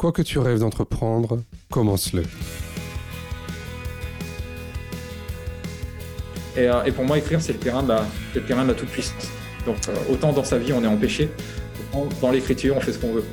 Quoi 0.00 0.12
que 0.12 0.22
tu 0.22 0.38
rêves 0.38 0.60
d'entreprendre, 0.60 1.42
commence-le. 1.70 2.22
Et, 6.56 6.60
euh, 6.60 6.84
et, 6.84 6.92
pour 6.92 7.04
moi, 7.04 7.18
écrire, 7.18 7.42
c'est 7.42 7.52
le 7.52 7.58
terrain 7.58 7.82
de 7.82 7.88
la, 7.88 8.74
toute-puissance. 8.74 9.28
Donc, 9.66 9.76
euh, 9.90 9.94
autant 10.10 10.32
dans 10.32 10.42
sa 10.42 10.56
vie, 10.56 10.72
on 10.72 10.82
est 10.82 10.86
empêché, 10.86 11.28
autant 11.92 12.08
dans 12.22 12.30
l'écriture, 12.30 12.78
on 12.78 12.80
fait 12.80 12.94
ce 12.94 12.98
qu'on 12.98 13.12
veut. 13.12 13.24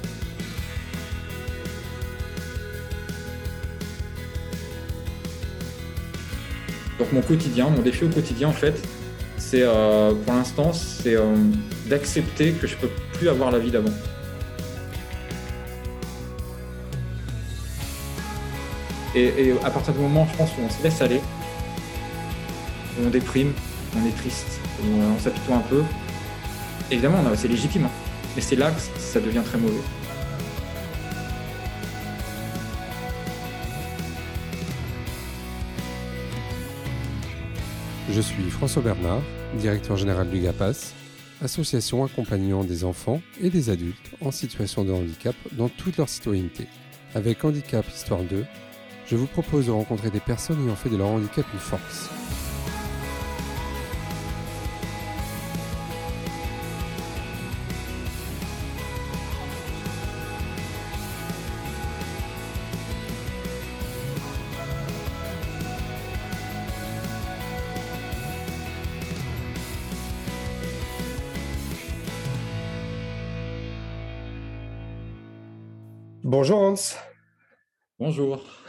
Donc, 6.99 7.13
mon 7.13 7.21
quotidien, 7.21 7.69
mon 7.69 7.81
défi 7.81 8.03
au 8.03 8.09
quotidien, 8.09 8.49
en 8.49 8.51
fait, 8.51 8.77
c'est 9.37 9.63
euh, 9.63 10.11
pour 10.25 10.33
l'instant, 10.33 10.73
c'est 10.73 11.15
d'accepter 11.85 12.51
que 12.51 12.67
je 12.67 12.75
peux 12.75 12.89
plus 13.13 13.29
avoir 13.29 13.51
la 13.51 13.59
vie 13.59 13.71
d'avant. 13.71 13.93
Et, 19.17 19.53
à 19.63 19.71
partir 19.71 19.93
du 19.93 19.99
moment, 19.99 20.27
je 20.31 20.37
pense, 20.37 20.51
où 20.51 20.61
on 20.63 20.69
se 20.69 20.83
laisse 20.83 21.01
aller, 21.01 21.19
où 22.99 23.07
on 23.07 23.09
déprime, 23.09 23.51
on 23.95 24.07
est 24.07 24.15
triste, 24.15 24.59
on, 24.83 25.15
on 25.15 25.19
s'apitoie 25.19 25.55
un 25.55 25.61
peu, 25.61 25.83
évidemment, 26.91 27.17
c'est 27.35 27.47
légitime, 27.47 27.85
hein. 27.85 27.91
mais 28.35 28.41
c'est 28.43 28.55
là 28.55 28.69
que 28.69 28.79
ça 28.99 29.19
devient 29.19 29.41
très 29.43 29.57
mauvais. 29.57 29.81
Je 38.11 38.21
suis 38.21 38.49
François 38.51 38.81
Bernard, 38.83 39.21
directeur 39.55 39.97
général 39.97 40.29
du 40.29 40.39
GAPAS, 40.39 40.93
association 41.43 42.03
accompagnant 42.03 42.63
des 42.63 42.83
enfants 42.83 43.21
et 43.41 43.49
des 43.49 43.69
adultes 43.69 44.11
en 44.21 44.31
situation 44.31 44.83
de 44.83 44.91
handicap 44.91 45.35
dans 45.53 45.69
toute 45.69 45.97
leur 45.97 46.07
citoyenneté. 46.07 46.67
Avec 47.15 47.43
Handicap 47.43 47.85
Histoire 47.87 48.21
2, 48.21 48.45
je 49.07 49.15
vous 49.15 49.27
propose 49.27 49.67
de 49.67 49.71
rencontrer 49.71 50.09
des 50.09 50.19
personnes 50.19 50.65
ayant 50.65 50.75
fait 50.75 50.89
de 50.89 50.97
leur 50.97 51.07
handicap 51.07 51.45
une 51.53 51.59
force. 51.59 52.09
Bonjour 76.23 76.59
Hans. 76.59 76.75
Bonjour. 77.99 78.66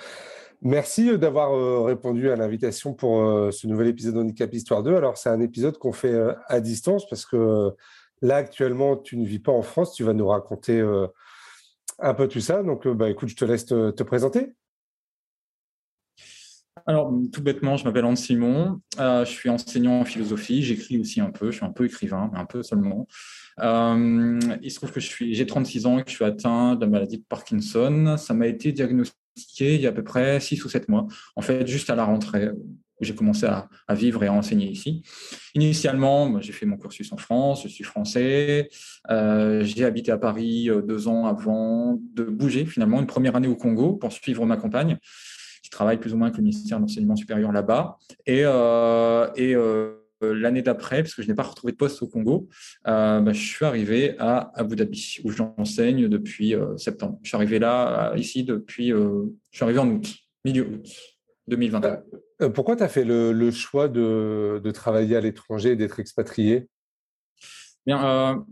Merci 0.62 1.10
euh, 1.10 1.18
d'avoir 1.18 1.52
euh, 1.52 1.82
répondu 1.82 2.30
à 2.30 2.36
l'invitation 2.36 2.92
pour 2.92 3.22
euh, 3.22 3.50
ce 3.50 3.66
nouvel 3.66 3.88
épisode 3.88 4.14
d'Handicap 4.14 4.52
Histoire 4.52 4.82
2. 4.82 4.94
Alors, 4.96 5.16
c'est 5.16 5.28
un 5.28 5.40
épisode 5.40 5.78
qu'on 5.78 5.92
fait 5.92 6.18
à 6.48 6.60
distance 6.60 7.08
parce 7.08 7.24
que 7.26 7.70
là, 8.22 8.36
actuellement, 8.36 8.96
tu 8.96 9.16
ne 9.16 9.24
vis 9.24 9.38
pas 9.38 9.52
en 9.52 9.62
France. 9.62 9.94
Tu 9.94 10.02
vas 10.02 10.12
nous 10.12 10.26
raconter 10.26 10.80
un 12.00 12.14
peu 12.14 12.26
tout 12.28 12.40
ça. 12.40 12.62
Donc, 12.62 12.88
bah, 12.88 13.08
écoute, 13.08 13.28
je 13.28 13.36
te 13.36 13.44
laisse 13.44 13.66
te, 13.66 13.90
te 13.90 14.02
présenter. 14.02 14.52
Alors, 16.86 17.12
tout 17.32 17.42
bêtement, 17.42 17.76
je 17.76 17.84
m'appelle 17.84 18.04
Hans 18.04 18.16
Simon. 18.16 18.80
je 18.98 19.24
suis 19.26 19.50
enseignant 19.50 20.00
en 20.00 20.04
philosophie. 20.04 20.62
J'écris 20.62 20.98
aussi 20.98 21.20
un 21.20 21.30
peu. 21.30 21.50
Je 21.50 21.58
suis 21.58 21.66
un 21.66 21.72
peu 21.72 21.84
écrivain, 21.84 22.30
mais 22.32 22.38
un 22.38 22.46
peu 22.46 22.64
seulement. 22.64 23.06
Il 23.58 24.70
se 24.70 24.74
trouve 24.74 24.90
que 24.90 25.00
j'ai 25.00 25.46
36 25.46 25.86
ans 25.86 25.98
et 25.98 26.02
que 26.02 26.10
je 26.10 26.16
suis 26.16 26.24
atteint 26.24 26.74
de 26.74 26.80
la 26.80 26.90
maladie 26.90 27.18
de 27.18 27.24
Parkinson. 27.28 28.16
Ça 28.18 28.34
m'a 28.34 28.48
été 28.48 28.72
diagnostiqué 28.72 29.17
il 29.60 29.80
y 29.80 29.86
a 29.86 29.90
à 29.90 29.92
peu 29.92 30.04
près 30.04 30.40
6 30.40 30.64
ou 30.64 30.68
7 30.68 30.88
mois. 30.88 31.06
En 31.36 31.42
fait, 31.42 31.66
juste 31.66 31.90
à 31.90 31.94
la 31.94 32.04
rentrée 32.04 32.50
où 33.00 33.04
j'ai 33.04 33.14
commencé 33.14 33.46
à, 33.46 33.68
vivre 33.94 34.24
et 34.24 34.26
à 34.26 34.32
enseigner 34.32 34.66
ici. 34.66 35.02
Initialement, 35.54 36.40
j'ai 36.40 36.52
fait 36.52 36.66
mon 36.66 36.76
cursus 36.76 37.12
en 37.12 37.16
France, 37.16 37.62
je 37.62 37.68
suis 37.68 37.84
français. 37.84 38.68
Euh, 39.10 39.62
j'ai 39.62 39.84
habité 39.84 40.10
à 40.10 40.18
Paris 40.18 40.68
euh, 40.68 40.82
deux 40.82 41.06
ans 41.08 41.26
avant 41.26 42.00
de 42.14 42.24
bouger 42.24 42.66
finalement 42.66 43.00
une 43.00 43.06
première 43.06 43.36
année 43.36 43.48
au 43.48 43.56
Congo 43.56 43.94
pour 43.94 44.12
suivre 44.12 44.44
ma 44.46 44.56
compagne 44.56 44.98
qui 45.62 45.70
travaille 45.70 45.98
plus 45.98 46.14
ou 46.14 46.16
moins 46.16 46.28
avec 46.28 46.38
le 46.38 46.44
ministère 46.44 46.78
de 46.78 46.82
l'enseignement 46.82 47.16
supérieur 47.16 47.52
là-bas. 47.52 47.98
Euh, 48.28 49.97
l'année 50.20 50.62
d'après, 50.62 51.02
parce 51.02 51.14
que 51.14 51.22
je 51.22 51.28
n'ai 51.28 51.34
pas 51.34 51.42
retrouvé 51.42 51.72
de 51.72 51.76
poste 51.76 52.02
au 52.02 52.06
Congo, 52.06 52.48
euh, 52.86 53.20
bah, 53.20 53.32
je 53.32 53.40
suis 53.40 53.64
arrivé 53.64 54.16
à 54.18 54.50
Abu 54.54 54.76
Dhabi, 54.76 55.18
où 55.24 55.30
j'enseigne 55.30 56.08
depuis 56.08 56.54
euh, 56.54 56.76
septembre. 56.76 57.18
Je 57.22 57.28
suis 57.28 57.36
arrivé 57.36 57.58
là, 57.58 58.12
ici, 58.16 58.44
depuis. 58.44 58.88
je 58.90 59.28
suis 59.52 59.64
arrivé 59.64 59.78
en 59.78 59.88
août, 59.88 60.06
milieu 60.44 60.66
août 60.66 60.88
2021. 61.48 62.50
pourquoi 62.50 62.76
tu 62.76 62.82
as 62.82 62.88
fait 62.88 63.04
le, 63.04 63.32
le 63.32 63.50
choix 63.50 63.88
de, 63.88 64.60
de, 64.62 64.70
travailler 64.70 65.16
à 65.16 65.20
l'étranger 65.20 65.72
et 65.72 65.76
d'être 65.76 65.98
expatrié? 66.00 66.68
Bien, 67.86 68.44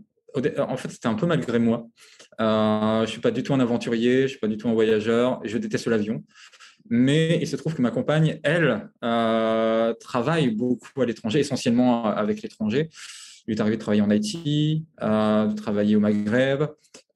en 0.57 0.77
fait, 0.77 0.89
c'était 0.89 1.07
un 1.07 1.13
peu 1.13 1.27
malgré 1.27 1.59
moi. 1.59 1.87
je 2.39 3.01
ne 3.01 3.05
suis 3.05 3.21
pas 3.21 3.31
du 3.31 3.43
tout 3.43 3.53
un 3.53 3.59
aventurier, 3.59 4.19
je 4.19 4.23
ne 4.23 4.27
suis 4.27 4.39
pas 4.39 4.47
du 4.47 4.57
tout 4.57 4.67
un 4.67 4.73
voyageur, 4.73 5.39
et 5.43 5.47
je 5.47 5.57
déteste 5.57 5.87
l'avion. 5.87 6.23
Mais 6.89 7.37
il 7.41 7.47
se 7.47 7.55
trouve 7.55 7.75
que 7.75 7.81
ma 7.81 7.91
compagne, 7.91 8.39
elle, 8.43 8.89
euh, 9.03 9.93
travaille 9.95 10.49
beaucoup 10.49 11.01
à 11.01 11.05
l'étranger, 11.05 11.39
essentiellement 11.39 12.05
avec 12.05 12.41
l'étranger. 12.41 12.89
Il 13.47 13.55
est 13.55 13.61
arrivé 13.61 13.77
de 13.77 13.81
travailler 13.81 14.01
en 14.01 14.09
Haïti, 14.09 14.85
euh, 15.01 15.47
de 15.47 15.53
travailler 15.53 15.95
au 15.95 15.99
Maghreb. 15.99 16.63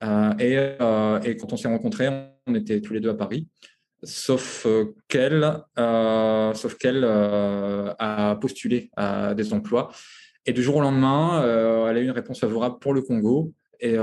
Euh, 0.04 1.20
et, 1.24 1.38
quand 1.38 1.54
on 1.54 1.58
s'est 1.58 1.68
rencontrés, 1.68 2.08
on 2.48 2.56
était 2.56 2.82
tous 2.82 2.94
les 2.94 3.00
deux 3.00 3.10
à 3.10 3.16
Paris. 3.16 3.48
Sauf 4.04 4.66
qu'elle, 5.08 5.44
a 5.76 6.54
postulé 8.42 8.90
à 8.96 9.34
des 9.34 9.54
emplois. 9.54 9.92
Et 10.46 10.54
du 10.54 10.64
jour 10.64 10.78
au 10.78 10.82
lendemain, 10.82 11.44
elle 11.90 11.98
a 11.98 12.00
eu 12.00 12.06
une 12.06 12.12
réponse 12.12 12.40
favorable 12.40 12.80
pour 12.80 12.94
le 12.94 13.02
Congo. 13.02 13.54
Et 13.80 13.96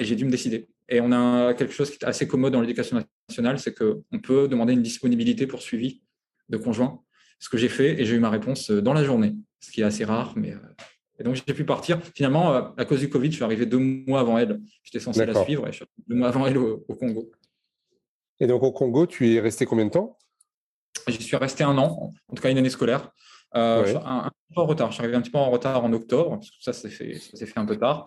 j'ai 0.00 0.16
dû 0.16 0.24
me 0.24 0.30
décider. 0.30 0.68
Et 0.88 1.00
on 1.00 1.12
a 1.12 1.54
quelque 1.54 1.72
chose 1.72 1.90
qui 1.90 1.96
est 2.00 2.04
assez 2.04 2.28
commode 2.28 2.52
dans 2.52 2.60
l'éducation 2.60 3.02
nationale, 3.28 3.58
c'est 3.58 3.74
qu'on 3.76 4.18
peut 4.22 4.46
demander 4.48 4.72
une 4.72 4.82
disponibilité 4.82 5.46
pour 5.46 5.62
suivi 5.62 6.02
de 6.48 6.56
conjoint. 6.56 7.02
Ce 7.38 7.48
que 7.48 7.58
j'ai 7.58 7.68
fait, 7.68 8.00
et 8.00 8.04
j'ai 8.04 8.14
eu 8.16 8.20
ma 8.20 8.30
réponse 8.30 8.70
dans 8.70 8.92
la 8.92 9.04
journée, 9.04 9.34
ce 9.60 9.70
qui 9.70 9.80
est 9.80 9.84
assez 9.84 10.04
rare, 10.04 10.34
mais 10.36 10.52
euh, 10.52 10.58
et 11.18 11.24
donc 11.24 11.34
j'ai 11.34 11.54
pu 11.54 11.64
partir. 11.64 12.00
Finalement, 12.14 12.52
euh, 12.52 12.62
à 12.76 12.84
cause 12.84 13.00
du 13.00 13.08
Covid, 13.08 13.30
je 13.30 13.36
suis 13.36 13.44
arrivé 13.44 13.66
deux 13.66 13.78
mois 13.78 14.20
avant 14.20 14.38
elle. 14.38 14.60
J'étais 14.82 15.00
censé 15.00 15.24
la 15.24 15.44
suivre, 15.44 15.66
et 15.66 15.72
je 15.72 15.76
suis 15.76 15.86
deux 16.06 16.14
mois 16.14 16.28
avant 16.28 16.46
elle 16.46 16.58
au, 16.58 16.78
Congo. 16.98 17.30
Et 18.38 18.46
donc 18.46 18.62
au 18.62 18.72
Congo, 18.72 19.06
tu 19.06 19.34
es 19.34 19.40
resté 19.40 19.66
combien 19.66 19.86
de 19.86 19.90
temps? 19.90 20.18
J'y 21.08 21.22
suis 21.22 21.36
resté 21.36 21.64
un 21.64 21.76
an, 21.78 22.12
en 22.28 22.34
tout 22.34 22.42
cas 22.42 22.50
une 22.50 22.58
année 22.58 22.70
scolaire. 22.70 23.10
Euh, 23.54 23.96
un, 24.04 24.26
un, 24.26 24.30
peu 24.54 24.60
en 24.60 24.66
retard. 24.66 24.90
Je 24.90 24.94
suis 24.94 25.02
arrivé 25.02 25.16
un 25.16 25.22
petit 25.22 25.30
peu 25.30 25.38
en 25.38 25.50
retard 25.50 25.84
en 25.84 25.92
octobre, 25.92 26.30
parce 26.30 26.50
que 26.50 26.56
ça 26.60 26.72
s'est 26.72 26.90
fait, 26.90 27.14
ça 27.14 27.36
s'est 27.36 27.46
fait 27.46 27.58
un 27.58 27.64
peu 27.64 27.76
tard. 27.76 28.06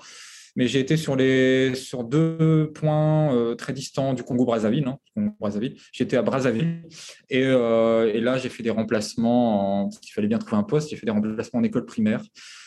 Mais 0.55 0.67
j'ai 0.67 0.79
été 0.79 0.97
sur, 0.97 1.15
les, 1.15 1.75
sur 1.75 2.03
deux 2.03 2.71
points 2.73 3.33
euh, 3.33 3.55
très 3.55 3.73
distants 3.73 4.13
du 4.13 4.23
Congo-Brazzaville. 4.23 4.87
Hein, 4.87 5.33
Brazzaville. 5.39 5.75
J'étais 5.91 6.17
à 6.17 6.21
Brazzaville. 6.21 6.83
Et, 7.29 7.43
euh, 7.45 8.11
et 8.13 8.19
là, 8.19 8.37
j'ai 8.37 8.49
fait 8.49 8.63
des 8.63 8.69
remplacements, 8.69 9.83
en, 9.83 9.89
parce 9.89 9.99
qu'il 9.99 10.13
fallait 10.13 10.27
bien 10.27 10.39
trouver 10.39 10.57
un 10.57 10.63
poste, 10.63 10.89
j'ai 10.89 10.95
fait 10.95 11.05
des 11.05 11.11
remplacements 11.11 11.59
en 11.59 11.63
école 11.63 11.85
primaire. 11.85 12.21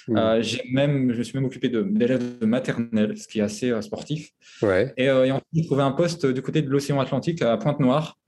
Mmh. 0.08 0.16
Euh, 0.16 0.42
même, 0.70 1.12
je 1.12 1.18
me 1.18 1.22
suis 1.22 1.36
même 1.36 1.44
occupé 1.44 1.68
d'élèves 1.68 2.38
de, 2.40 2.46
maternelle, 2.46 3.16
ce 3.16 3.28
qui 3.28 3.40
est 3.40 3.42
assez 3.42 3.72
sportif. 3.82 4.30
Ouais. 4.62 4.92
Et, 4.96 5.04
et 5.04 5.30
ensuite, 5.32 5.46
j'ai 5.52 5.64
trouvé 5.64 5.82
un 5.82 5.92
poste 5.92 6.26
du 6.26 6.42
côté 6.42 6.62
de 6.62 6.68
l'océan 6.68 7.00
Atlantique 7.00 7.42
à 7.42 7.56
Pointe-Noire. 7.56 8.18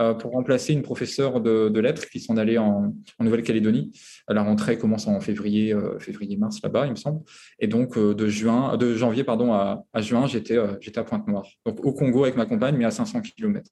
Euh, 0.00 0.14
pour 0.14 0.32
remplacer 0.32 0.72
une 0.72 0.82
professeure 0.82 1.40
de, 1.40 1.68
de 1.68 1.80
lettres 1.80 2.08
qui 2.08 2.20
s'en 2.20 2.36
allait 2.36 2.56
en, 2.56 2.94
en 3.18 3.24
Nouvelle-Calédonie. 3.24 3.92
La 4.28 4.42
rentrée 4.42 4.78
commence 4.78 5.06
en 5.06 5.20
février, 5.20 5.74
euh, 5.74 5.98
février-mars 5.98 6.60
là-bas, 6.62 6.86
il 6.86 6.92
me 6.92 6.96
semble. 6.96 7.20
Et 7.58 7.66
donc 7.66 7.98
euh, 7.98 8.14
de 8.14 8.26
juin, 8.26 8.76
de 8.78 8.94
janvier 8.94 9.24
pardon 9.24 9.52
à, 9.52 9.84
à 9.92 10.00
juin, 10.00 10.26
j'étais 10.26 10.56
j'étais 10.80 11.00
à 11.00 11.04
Pointe-Noire, 11.04 11.46
donc 11.66 11.84
au 11.84 11.92
Congo 11.92 12.22
avec 12.22 12.36
ma 12.36 12.46
compagne, 12.46 12.76
mais 12.78 12.86
à 12.86 12.90
500 12.90 13.20
km. 13.20 13.70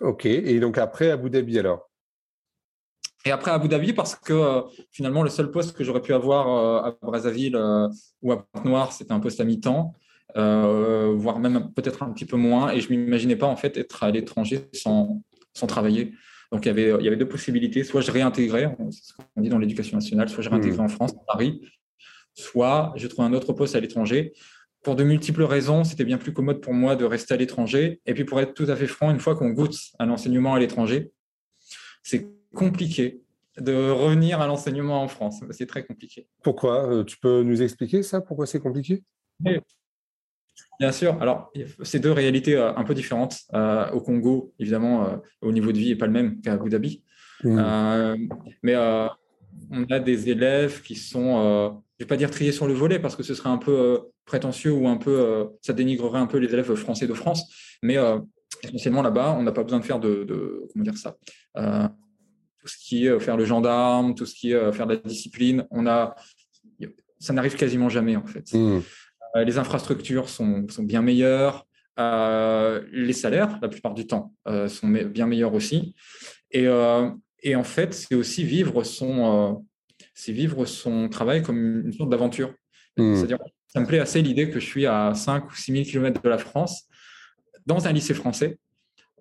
Ok. 0.00 0.26
Et 0.26 0.58
donc 0.60 0.78
après 0.78 1.10
Abu 1.10 1.28
Dhabi 1.28 1.58
alors? 1.58 1.88
Et 3.24 3.30
après 3.30 3.50
Abu 3.50 3.68
Dhabi, 3.68 3.92
parce 3.92 4.14
que 4.14 4.32
euh, 4.32 4.62
finalement, 4.90 5.22
le 5.22 5.28
seul 5.28 5.50
poste 5.50 5.76
que 5.76 5.84
j'aurais 5.84 6.00
pu 6.00 6.14
avoir 6.14 6.48
euh, 6.48 6.88
à 6.88 6.96
Brazzaville 7.02 7.56
euh, 7.56 7.88
ou 8.22 8.32
à 8.32 8.42
Pointe-Noire, 8.42 8.92
c'était 8.92 9.12
un 9.12 9.20
poste 9.20 9.40
à 9.40 9.44
mi-temps, 9.44 9.92
voire 10.34 11.38
même 11.38 11.70
peut-être 11.74 12.02
un 12.02 12.12
petit 12.12 12.24
peu 12.24 12.36
moins. 12.36 12.70
Et 12.70 12.80
je 12.80 12.90
m'imaginais 12.90 13.36
pas 13.36 13.46
en 13.46 13.56
fait 13.56 13.76
être 13.76 14.02
à 14.02 14.10
l'étranger 14.10 14.68
sans, 14.72 15.20
sans 15.54 15.66
travailler. 15.66 16.14
Donc 16.52 16.64
il 16.64 16.68
y, 16.68 16.70
avait, 16.70 16.94
il 16.98 17.04
y 17.04 17.08
avait 17.08 17.16
deux 17.16 17.28
possibilités. 17.28 17.84
Soit 17.84 18.00
je 18.00 18.10
réintégrais, 18.10 18.74
c'est 18.90 19.04
ce 19.04 19.12
qu'on 19.12 19.40
dit 19.40 19.48
dans 19.48 19.58
l'éducation 19.58 19.96
nationale, 19.96 20.28
soit 20.28 20.42
je 20.42 20.48
réintégrais 20.48 20.78
mmh. 20.78 20.86
en 20.86 20.88
France, 20.88 21.12
à 21.12 21.24
Paris, 21.26 21.60
soit 22.34 22.92
je 22.96 23.06
trouvais 23.06 23.28
un 23.28 23.32
autre 23.34 23.52
poste 23.52 23.76
à 23.76 23.80
l'étranger. 23.80 24.32
Pour 24.82 24.94
de 24.96 25.04
multiples 25.04 25.42
raisons, 25.42 25.84
c'était 25.84 26.04
bien 26.04 26.18
plus 26.18 26.32
commode 26.32 26.60
pour 26.60 26.72
moi 26.72 26.96
de 26.96 27.04
rester 27.04 27.34
à 27.34 27.36
l'étranger. 27.36 28.00
Et 28.06 28.14
puis 28.14 28.24
pour 28.24 28.40
être 28.40 28.54
tout 28.54 28.66
à 28.68 28.76
fait 28.76 28.86
franc, 28.86 29.10
une 29.10 29.20
fois 29.20 29.34
qu'on 29.34 29.50
goûte 29.50 29.76
à 29.98 30.06
l'enseignement 30.06 30.54
à 30.54 30.58
l'étranger, 30.58 31.10
c'est 32.02 32.28
compliqué 32.54 33.20
de 33.58 33.90
revenir 33.90 34.40
à 34.40 34.46
l'enseignement 34.46 35.02
en 35.02 35.08
France. 35.08 35.40
C'est 35.50 35.66
très 35.66 35.84
compliqué. 35.84 36.28
Pourquoi? 36.42 37.04
Tu 37.04 37.18
peux 37.18 37.42
nous 37.42 37.60
expliquer 37.60 38.02
ça? 38.02 38.20
Pourquoi 38.20 38.46
c'est 38.46 38.60
compliqué? 38.60 39.02
Bien 40.80 40.92
sûr. 40.92 41.20
Alors, 41.20 41.52
c'est 41.82 41.98
deux 41.98 42.12
réalités 42.12 42.56
un 42.56 42.84
peu 42.84 42.94
différentes. 42.94 43.38
au 43.92 44.00
Congo, 44.00 44.52
évidemment, 44.58 45.20
au 45.42 45.52
niveau 45.52 45.72
de 45.72 45.78
vie 45.78 45.90
n'est 45.90 45.96
pas 45.96 46.06
le 46.06 46.12
même 46.12 46.40
qu'à 46.40 46.52
Abu 46.52 46.70
Dhabi. 46.70 47.02
Mmh. 47.44 48.28
mais 48.62 48.76
on 48.76 49.84
a 49.90 50.00
des 50.00 50.28
élèves 50.28 50.82
qui 50.82 50.96
sont 50.96 51.82
je 51.98 52.04
vais 52.04 52.08
pas 52.08 52.16
dire 52.16 52.30
trier 52.30 52.52
sur 52.52 52.68
le 52.68 52.74
volet 52.74 53.00
parce 53.00 53.16
que 53.16 53.24
ce 53.24 53.34
serait 53.34 53.48
un 53.48 53.58
peu 53.58 53.72
euh, 53.72 53.98
prétentieux 54.24 54.72
ou 54.72 54.86
un 54.86 54.96
peu, 54.96 55.18
euh, 55.18 55.46
ça 55.62 55.72
dénigrerait 55.72 56.20
un 56.20 56.26
peu 56.26 56.38
les 56.38 56.52
élèves 56.52 56.72
français 56.74 57.08
de 57.08 57.14
France. 57.14 57.52
Mais 57.82 57.96
euh, 57.96 58.20
essentiellement 58.62 59.02
là-bas, 59.02 59.36
on 59.36 59.42
n'a 59.42 59.50
pas 59.50 59.64
besoin 59.64 59.80
de 59.80 59.84
faire 59.84 59.98
de, 59.98 60.68
comment 60.72 60.84
dire 60.84 60.96
ça, 60.96 61.16
tout 62.60 62.68
ce 62.68 62.76
qui 62.78 63.06
est 63.06 63.20
faire 63.20 63.36
le 63.36 63.44
gendarme, 63.44 64.14
tout 64.14 64.26
ce 64.26 64.34
qui 64.34 64.52
est 64.52 64.72
faire 64.72 64.86
de 64.86 64.94
la 64.94 65.00
discipline. 65.00 65.66
On 65.70 65.86
a, 65.86 66.14
ça 67.18 67.32
n'arrive 67.32 67.56
quasiment 67.56 67.88
jamais 67.88 68.14
en 68.14 68.26
fait. 68.26 68.52
Mmh. 68.52 68.80
Les 69.34 69.58
infrastructures 69.58 70.28
sont, 70.28 70.66
sont 70.68 70.82
bien 70.82 71.02
meilleures. 71.02 71.66
les 71.98 73.12
salaires, 73.12 73.58
la 73.60 73.68
plupart 73.68 73.94
du 73.94 74.06
temps, 74.06 74.32
sont 74.68 74.88
bien 74.88 75.26
meilleurs 75.26 75.54
aussi. 75.54 75.94
Et, 76.50 76.66
et 77.42 77.56
en 77.56 77.64
fait, 77.64 77.94
c'est 77.94 78.14
aussi 78.14 78.44
vivre 78.44 78.84
son, 78.84 79.64
c'est 80.14 80.32
vivre 80.32 80.64
son 80.64 81.08
travail 81.08 81.42
comme 81.42 81.86
une 81.86 81.92
sorte 81.92 82.10
d'aventure. 82.10 82.52
Hmm. 82.96 83.14
C'est-à-dire, 83.14 83.38
ça 83.68 83.80
me 83.80 83.86
plaît 83.86 84.00
assez 84.00 84.22
l'idée 84.22 84.50
que 84.50 84.58
je 84.58 84.66
suis 84.66 84.86
à 84.86 85.14
5 85.14 85.48
ou 85.50 85.54
6 85.54 85.72
000 85.72 85.84
km 85.84 86.22
de 86.22 86.28
la 86.28 86.38
France, 86.38 86.88
dans 87.66 87.86
un 87.86 87.92
lycée 87.92 88.14
français, 88.14 88.58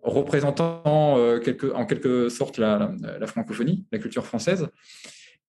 représentant 0.01 1.17
euh, 1.17 1.39
en 1.75 1.85
quelque 1.85 2.29
sorte 2.29 2.57
la, 2.57 2.95
francophonie, 3.27 3.85
la 3.91 3.99
culture 3.99 4.25
française. 4.25 4.69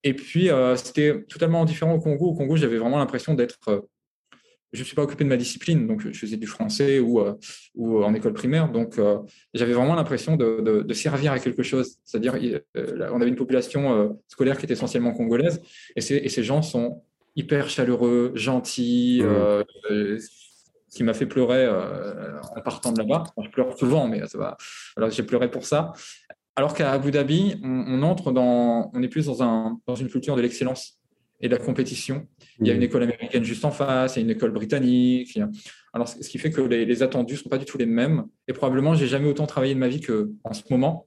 Et 0.02 0.14
puis, 0.14 0.50
euh, 0.50 0.76
c'était 0.76 1.24
totalement 1.28 1.64
différent 1.64 1.94
au 1.94 2.00
Congo. 2.00 2.26
Au 2.26 2.34
Congo, 2.34 2.56
j'avais 2.56 2.78
vraiment 2.78 2.98
l'impression 2.98 3.34
d'être 3.34 3.68
euh, 3.68 3.80
je 4.72 4.80
ne 4.80 4.84
suis 4.84 4.94
pas 4.94 5.02
occupé 5.02 5.24
de 5.24 5.28
ma 5.28 5.36
discipline, 5.36 5.86
donc 5.86 6.00
je 6.00 6.18
faisais 6.18 6.36
du 6.36 6.46
français 6.46 6.98
ou, 6.98 7.20
euh, 7.20 7.34
ou 7.74 8.02
en 8.04 8.12
école 8.14 8.34
primaire, 8.34 8.70
donc 8.70 8.98
euh, 8.98 9.18
j'avais 9.54 9.72
vraiment 9.72 9.94
l'impression 9.94 10.36
de, 10.36 10.82
de, 10.82 10.94
servir 10.94 11.32
à 11.32 11.38
quelque 11.38 11.62
chose. 11.62 11.96
C'est-à-dire, 12.04 12.36
euh, 12.76 13.08
on 13.12 13.20
avait 13.20 13.30
une 13.30 13.36
population 13.36 14.18
scolaire 14.28 14.58
qui 14.58 14.64
était 14.66 14.74
essentiellement 14.74 15.12
congolaise, 15.12 15.62
et, 15.96 16.00
et, 16.00 16.28
ces 16.28 16.42
gens 16.42 16.60
sont 16.60 17.02
hyper 17.34 17.70
chaleureux, 17.70 18.32
gentils, 18.34 19.22
mmh. 19.22 19.64
ce 19.88 20.96
qui 20.96 21.04
m'a 21.04 21.14
fait 21.14 21.26
pleurer 21.26 21.66
en 21.68 22.60
partant 22.60 22.92
de 22.92 22.98
là-bas. 22.98 23.24
je 23.42 23.48
pleure 23.48 23.78
souvent, 23.78 24.06
mais 24.06 24.26
ça 24.26 24.38
va. 24.38 24.56
Alors 24.96 25.10
j'ai 25.10 25.22
pleuré 25.22 25.50
pour 25.50 25.64
ça. 25.64 25.92
Alors 26.56 26.74
qu'à 26.74 26.90
Abu 26.90 27.12
Dhabi, 27.12 27.60
on, 27.62 27.84
on, 27.86 28.02
entre 28.02 28.32
dans, 28.32 28.90
on 28.92 29.02
est 29.02 29.08
plus 29.08 29.26
dans, 29.26 29.42
un, 29.44 29.78
dans 29.86 29.94
une 29.94 30.08
culture 30.08 30.34
de 30.34 30.42
l'excellence 30.42 30.98
et 31.40 31.48
de 31.48 31.54
la 31.54 31.58
compétition. 31.58 32.26
Il 32.60 32.66
y 32.66 32.70
a 32.70 32.74
une 32.74 32.80
mmh. 32.80 32.84
école 32.84 33.02
américaine 33.04 33.44
juste 33.44 33.64
en 33.64 33.70
face, 33.70 34.16
il 34.16 34.20
y 34.20 34.22
a 34.22 34.24
une 34.24 34.30
école 34.30 34.50
britannique. 34.50 35.38
Alors, 35.92 36.08
ce 36.08 36.28
qui 36.28 36.38
fait 36.38 36.50
que 36.50 36.60
les, 36.60 37.02
attendus 37.02 37.34
ne 37.34 37.38
sont 37.38 37.48
pas 37.48 37.58
du 37.58 37.64
tout 37.64 37.78
les 37.78 37.86
mêmes. 37.86 38.24
Et 38.48 38.52
probablement, 38.52 38.94
j'ai 38.94 39.06
jamais 39.06 39.28
autant 39.28 39.46
travaillé 39.46 39.74
de 39.74 39.78
ma 39.78 39.88
vie 39.88 40.00
qu'en 40.00 40.52
ce 40.52 40.62
moment. 40.70 41.06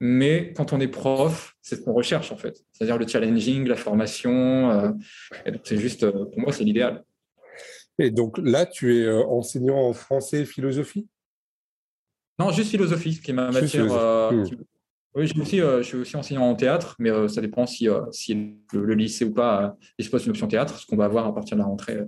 Mais 0.00 0.52
quand 0.56 0.72
on 0.72 0.80
est 0.80 0.88
prof, 0.88 1.54
c'est 1.62 1.76
ce 1.76 1.82
qu'on 1.82 1.92
recherche 1.92 2.32
en 2.32 2.36
fait. 2.36 2.64
C'est-à-dire 2.72 2.98
le 2.98 3.06
challenging, 3.06 3.68
la 3.68 3.76
formation. 3.76 4.70
Euh, 4.70 4.90
c'est 5.62 5.78
juste, 5.78 6.02
euh, 6.02 6.24
pour 6.24 6.40
moi, 6.40 6.52
c'est 6.52 6.64
l'idéal. 6.64 7.04
Et 7.98 8.10
donc 8.10 8.38
là, 8.38 8.66
tu 8.66 8.96
es 8.96 9.04
euh, 9.04 9.24
enseignant 9.26 9.78
en 9.78 9.92
français 9.92 10.40
et 10.40 10.44
philosophie? 10.44 11.06
Non, 12.38 12.50
juste 12.50 12.70
philosophie, 12.70 13.20
qui 13.20 13.30
est 13.30 13.34
ma 13.34 13.52
matière. 13.52 13.84
Mmh. 14.32 14.46
Oui, 15.14 15.26
je 15.26 15.32
suis, 15.32 15.40
aussi, 15.42 15.60
euh, 15.60 15.82
je 15.82 15.88
suis 15.88 15.96
aussi 15.98 16.16
enseignant 16.16 16.48
en 16.48 16.54
théâtre, 16.54 16.96
mais 16.98 17.10
euh, 17.10 17.28
ça 17.28 17.42
dépend 17.42 17.66
si, 17.66 17.86
euh, 17.86 18.00
si 18.12 18.56
le, 18.72 18.94
lycée 18.94 19.26
ou 19.26 19.32
pas 19.32 19.76
dispose 19.98 20.22
d'une 20.22 20.30
option 20.30 20.48
théâtre, 20.48 20.78
ce 20.78 20.86
qu'on 20.86 20.96
va 20.96 21.04
avoir 21.04 21.26
à 21.26 21.34
partir 21.34 21.56
de 21.56 21.60
la 21.60 21.66
rentrée 21.66 21.98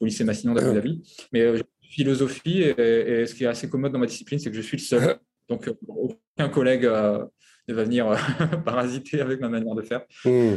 au 0.00 0.04
lycée 0.04 0.24
Massignon 0.24 0.54
d'Abu 0.54 0.74
Dhabi. 0.74 1.28
Mais 1.32 1.62
philosophie, 1.82 2.62
et, 2.62 3.26
ce 3.26 3.34
qui 3.34 3.44
est 3.44 3.46
assez 3.46 3.68
commode 3.68 3.92
dans 3.92 4.00
ma 4.00 4.06
discipline, 4.06 4.40
c'est 4.40 4.50
que 4.50 4.56
je 4.56 4.62
suis 4.62 4.76
le 4.76 4.82
seul. 4.82 5.16
Donc, 5.48 5.70
aucun 5.86 6.48
collègue 6.48 6.84
ne 6.84 7.74
va 7.74 7.84
venir 7.84 8.16
parasiter 8.64 9.20
avec 9.20 9.40
ma 9.40 9.48
manière 9.48 9.74
de 9.76 9.82
faire. 9.82 10.02
Hmm. 10.24 10.56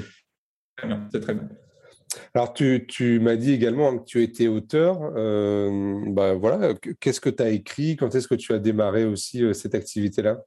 C'est 1.12 1.20
très 1.20 1.36
bien. 1.36 1.48
Alors, 2.34 2.54
tu, 2.54 2.86
tu 2.88 3.20
m'as 3.20 3.36
dit 3.36 3.52
également 3.52 4.00
que 4.00 4.06
tu 4.06 4.24
étais 4.24 4.48
auteur. 4.48 5.00
bah, 6.12 6.34
voilà, 6.34 6.74
qu'est-ce 7.00 7.22
que 7.22 7.30
tu 7.30 7.44
as 7.44 7.50
écrit? 7.50 7.98
Quand 7.98 8.16
est-ce 8.16 8.28
que 8.28 8.36
tu 8.36 8.54
as 8.54 8.60
démarré 8.60 9.06
aussi 9.06 9.44
cette 9.54 9.76
activité-là? 9.76 10.42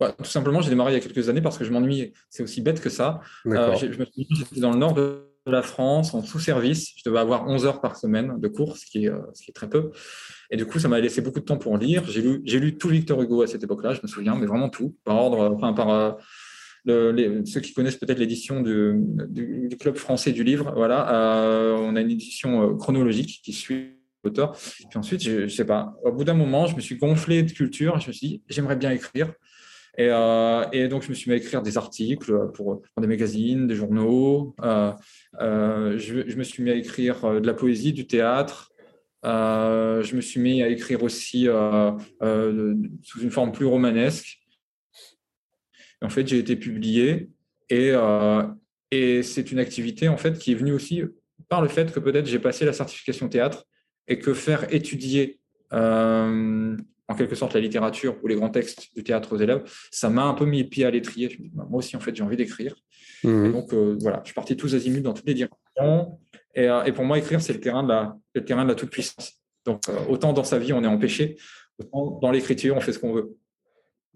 Bah, 0.00 0.14
tout 0.16 0.24
simplement, 0.24 0.60
j'ai 0.60 0.70
démarré 0.70 0.92
il 0.92 0.94
y 0.94 0.98
a 0.98 1.00
quelques 1.00 1.28
années 1.28 1.40
parce 1.40 1.58
que 1.58 1.64
je 1.64 1.72
m'ennuyais. 1.72 2.12
C'est 2.30 2.42
aussi 2.42 2.60
bête 2.60 2.80
que 2.80 2.90
ça. 2.90 3.20
Euh, 3.46 3.74
je 3.76 3.86
me 3.86 4.04
suis 4.04 4.26
j'étais 4.30 4.60
dans 4.60 4.72
le 4.72 4.78
nord 4.78 4.94
de 4.94 5.22
la 5.46 5.62
France, 5.62 6.14
en 6.14 6.22
sous-service. 6.22 6.92
Je 6.96 7.02
devais 7.04 7.18
avoir 7.18 7.48
11 7.48 7.66
heures 7.66 7.80
par 7.80 7.96
semaine 7.96 8.38
de 8.38 8.48
cours, 8.48 8.76
ce 8.76 8.86
qui 8.86 9.04
est, 9.04 9.08
euh, 9.08 9.20
ce 9.34 9.42
qui 9.42 9.50
est 9.50 9.54
très 9.54 9.68
peu. 9.68 9.90
Et 10.50 10.56
du 10.56 10.66
coup, 10.66 10.78
ça 10.78 10.88
m'a 10.88 11.00
laissé 11.00 11.20
beaucoup 11.20 11.40
de 11.40 11.44
temps 11.44 11.56
pour 11.56 11.76
lire. 11.78 12.04
J'ai 12.08 12.22
lu, 12.22 12.42
lu 12.44 12.76
tout 12.76 12.88
Victor 12.88 13.20
Hugo 13.22 13.42
à 13.42 13.46
cette 13.46 13.62
époque-là, 13.62 13.94
je 13.94 14.00
me 14.02 14.08
souviens, 14.08 14.34
mais 14.34 14.46
vraiment 14.46 14.68
tout, 14.68 14.96
par 15.04 15.16
ordre, 15.16 15.54
enfin, 15.54 15.72
par. 15.72 15.90
Euh, 15.90 16.12
ceux 16.84 17.60
qui 17.60 17.74
connaissent 17.74 17.96
peut-être 17.96 18.18
l'édition 18.18 18.60
du, 18.60 18.94
du, 19.28 19.76
Club 19.78 19.94
français 19.94 20.32
du 20.32 20.42
livre, 20.42 20.72
voilà, 20.74 21.06
on 21.78 21.94
a 21.94 22.00
une 22.00 22.10
édition 22.10 22.76
chronologique 22.76 23.40
qui 23.44 23.52
suit 23.52 24.02
l'auteur. 24.24 24.52
Puis 24.52 24.98
ensuite, 24.98 25.22
je, 25.22 25.46
je 25.46 25.54
sais 25.54 25.64
pas, 25.64 25.94
au 26.04 26.12
bout 26.12 26.24
d'un 26.24 26.34
moment, 26.34 26.66
je 26.66 26.76
me 26.76 26.80
suis 26.80 26.96
gonflé 26.96 27.42
de 27.42 27.52
culture. 27.52 27.98
Je 28.00 28.08
me 28.08 28.12
suis 28.12 28.28
dit, 28.28 28.42
j'aimerais 28.48 28.76
bien 28.76 28.90
écrire. 28.90 29.32
Euh, 30.00 30.64
et, 30.72 30.88
donc, 30.88 31.02
je 31.02 31.10
me 31.10 31.14
suis 31.14 31.30
mis 31.30 31.34
à 31.34 31.38
écrire 31.38 31.62
des 31.62 31.76
articles 31.76 32.50
pour, 32.54 32.82
des 32.98 33.06
magazines, 33.06 33.66
des 33.66 33.74
journaux. 33.74 34.54
Euh, 34.62 34.92
euh, 35.40 35.98
je, 35.98 36.36
me 36.36 36.42
suis 36.42 36.62
mis 36.62 36.70
à 36.70 36.74
écrire 36.74 37.40
de 37.40 37.46
la 37.46 37.54
poésie, 37.54 37.92
du 37.92 38.06
théâtre. 38.06 38.72
je 39.22 40.16
me 40.16 40.20
suis 40.20 40.40
mis 40.40 40.62
à 40.62 40.68
écrire 40.68 41.02
aussi 41.02 41.46
sous 41.46 43.20
une 43.20 43.30
forme 43.30 43.52
plus 43.52 43.66
romanesque. 43.66 44.38
en 46.00 46.08
fait, 46.08 46.26
j'ai 46.26 46.38
été 46.38 46.56
publié 46.56 47.30
et, 47.68 47.92
c'est 49.22 49.50
une 49.50 49.58
activité 49.58 50.08
en 50.08 50.18
fait 50.18 50.38
qui 50.38 50.52
est 50.52 50.54
venue 50.54 50.72
aussi 50.72 51.02
par 51.48 51.62
le 51.62 51.68
fait 51.68 51.92
que 51.92 52.00
peut-être 52.00 52.26
j'ai 52.26 52.38
passé 52.38 52.66
la 52.66 52.74
certification 52.74 53.28
théâtre 53.28 53.64
et 54.06 54.18
que 54.18 54.34
faire 54.34 54.72
étudier 54.72 55.40
en 57.12 57.14
quelque 57.14 57.34
sorte 57.34 57.54
la 57.54 57.60
littérature 57.60 58.16
ou 58.22 58.26
les 58.26 58.34
grands 58.34 58.48
textes 58.48 58.88
du 58.96 59.04
théâtre 59.04 59.34
aux 59.34 59.38
élèves, 59.38 59.62
ça 59.90 60.08
m'a 60.08 60.24
un 60.24 60.34
peu 60.34 60.46
mis 60.46 60.62
le 60.62 60.68
pied 60.68 60.84
à 60.84 60.90
l'étrier. 60.90 61.36
Bah, 61.52 61.66
moi 61.68 61.78
aussi, 61.78 61.94
en 61.96 62.00
fait, 62.00 62.14
j'ai 62.16 62.22
envie 62.22 62.36
d'écrire. 62.36 62.74
Mmh. 63.22 63.52
Donc, 63.52 63.72
euh, 63.72 63.96
voilà, 64.00 64.20
je 64.22 64.28
suis 64.28 64.34
parti 64.34 64.56
tous 64.56 64.74
azimuts 64.74 65.02
dans 65.02 65.12
toutes 65.12 65.26
les 65.26 65.34
directions. 65.34 66.18
Et, 66.54 66.68
euh, 66.68 66.84
et 66.84 66.92
pour 66.92 67.04
moi, 67.04 67.18
écrire, 67.18 67.40
c'est 67.40 67.52
le 67.52 67.60
terrain 67.60 67.82
de 67.82 67.88
la, 67.88 68.16
le 68.34 68.44
terrain 68.44 68.64
de 68.64 68.70
la 68.70 68.74
toute-puissance. 68.74 69.34
Donc, 69.64 69.82
euh, 69.88 69.96
autant 70.08 70.32
dans 70.32 70.44
sa 70.44 70.58
vie, 70.58 70.72
on 70.72 70.82
est 70.82 70.88
empêché, 70.88 71.36
autant 71.78 72.18
dans 72.20 72.30
l'écriture, 72.30 72.76
on 72.76 72.80
fait 72.80 72.92
ce 72.92 72.98
qu'on 72.98 73.12
veut. 73.12 73.36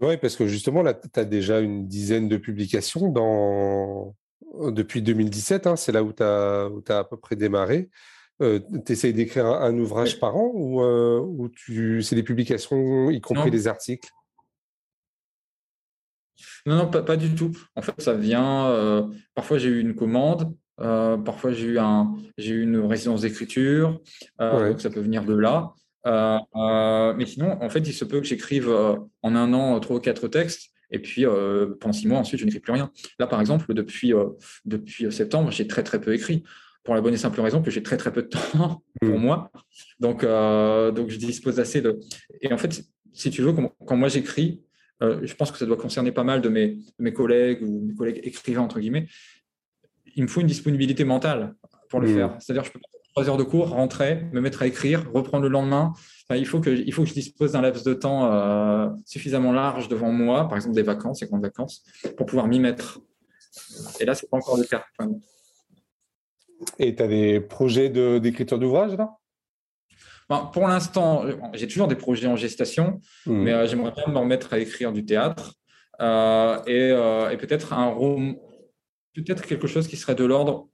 Oui, 0.01 0.17
parce 0.17 0.37
que 0.37 0.47
justement, 0.47 0.83
là, 0.83 0.95
tu 0.95 1.21
as 1.21 1.25
déjà 1.25 1.61
une 1.61 1.87
dizaine 1.87 2.29
de 2.29 2.37
publications 2.37 3.09
dans... 3.09 4.15
depuis 4.71 5.03
2017. 5.03 5.67
Hein, 5.67 5.77
c'est 5.77 5.93
là 5.93 6.03
où 6.03 6.13
tu 6.13 6.23
as, 6.23 6.69
as, 6.89 6.99
à 6.99 7.05
peu 7.05 7.17
près 7.17 7.37
démarré 7.37 7.89
euh, 8.43 8.61
tu 8.85 8.93
essayes 8.93 9.15
d'écrire 9.15 9.47
un, 9.47 9.77
ouvrage 9.79 10.21
par 10.21 10.37
an 10.37 10.51
ou, 10.53 10.83
euh, 10.83 11.21
ou 11.21 11.49
tu, 11.49 12.03
c'est 12.03 12.15
des 12.15 12.23
publications, 12.23 13.11
y 13.11 13.21
compris 13.21 13.51
des 13.51 13.67
articles? 13.67 14.11
Non, 16.67 16.77
non, 16.77 16.91
pas, 16.91 17.17
du 17.17 17.35
tout. 17.35 17.57
En 17.77 17.83
fait, 17.83 17.95
ça 17.99 18.13
vient. 18.13 18.67
Euh, 18.67 19.05
parfois, 19.35 19.59
j'ai 19.59 19.69
eu 19.69 19.81
une 19.81 19.95
commande. 19.95 20.55
parfois, 20.77 21.53
j'ai 21.53 21.67
eu, 21.67 21.79
un, 21.79 22.15
j'ai 22.37 22.55
eu 22.55 22.63
une 22.63 22.79
résidence 22.81 23.23
d'écriture. 23.23 24.01
Donc, 24.39 24.81
ça 24.81 24.91
peut 24.91 25.01
venir 25.01 25.25
de 25.25 25.35
là. 25.35 25.73
mais 26.05 27.27
sinon, 27.27 27.63
en 27.63 27.71
fait, 27.71 27.81
il 27.81 27.95
se 27.95 28.05
peut 28.05 28.21
que 28.21 28.27
j'écrive 28.27 28.69
en 28.69 29.35
un 29.35 29.53
an 29.55 29.81
trois 29.81 29.97
ou 29.97 30.01
quatre 30.01 30.29
textes. 30.29 30.73
Et 30.91 30.99
puis, 30.99 31.25
pendant 31.81 31.95
six 31.95 32.07
mois, 32.07 32.19
ensuite, 32.19 32.41
je 32.41 32.45
n'écris 32.45 32.61
plus 32.61 32.73
rien. 32.73 32.91
Là, 33.19 33.27
par 33.27 33.41
exemple, 33.41 33.73
depuis, 33.73 34.13
depuis 34.67 35.11
septembre, 35.11 35.51
j'ai 35.53 35.67
très, 35.67 35.85
très 35.85 36.01
peu 36.01 36.13
écrit 36.13 36.43
pour 36.87 36.95
la 36.95 37.03
bonne 37.03 37.13
et 37.13 37.19
simple 37.19 37.41
raison 37.41 37.61
que 37.61 37.71
j'ai 37.71 37.83
très 37.83 37.99
très 37.99 38.13
peu 38.13 38.23
de 38.23 38.29
temps 38.29 38.83
pour 39.03 39.19
mm. 39.19 39.21
moi. 39.21 39.51
Donc, 40.01 40.25
euh, 40.25 40.93
donc 40.93 41.11
je 41.11 41.19
dispose 41.19 41.61
assez 41.61 41.83
de. 41.83 42.01
Et 42.41 42.53
en 42.53 42.57
fait, 42.57 42.83
si 43.13 43.31
tu 43.31 43.43
veux, 43.43 43.53
quand 43.53 43.97
moi 43.97 44.09
j'écris, 44.09 44.63
euh, 45.03 45.21
je 45.23 45.35
pense 45.35 45.51
que 45.51 45.59
ça 45.59 45.67
doit 45.67 45.77
concerner 45.77 46.13
pas 46.13 46.25
mal 46.25 46.41
de 46.41 46.49
mes, 46.49 46.79
mes 46.99 47.13
collègues 47.13 47.63
ou 47.63 47.85
mes 47.85 47.95
collègues 47.95 48.21
écrivains, 48.23 48.63
entre 48.63 48.81
guillemets, 48.81 49.09
il 50.15 50.23
me 50.23 50.29
faut 50.29 50.41
une 50.41 50.47
disponibilité 50.47 51.05
mentale 51.05 51.55
pour 51.91 52.01
le 52.01 52.09
mm. 52.09 52.15
faire. 52.15 52.37
C'est-à-dire, 52.39 52.65
je 52.65 52.71
peux 52.71 52.79
pas 52.79 52.89
trois 53.17 53.31
heures 53.31 53.39
de 53.39 53.45
cours, 53.45 53.71
rentrer, 53.71 54.23
me 54.33 54.41
mettre 54.41 54.63
à 54.63 54.67
écrire, 54.67 55.11
reprendre 55.13 55.43
le 55.43 55.49
lendemain. 55.49 55.95
il, 56.31 56.47
faut 56.47 56.61
que, 56.61 56.71
il 56.71 56.93
faut 56.93 57.03
que 57.03 57.09
je 57.09 57.15
dispose 57.15 57.53
d'un 57.53 57.63
laps 57.63 57.83
de 57.83 57.95
temps 57.95 58.31
euh, 58.31 58.89
suffisamment 59.07 59.53
large 59.53 59.89
devant 59.89 60.13
moi, 60.13 60.47
par 60.49 60.57
exemple 60.57 60.77
des 60.77 60.83
vacances, 60.83 61.21
des 61.21 61.27
grandes 61.27 61.43
vacances, 61.43 61.83
pour 62.17 62.27
pouvoir 62.27 62.47
m'y 62.47 62.61
mettre. 62.61 63.01
Et 64.01 64.05
là, 64.05 64.15
c'est 64.15 64.29
pas 64.29 64.37
encore 64.37 64.59
le 64.59 64.65
cas. 64.65 64.85
Et 66.79 66.95
tu 66.95 67.03
as 67.03 67.09
des 67.09 67.41
projets 67.41 67.89
d'écriture 68.21 68.59
d'ouvrage 68.59 68.97
là? 68.97 69.17
Ben, 70.29 70.51
Pour 70.53 70.67
l'instant, 70.67 71.25
j'ai 71.55 71.69
toujours 71.69 71.87
des 71.87 71.95
projets 71.95 72.27
en 72.27 72.37
gestation, 72.37 73.01
mmh. 73.27 73.33
mais 73.33 73.53
euh, 73.53 73.67
j'aimerais 73.67 73.93
bien 73.93 74.13
me 74.13 74.19
remettre 74.19 74.53
à 74.53 74.59
écrire 74.59 74.93
du 74.93 75.05
théâtre 75.05 75.55
euh, 76.01 76.59
euh, 76.69 77.31
et, 77.31 77.37
peut-être 77.37 77.73
un 77.73 77.95
peut-être 79.15 79.47
quelque 79.47 79.67
chose 79.67 79.87
qui 79.87 79.97
serait 79.97 80.15
de 80.15 80.25
l'ordre 80.25 80.69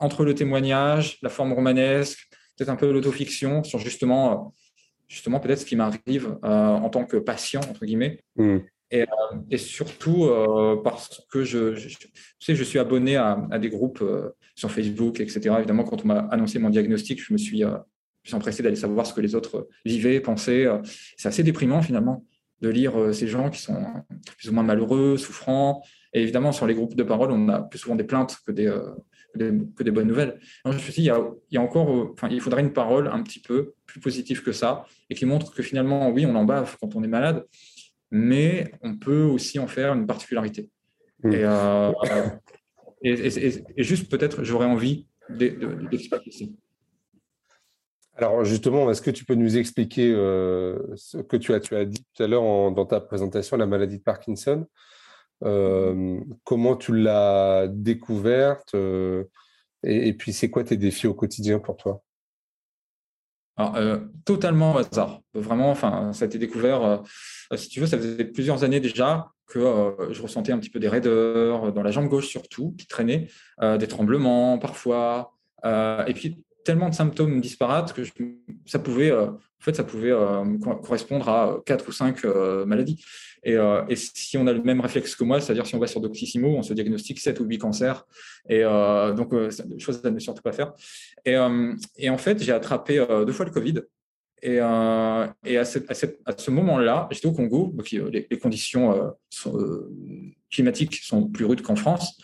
entre 0.00 0.24
le 0.24 0.34
témoignage, 0.34 1.18
la 1.22 1.28
forme 1.28 1.52
romanesque, 1.52 2.18
peut-être 2.56 2.70
un 2.70 2.76
peu 2.76 2.90
l'autofiction 2.90 3.62
sur 3.62 3.78
justement, 3.78 4.54
justement 5.06 5.38
peut-être 5.38 5.60
ce 5.60 5.64
qui 5.64 5.76
m'arrive 5.76 6.38
en 6.42 6.88
tant 6.88 7.04
que 7.04 7.16
patient, 7.18 7.60
entre 7.60 7.84
guillemets. 7.84 8.20
Hmm. 8.36 8.58
Et, 8.90 9.58
surtout 9.58 10.30
parce 10.82 11.26
que 11.30 11.44
je, 11.44 11.76
sais, 12.38 12.54
je 12.54 12.64
suis 12.64 12.78
abonné 12.78 13.16
à, 13.16 13.58
des 13.60 13.68
groupes 13.68 14.02
sur 14.54 14.70
Facebook, 14.70 15.20
etc. 15.20 15.56
Évidemment, 15.58 15.84
quand 15.84 16.04
on 16.04 16.08
m'a 16.08 16.20
annoncé 16.30 16.58
mon 16.58 16.70
diagnostic, 16.70 17.22
je 17.22 17.32
me 17.32 17.38
suis, 17.38 17.62
je 18.22 18.36
empressé 18.36 18.62
d'aller 18.62 18.76
savoir 18.76 19.06
ce 19.06 19.12
que 19.12 19.20
les 19.20 19.34
autres 19.34 19.68
vivaient, 19.84 20.20
pensaient. 20.20 20.66
C'est 21.18 21.28
assez 21.28 21.42
déprimant 21.42 21.82
finalement 21.82 22.24
de 22.62 22.70
lire 22.70 23.14
ces 23.14 23.28
gens 23.28 23.50
qui 23.50 23.60
sont 23.60 23.84
plus 24.38 24.48
ou 24.48 24.52
moins 24.54 24.64
malheureux, 24.64 25.18
souffrants, 25.18 25.82
et 26.12 26.22
évidemment, 26.22 26.52
sur 26.52 26.66
les 26.66 26.74
groupes 26.74 26.94
de 26.94 27.02
parole, 27.02 27.30
on 27.30 27.48
a 27.48 27.62
plus 27.62 27.78
souvent 27.78 27.94
des 27.94 28.04
plaintes 28.04 28.38
que 28.46 28.52
des, 28.52 28.66
euh, 28.66 28.90
que 29.76 29.82
des 29.82 29.90
bonnes 29.90 30.08
nouvelles. 30.08 30.38
je 30.64 30.72
me 30.72 30.78
suis 30.78 30.92
dit, 30.92 31.02
il 31.02 31.54
y 31.54 31.56
a, 31.56 31.60
encore, 31.60 31.90
euh, 31.90 32.28
il 32.30 32.40
faudrait 32.40 32.62
une 32.62 32.72
parole 32.72 33.08
un 33.08 33.22
petit 33.22 33.40
peu 33.40 33.74
plus 33.86 34.00
positive 34.00 34.42
que 34.42 34.52
ça 34.52 34.86
et 35.10 35.14
qui 35.14 35.26
montre 35.26 35.52
que 35.52 35.62
finalement, 35.62 36.10
oui, 36.10 36.24
on 36.26 36.34
en 36.34 36.44
bave 36.44 36.76
quand 36.80 36.96
on 36.96 37.02
est 37.02 37.08
malade, 37.08 37.44
mais 38.10 38.72
on 38.82 38.96
peut 38.96 39.22
aussi 39.22 39.58
en 39.58 39.66
faire 39.66 39.92
une 39.92 40.06
particularité. 40.06 40.70
Mmh. 41.22 41.30
Euh, 41.34 41.92
et, 43.02 43.12
et, 43.76 43.82
juste 43.82 44.10
peut-être, 44.10 44.44
j'aurais 44.44 44.66
envie 44.66 45.06
d'expliquer 45.30 46.30
ça. 46.30 46.44
Alors 48.16 48.44
justement, 48.44 48.90
est-ce 48.90 49.02
que 49.02 49.10
tu 49.10 49.24
peux 49.24 49.34
nous 49.34 49.56
expliquer 49.56 50.10
ce 50.10 51.18
que 51.18 51.36
tu 51.36 51.54
as, 51.54 51.60
tu 51.60 51.76
as 51.76 51.84
dit 51.84 52.04
tout 52.14 52.22
à 52.22 52.26
l'heure 52.26 52.42
dans 52.72 52.86
ta 52.86 53.00
présentation, 53.00 53.56
la 53.56 53.66
maladie 53.66 53.98
de 53.98 54.02
Parkinson 54.02 54.66
euh, 55.44 56.18
comment 56.44 56.76
tu 56.76 56.96
l'as 56.96 57.68
découverte 57.68 58.74
euh, 58.74 59.24
et, 59.84 60.12
puis, 60.12 60.32
c'est 60.32 60.50
quoi 60.50 60.64
tes 60.64 60.76
défis 60.76 61.06
au 61.06 61.14
quotidien 61.14 61.60
pour 61.60 61.76
toi? 61.76 62.02
Euh, 63.58 63.98
totalement 64.24 64.74
au 64.74 64.78
hasard. 64.78 65.20
Vraiment, 65.34 65.70
enfin, 65.70 66.12
ça 66.12 66.24
a 66.24 66.26
été 66.26 66.38
découvert, 66.38 67.02
si 67.54 67.68
tu 67.68 67.80
veux, 67.80 67.86
ça 67.86 67.98
faisait 67.98 68.24
plusieurs 68.24 68.64
années 68.64 68.80
déjà 68.80 69.28
que 69.46 69.96
je 70.10 70.20
ressentais 70.20 70.52
un 70.52 70.58
petit 70.58 70.70
peu 70.70 70.78
des 70.78 70.88
raideurs 70.88 71.72
dans 71.72 71.82
la 71.82 71.90
jambe 71.90 72.08
gauche 72.08 72.28
surtout, 72.28 72.74
qui 72.78 72.86
traînaient, 72.86 73.28
des 73.60 73.88
tremblements 73.88 74.58
parfois, 74.58 75.32
et 75.64 76.12
puis 76.14 76.44
tellement 76.68 76.88
de 76.88 76.94
symptômes 76.94 77.40
disparates 77.40 77.92
que 77.92 78.02
ça 78.66 78.78
pouvait, 78.78 79.10
en 79.10 79.38
fait, 79.58 79.74
ça 79.74 79.84
pouvait 79.84 80.12
correspondre 80.82 81.28
à 81.28 81.58
quatre 81.64 81.88
ou 81.88 81.92
cinq 81.92 82.24
maladies. 82.66 83.02
Euh, 83.46 83.84
et, 83.88 83.96
si 83.96 84.36
on 84.36 84.46
a 84.46 84.52
le 84.52 84.62
même 84.62 84.80
réflexe 84.80 85.14
que 85.14 85.24
moi, 85.24 85.40
c'est-à-dire 85.40 85.66
si 85.66 85.74
on 85.74 85.78
va 85.78 85.86
sur 85.86 86.00
Doctissimo, 86.00 86.48
on 86.56 86.62
se 86.62 86.72
diagnostique 86.72 87.20
7 87.20 87.40
ou 87.40 87.44
8 87.44 87.58
cancers. 87.58 88.06
Et 88.48 88.64
euh, 88.64 89.12
donc, 89.12 89.32
euh, 89.32 89.50
chose 89.78 90.00
à 90.04 90.10
ne 90.10 90.18
surtout 90.18 90.42
pas 90.42 90.52
faire. 90.52 90.72
Et, 91.24 91.36
en 91.36 92.18
fait, 92.18 92.42
j'ai 92.42 92.52
attrapé 92.52 93.04
deux 93.26 93.32
fois 93.32 93.44
le 93.44 93.52
Covid. 93.52 93.82
Et, 94.42 94.58
à, 94.60 95.34
ce 95.44 96.50
moment-là, 96.50 97.08
j'étais 97.10 97.26
au 97.26 97.32
Congo, 97.32 97.72
donc 97.74 97.90
les, 97.90 98.38
conditions 98.38 99.14
climatiques 100.50 100.96
sont 100.96 101.28
plus 101.28 101.44
rudes 101.44 101.62
qu'en 101.62 101.76
France. 101.76 102.20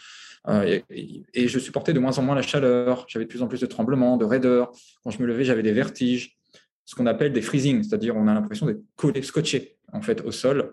Et, 0.48 0.84
et, 1.32 1.48
je 1.48 1.58
supportais 1.58 1.92
de 1.94 2.00
moins 2.00 2.18
en 2.18 2.22
moins 2.22 2.34
la 2.34 2.42
chaleur. 2.42 3.06
J'avais 3.08 3.24
de 3.24 3.30
plus 3.30 3.42
en 3.42 3.48
plus 3.48 3.60
de 3.60 3.66
tremblements, 3.66 4.18
de 4.18 4.26
raideurs. 4.26 4.72
Quand 5.02 5.10
je 5.10 5.22
me 5.22 5.26
levais, 5.26 5.44
j'avais 5.44 5.62
des 5.62 5.72
vertiges 5.72 6.36
ce 6.84 6.94
qu'on 6.94 7.06
appelle 7.06 7.32
des 7.32 7.42
freezing, 7.42 7.82
c'est-à-dire 7.82 8.16
on 8.16 8.28
a 8.28 8.34
l'impression 8.34 8.66
d'être 8.66 8.82
collé, 8.96 9.22
scotché 9.22 9.76
en 9.92 10.02
fait 10.02 10.20
au 10.22 10.32
sol. 10.32 10.72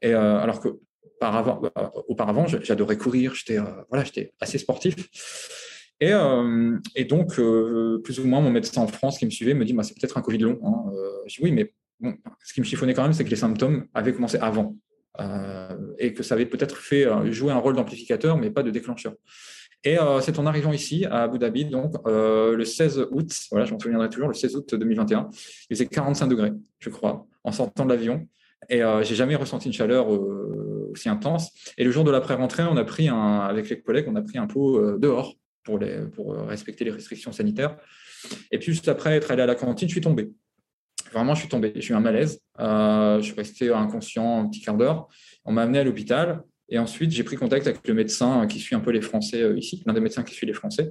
Et 0.00 0.14
euh, 0.14 0.38
alors 0.38 0.60
que 0.60 0.68
euh, 0.68 1.88
auparavant 2.08 2.46
j'adorais 2.46 2.96
courir, 2.96 3.34
j'étais 3.34 3.58
euh, 3.58 3.64
voilà, 3.88 4.04
j'étais 4.04 4.32
assez 4.40 4.58
sportif. 4.58 4.96
Et, 6.00 7.04
donc, 7.04 7.34
plus 7.36 8.18
ou 8.18 8.26
moins, 8.26 8.40
mon 8.40 8.50
médecin 8.50 8.80
en 8.80 8.88
France 8.88 9.18
qui 9.18 9.24
me 9.24 9.30
suivait 9.30 9.54
me 9.54 9.64
dit 9.64 9.72
bah, 9.72 9.84
c'est 9.84 9.94
peut-être 9.94 10.18
un 10.18 10.22
Covid 10.22 10.38
long. 10.38 10.58
Hein. 10.64 10.92
je 11.28 11.36
dis 11.36 11.42
oui, 11.44 11.52
mais 11.52 11.72
ce 12.42 12.52
qui 12.52 12.60
me 12.60 12.64
chiffonnait 12.64 12.92
quand 12.92 13.04
même, 13.04 13.12
c'est 13.12 13.24
que 13.24 13.30
les 13.30 13.36
symptômes 13.36 13.86
avaient 13.94 14.12
commencé 14.12 14.36
avant. 14.38 14.74
Et 15.98 16.14
que 16.14 16.22
ça 16.22 16.34
avait 16.34 16.46
peut-être 16.46 16.76
fait 16.76 17.06
jouer 17.32 17.52
un 17.52 17.58
rôle 17.58 17.76
d'amplificateur, 17.76 18.36
mais 18.38 18.50
pas 18.50 18.62
de 18.62 18.70
déclencheur. 18.70 19.14
Et 19.84 19.98
euh, 19.98 20.20
c'est 20.20 20.38
en 20.38 20.46
arrivant 20.46 20.72
ici, 20.72 21.04
à 21.06 21.24
Abu 21.24 21.38
Dhabi, 21.38 21.64
donc 21.64 21.94
euh, 22.06 22.56
le 22.56 22.64
16 22.64 23.08
août, 23.10 23.32
voilà, 23.50 23.66
je 23.66 23.72
m'en 23.72 23.80
souviendrai 23.80 24.08
toujours, 24.08 24.28
le 24.28 24.34
16 24.34 24.56
août 24.56 24.74
2021, 24.74 25.28
il 25.70 25.76
faisait 25.76 25.86
45 25.86 26.28
degrés, 26.28 26.52
je 26.78 26.88
crois, 26.88 27.26
en 27.42 27.52
sortant 27.52 27.84
de 27.84 27.90
l'avion. 27.90 28.26
Et 28.68 28.82
euh, 28.82 29.02
j'ai 29.02 29.16
jamais 29.16 29.34
ressenti 29.34 29.66
une 29.66 29.72
chaleur 29.72 30.06
aussi 30.08 31.08
intense. 31.08 31.50
Et 31.78 31.84
le 31.84 31.90
jour 31.90 32.04
de 32.04 32.12
l'après-rentrée, 32.12 32.62
on 32.62 32.76
a 32.76 32.84
pris 32.84 33.08
un, 33.08 33.40
avec 33.40 33.68
les 33.68 33.80
collègues, 33.80 34.06
on 34.08 34.14
a 34.14 34.22
pris 34.22 34.38
un 34.38 34.46
pot 34.46 34.98
dehors 34.98 35.34
pour, 35.64 35.80
pour 36.14 36.36
respecter 36.46 36.84
les 36.84 36.92
restrictions 36.92 37.32
sanitaires. 37.32 37.76
Et 38.52 38.60
puis 38.60 38.72
juste 38.72 38.86
après 38.86 39.16
être 39.16 39.32
allé 39.32 39.42
à 39.42 39.46
la 39.46 39.56
cantine, 39.56 39.88
je 39.88 39.94
suis 39.94 40.00
tombé. 40.00 40.30
Vraiment, 41.12 41.34
je 41.34 41.40
suis 41.40 41.48
tombé. 41.48 41.72
J'ai 41.76 41.92
eu 41.92 41.96
un 41.96 42.00
malaise. 42.00 42.40
je 42.58 43.20
suis 43.22 43.34
resté 43.34 43.72
inconscient 43.72 44.40
un 44.40 44.48
petit 44.48 44.60
quart 44.60 44.76
d'heure. 44.76 45.08
On 45.44 45.52
m'a 45.52 45.62
amené 45.62 45.78
à 45.78 45.84
l'hôpital. 45.84 46.42
Et 46.72 46.78
ensuite, 46.78 47.10
j'ai 47.10 47.22
pris 47.22 47.36
contact 47.36 47.66
avec 47.66 47.86
le 47.86 47.92
médecin 47.92 48.46
qui 48.46 48.58
suit 48.58 48.74
un 48.74 48.80
peu 48.80 48.92
les 48.92 49.02
Français 49.02 49.42
euh, 49.42 49.58
ici, 49.58 49.82
l'un 49.84 49.92
des 49.92 50.00
médecins 50.00 50.22
qui 50.22 50.34
suit 50.34 50.46
les 50.46 50.54
Français, 50.54 50.90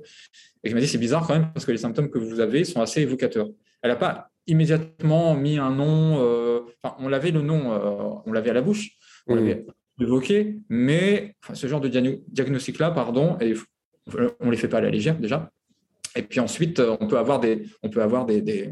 et 0.63 0.70
qui 0.70 0.75
m'a 0.75 0.80
dit 0.80 0.88
c'est 0.88 1.00
bizarre 1.00 1.25
quand 1.25 1.34
même 1.34 1.51
parce 1.54 1.66
que 1.66 1.72
les 1.72 1.80
symptômes 1.80 2.12
que 2.12 2.20
vous 2.20 2.40
avez 2.40 2.63
sont 2.66 2.82
assez 2.82 3.01
évocateurs. 3.01 3.50
Elle 3.82 3.90
n'a 3.90 3.96
pas 3.96 4.30
immédiatement 4.46 5.34
mis 5.36 5.58
un 5.58 5.72
nom, 5.72 6.20
euh, 6.22 6.60
enfin, 6.84 6.96
on 7.00 7.08
l'avait 7.08 7.32
le 7.32 7.42
nom, 7.42 7.74
euh, 7.74 8.22
on 8.28 8.32
l'avait 8.32 8.51
à 8.51 8.54
la 8.54 8.62
bouche, 8.62 8.92
on 9.25 9.34
l'avait 9.34 9.66
évoqué, 10.00 10.60
mais 10.70 11.36
ce 11.51 11.66
genre 11.66 11.82
de 11.82 11.88
diagnostic-là, 11.88 12.92
pardon, 12.92 13.40
et 13.40 13.56
on 14.40 14.46
ne 14.46 14.51
les 14.51 14.58
fait 14.58 14.68
pas 14.68 14.78
à 14.78 14.82
la 14.82 14.92
légère 14.92 15.18
déjà. 15.18 15.50
Et 16.16 16.22
puis 16.22 16.40
ensuite, 16.40 16.80
on 16.80 17.08
peut 17.08 17.18
avoir 17.18 17.40
des, 17.40 17.63
on 17.82 17.90
peut 17.90 18.04
avoir 18.04 18.28
des, 18.28 18.42
des 18.42 18.70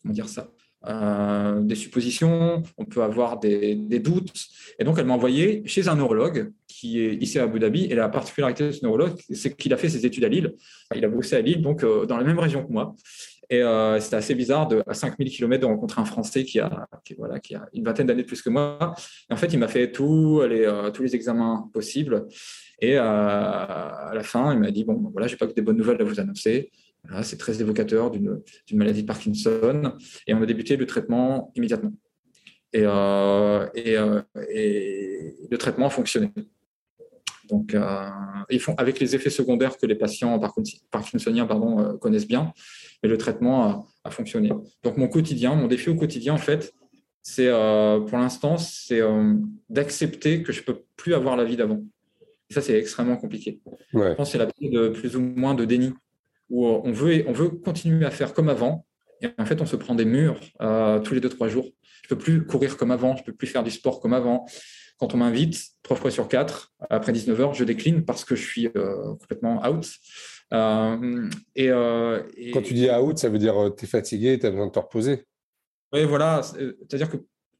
comment 0.00 0.14
dire 0.14 0.30
ça, 0.30 0.48
euh, 0.86 1.60
des 1.60 1.74
suppositions, 1.74 2.62
on 2.76 2.84
peut 2.84 3.02
avoir 3.02 3.40
des, 3.40 3.74
doutes. 3.98 4.32
Et 4.78 4.84
donc, 4.84 4.98
elle 4.98 5.06
m'a 5.06 5.14
envoyé 5.14 5.62
chez 5.66 5.88
un 5.88 5.96
neurologue 5.96 6.52
qui 6.68 7.00
est 7.00 7.14
ici 7.14 7.38
à 7.38 7.44
Abu 7.44 7.58
Dhabi. 7.58 7.86
Et 7.86 7.94
la 7.94 8.08
particularité 8.08 8.66
de 8.66 8.70
ce 8.70 8.84
neurologue, 8.84 9.14
c'est 9.32 9.56
qu'il 9.56 9.72
a 9.72 9.76
fait 9.76 9.88
ses 9.88 10.06
études 10.06 10.24
à 10.24 10.28
Lille. 10.28 10.54
Il 10.94 11.04
a 11.04 11.08
bossé 11.08 11.36
à 11.36 11.40
Lille, 11.40 11.62
donc 11.62 11.82
euh, 11.82 12.06
dans 12.06 12.16
la 12.16 12.24
même 12.24 12.38
région 12.38 12.64
que 12.64 12.72
moi. 12.72 12.94
Et 13.50 13.62
euh, 13.62 13.98
c'était 13.98 14.16
assez 14.16 14.34
bizarre 14.34 14.68
de, 14.68 14.82
à 14.86 14.94
5000 14.94 15.30
km 15.30 15.62
de 15.62 15.66
rencontrer 15.66 16.02
un 16.02 16.04
Français 16.04 16.44
qui 16.44 16.60
a, 16.60 16.86
voilà, 17.16 17.40
qui 17.40 17.54
a 17.54 17.66
une 17.72 17.82
vingtaine 17.82 18.06
d'années 18.06 18.22
de 18.22 18.26
plus 18.26 18.42
que 18.42 18.50
moi. 18.50 18.94
Et 19.30 19.32
en 19.32 19.36
fait, 19.36 19.52
il 19.52 19.58
m'a 19.58 19.68
fait 19.68 19.90
tous 19.90 20.42
les, 20.42 20.70
tous 20.92 21.02
les 21.02 21.16
examens 21.16 21.68
possibles. 21.72 22.26
Et 22.80 22.96
à 22.96 24.12
la 24.14 24.22
fin, 24.22 24.52
il 24.52 24.60
m'a 24.60 24.70
dit, 24.70 24.84
bon, 24.84 25.10
voilà, 25.12 25.26
je 25.26 25.32
n'ai 25.32 25.38
pas 25.38 25.46
que 25.46 25.54
des 25.54 25.62
bonnes 25.62 25.78
nouvelles 25.78 26.00
à 26.00 26.04
vous 26.04 26.20
annoncer 26.20 26.70
c'est 27.22 27.38
très 27.38 27.60
évocateur 27.60 28.10
d'une 28.10 28.42
maladie 28.72 29.02
de 29.02 29.06
Parkinson. 29.06 29.94
Et 30.26 30.34
on 30.34 30.42
a 30.42 30.46
débuté 30.46 30.76
le 30.76 30.86
traitement 30.86 31.52
immédiatement. 31.54 31.92
Et, 32.72 32.82
euh, 32.84 33.66
euh, 33.76 34.22
et, 34.50 35.34
le 35.50 35.58
traitement 35.58 35.86
a 35.86 35.90
fonctionné. 35.90 36.30
Donc, 37.48 37.74
euh, 37.74 38.08
ils 38.50 38.60
font 38.60 38.74
avec 38.76 39.00
les 39.00 39.14
effets 39.14 39.30
secondaires 39.30 39.78
que 39.78 39.86
les 39.86 39.94
patients 39.94 40.38
parkinsoniens 40.90 41.46
pardon, 41.46 41.96
connaissent 41.96 42.28
bien, 42.28 42.52
mais 43.02 43.08
le 43.08 43.16
traitement 43.16 43.86
a, 44.04 44.10
fonctionné. 44.10 44.50
Donc, 44.82 44.98
mon 44.98 45.08
quotidien, 45.08 45.54
mon 45.54 45.66
défi 45.66 45.88
au 45.88 45.94
quotidien, 45.94 46.34
en 46.34 46.38
fait, 46.38 46.74
c'est 47.22 47.48
pour 47.48 48.18
l'instant, 48.18 48.58
c'est 48.58 49.00
d'accepter 49.70 50.42
que 50.42 50.52
je 50.52 50.60
ne 50.60 50.64
peux 50.66 50.82
plus 50.96 51.14
avoir 51.14 51.36
la 51.36 51.44
vie 51.44 51.56
d'avant. 51.56 51.82
Et 52.50 52.54
ça, 52.54 52.60
c'est 52.60 52.78
extrêmement 52.78 53.16
compliqué. 53.16 53.60
Je 53.92 54.14
pense 54.14 54.28
que 54.28 54.32
c'est 54.32 54.38
la 54.38 54.46
de 54.46 54.88
plus 54.88 55.16
ou 55.16 55.20
moins 55.20 55.54
de 55.54 55.64
déni 55.64 55.92
où 56.50 56.66
euh, 56.66 56.80
on 56.84 56.92
veut, 56.92 57.24
on 57.26 57.32
veut 57.32 57.50
continuer 57.50 58.06
à 58.06 58.10
faire 58.10 58.34
comme 58.34 58.48
avant. 58.48 58.86
Et 59.20 59.28
en 59.38 59.44
fait, 59.44 59.60
on 59.60 59.66
se 59.66 59.76
prend 59.76 59.94
des 59.94 60.04
murs 60.04 60.40
euh, 60.62 61.00
tous 61.00 61.14
les 61.14 61.20
deux, 61.20 61.28
trois 61.28 61.48
jours. 61.48 61.66
Je 62.02 62.14
ne 62.14 62.16
peux 62.16 62.18
plus 62.18 62.46
courir 62.46 62.76
comme 62.76 62.90
avant, 62.90 63.16
je 63.16 63.22
ne 63.22 63.26
peux 63.26 63.34
plus 63.34 63.48
faire 63.48 63.64
du 63.64 63.70
sport 63.70 64.00
comme 64.00 64.12
avant. 64.12 64.46
Quand 64.98 65.14
on 65.14 65.18
m'invite, 65.18 65.60
trois 65.82 65.96
fois 65.96 66.10
sur 66.10 66.28
quatre, 66.28 66.72
après 66.90 67.12
19 67.12 67.40
heures, 67.40 67.54
je 67.54 67.64
décline 67.64 68.04
parce 68.04 68.24
que 68.24 68.34
je 68.34 68.46
suis 68.46 68.68
euh, 68.76 69.14
complètement 69.20 69.62
out. 69.68 69.86
et, 71.54 71.68
Quand 71.68 72.62
tu 72.62 72.74
dis 72.74 72.90
out, 72.90 73.18
ça 73.18 73.28
veut 73.28 73.38
dire 73.38 73.54
que 73.54 73.76
tu 73.76 73.84
es 73.84 73.88
fatigué, 73.88 74.38
tu 74.38 74.46
as 74.46 74.50
besoin 74.50 74.66
de 74.66 74.72
te 74.72 74.78
reposer. 74.78 75.24
Oui, 75.92 76.04
voilà. 76.04 76.42
C'est-à-dire 76.42 77.10
que 77.10 77.16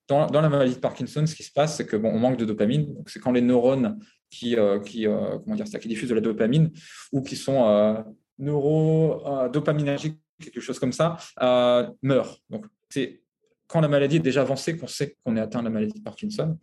dans, 0.09 0.29
la 0.29 0.49
maladie 0.49 0.75
de 0.75 0.81
Parkinson, 0.81 1.27
ce 1.27 1.35
qui 1.35 1.43
se 1.43 1.53
passe, 1.53 1.77
c'est 1.77 1.87
qu'on 1.87 2.05
on 2.05 2.19
manque 2.19 2.39
de 2.39 2.45
dopamine. 2.45 2.95
C'est 3.07 3.21
quand 3.21 3.33
les 3.33 3.43
neurones 3.43 3.99
qui, 4.31 4.57
qui, 4.85 5.05
comment 5.05 5.55
dire 5.55 5.67
qui 5.67 5.89
diffusent 5.89 6.09
de 6.09 6.15
la 6.15 6.21
dopamine 6.21 6.71
ou 7.13 7.23
qui 7.23 7.37
sont 7.37 8.05
neurodopaminergique, 8.39 10.15
euh, 10.15 10.45
quelque 10.45 10.61
chose 10.61 10.79
comme 10.79 10.93
ça, 10.93 11.17
euh, 11.43 11.89
meurt. 12.03 12.41
Donc, 12.49 12.67
c'est 12.89 13.21
quand 13.67 13.81
la 13.81 13.89
maladie 13.89 14.17
est 14.17 14.21
déjà 14.21 14.43
avancée 14.43 14.77
qu'on 14.77 14.87
sait 14.87 15.17
qu'on 15.25 15.37
est 15.37 15.41
atteint 15.41 15.61
de 15.61 15.65
la 15.65 15.71
maladie 15.71 15.99
de 15.99 16.03
Parkinson. 16.03 16.57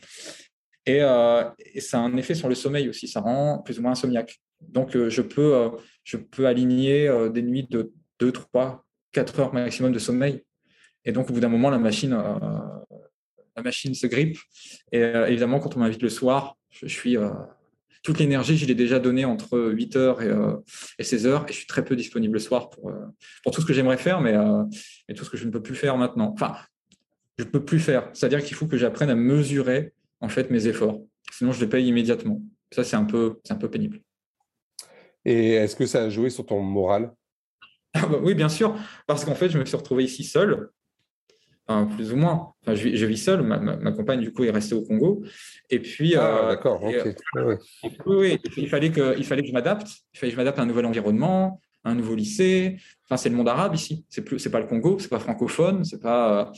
Et, 0.85 1.01
euh, 1.01 1.43
ça 1.79 1.99
a 1.99 2.01
un 2.01 2.15
effet 2.17 2.35
sur 2.35 2.49
le 2.49 2.55
sommeil 2.55 2.89
aussi, 2.89 3.07
ça 3.07 3.19
rend 3.19 3.59
plus 3.59 3.79
ou 3.79 3.81
moins 3.81 3.91
insomniaque. 3.91 4.39
Donc, 4.61 4.97
je, 4.97 5.21
peux, 5.21 5.71
je 6.03 6.17
peux 6.17 6.47
aligner 6.47 7.09
des 7.31 7.41
nuits 7.41 7.67
de 7.69 7.91
2, 8.19 8.31
3, 8.31 8.85
4 9.11 9.39
heures 9.39 9.53
maximum 9.53 9.91
de 9.91 9.99
sommeil. 9.99 10.43
Et 11.03 11.11
donc, 11.11 11.29
au 11.29 11.33
bout 11.33 11.39
d'un 11.39 11.49
moment, 11.49 11.69
la 11.69 11.77
machine, 11.77 12.11
la 12.11 13.61
machine 13.61 13.93
se 13.93 14.07
grippe. 14.07 14.37
Et 14.91 15.01
évidemment, 15.01 15.59
quand 15.59 15.75
on 15.75 15.79
m'invite 15.79 16.01
le 16.01 16.09
soir, 16.09 16.57
je, 16.69 16.87
suis 16.87 17.17
toute 18.05 18.19
l'énergie, 18.19 18.55
je 18.55 18.65
l'ai 18.65 18.75
déjà 18.75 18.99
donnée 18.99 19.25
entre 19.25 19.57
8h 19.57 20.61
et, 20.99 21.03
16h, 21.03 21.45
et 21.45 21.51
je 21.51 21.57
suis 21.57 21.65
très 21.65 21.83
peu 21.83 21.95
disponible 21.95 22.35
le 22.35 22.39
soir 22.39 22.69
pour, 22.69 22.91
pour 23.43 23.51
tout 23.51 23.61
ce 23.61 23.65
que 23.65 23.73
j'aimerais 23.73 23.97
faire, 23.97 24.21
mais, 24.21 24.33
mais, 25.09 25.15
tout 25.15 25.25
ce 25.25 25.29
que 25.31 25.37
je 25.37 25.45
ne 25.45 25.51
peux 25.51 25.61
plus 25.61 25.75
faire 25.75 25.97
maintenant. 25.97 26.31
Enfin, 26.33 26.55
je 27.37 27.43
ne 27.43 27.49
peux 27.49 27.65
plus 27.65 27.79
faire. 27.79 28.09
C'est-à-dire 28.13 28.43
qu'il 28.43 28.55
faut 28.55 28.67
que 28.67 28.77
j'apprenne 28.77 29.09
à 29.09 29.15
mesurer 29.15 29.93
en 30.21 30.29
fait 30.29 30.51
mes 30.51 30.67
efforts. 30.67 31.01
Sinon, 31.31 31.51
je 31.51 31.59
les 31.59 31.67
paye 31.67 31.87
immédiatement. 31.87 32.41
Ça, 32.71 32.83
c'est 32.83 32.95
un 32.95 33.05
peu, 33.05 33.39
c'est 33.43 33.53
un 33.53 33.57
peu 33.57 33.69
pénible. 33.69 33.99
Et 35.25 35.53
est-ce 35.53 35.75
que 35.75 35.85
ça 35.85 36.03
a 36.03 36.09
joué 36.09 36.29
sur 36.29 36.45
ton 36.45 36.61
moral? 36.61 37.11
Ah 37.93 38.05
bah 38.05 38.19
Oui, 38.21 38.35
bien 38.35 38.49
sûr, 38.49 38.77
parce 39.07 39.25
qu'en 39.25 39.35
fait, 39.35 39.49
je 39.49 39.57
me 39.57 39.65
suis 39.65 39.77
retrouvé 39.77 40.03
ici 40.03 40.23
seul, 40.23 40.69
plus 41.95 42.13
ou 42.13 42.15
moins. 42.15 42.53
Enfin, 42.61 42.75
je, 42.75 43.05
vis 43.05 43.17
seul, 43.17 43.41
ma, 43.41 43.91
compagne, 43.91 44.21
du 44.21 44.31
coup, 44.31 44.43
est 44.43 44.51
restée 44.51 44.75
au 44.75 44.81
Congo. 44.81 45.23
Et 45.69 45.79
puis. 45.79 46.15
Ah, 46.15 46.37
euh, 46.37 46.49
d'accord, 46.49 46.83
ok. 46.83 47.15
oui, 47.35 47.57
oui. 48.05 48.39
Il, 48.57 48.69
fallait 48.69 48.91
que, 48.91 49.17
il 49.17 49.25
fallait 49.25 49.41
que 49.41 49.47
je 49.47 49.53
m'adapte. 49.53 49.87
Il 50.13 50.19
fallait 50.19 50.31
que 50.31 50.35
je 50.35 50.39
m'adapte 50.39 50.59
à 50.59 50.61
un 50.61 50.65
nouvel 50.65 50.85
environnement, 50.85 51.59
un 51.83 51.95
nouveau 51.95 52.15
lycée. 52.15 52.77
Enfin, 53.05 53.17
c'est 53.17 53.29
le 53.29 53.35
monde 53.35 53.49
arabe 53.49 53.75
ici. 53.75 54.05
C'est 54.09 54.23
plus, 54.23 54.39
c'est 54.39 54.51
pas 54.51 54.59
le 54.59 54.67
Congo, 54.67 54.97
c'est 54.99 55.09
pas 55.09 55.19
francophone, 55.19 55.83
c'est 55.83 56.01
pas. 56.01 56.51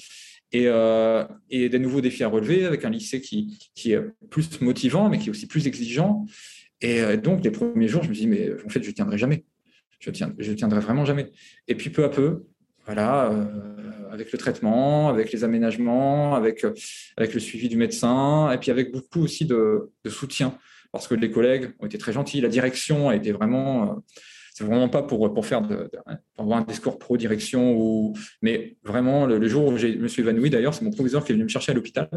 Et, 0.54 0.64
euh, 0.68 1.26
et, 1.50 1.68
des 1.68 1.80
nouveaux 1.80 2.00
défis 2.00 2.24
à 2.24 2.30
relever 2.30 2.66
avec 2.66 2.86
un 2.86 2.90
lycée 2.90 3.20
qui, 3.20 3.58
qui, 3.76 3.92
est 3.92 4.02
plus 4.30 4.62
motivant, 4.62 5.10
mais 5.10 5.18
qui 5.20 5.28
est 5.28 5.30
aussi 5.32 5.48
plus 5.48 5.68
exigeant. 5.68 6.26
Et 6.82 7.02
euh, 7.02 7.18
donc, 7.18 7.44
les 7.44 7.52
premiers 7.52 7.88
jours, 7.88 8.04
je 8.04 8.10
me 8.10 8.14
dis, 8.14 8.28
mais 8.28 8.52
en 8.66 8.70
fait, 8.70 8.82
je 8.82 8.90
ne 8.90 8.94
tiendrai 8.94 9.18
jamais. 9.18 9.44
Je 10.00 10.10
ne 10.10 10.16
je 10.38 10.54
tiendrai 10.54 10.80
vraiment 10.80 11.06
jamais. 11.06 11.32
Et 11.68 11.76
puis, 11.76 11.90
peu 11.90 12.04
à 12.04 12.10
peu, 12.10 12.46
voilà, 12.88 13.32
euh, 13.32 13.46
avec 14.12 14.32
le 14.32 14.38
traitement, 14.40 15.10
avec 15.10 15.32
les 15.32 15.44
aménagements, 15.44 16.34
avec, 16.34 16.66
avec 17.16 17.34
le 17.36 17.40
suivi 17.40 17.70
du 17.70 17.78
médecin, 17.78 18.52
et 18.52 18.58
puis 18.58 18.72
avec 18.72 18.92
beaucoup 18.92 19.22
aussi 19.22 19.46
de, 19.46 19.92
de 20.04 20.10
soutien, 20.10 20.58
parce 20.92 21.08
que 21.08 21.14
les 21.14 21.30
collègues 21.30 21.74
ont 21.80 21.86
été 21.86 22.00
très 22.00 22.14
gentils, 22.14 22.42
la 22.42 22.50
direction 22.50 23.10
a 23.10 23.16
été 23.16 23.32
vraiment 23.32 24.04
c'est 24.58 24.64
vraiment 24.64 24.90
pas 24.90 25.04
pour, 25.04 25.32
pour 25.36 25.46
faire 25.46 25.62
de, 25.62 25.88
pour 26.34 26.46
avoir 26.46 26.58
un 26.58 26.64
discours 26.64 26.98
pro-direction, 26.98 27.78
ou, 27.78 28.16
mais 28.42 28.76
vraiment 28.84 29.28
le, 29.28 29.48
jour 29.48 29.68
où 29.68 29.78
je 29.78 29.86
me 29.86 30.08
suis 30.08 30.24
évanoui, 30.24 30.50
d'ailleurs, 30.50 30.74
c'est 30.74 30.84
mon 30.84 30.90
proviseur 30.90 31.24
qui 31.24 31.32
est 31.32 31.36
venu 31.36 31.44
me 31.44 31.50
chercher 31.50 31.74
à 31.74 31.76
l'hôpital, 31.76 32.10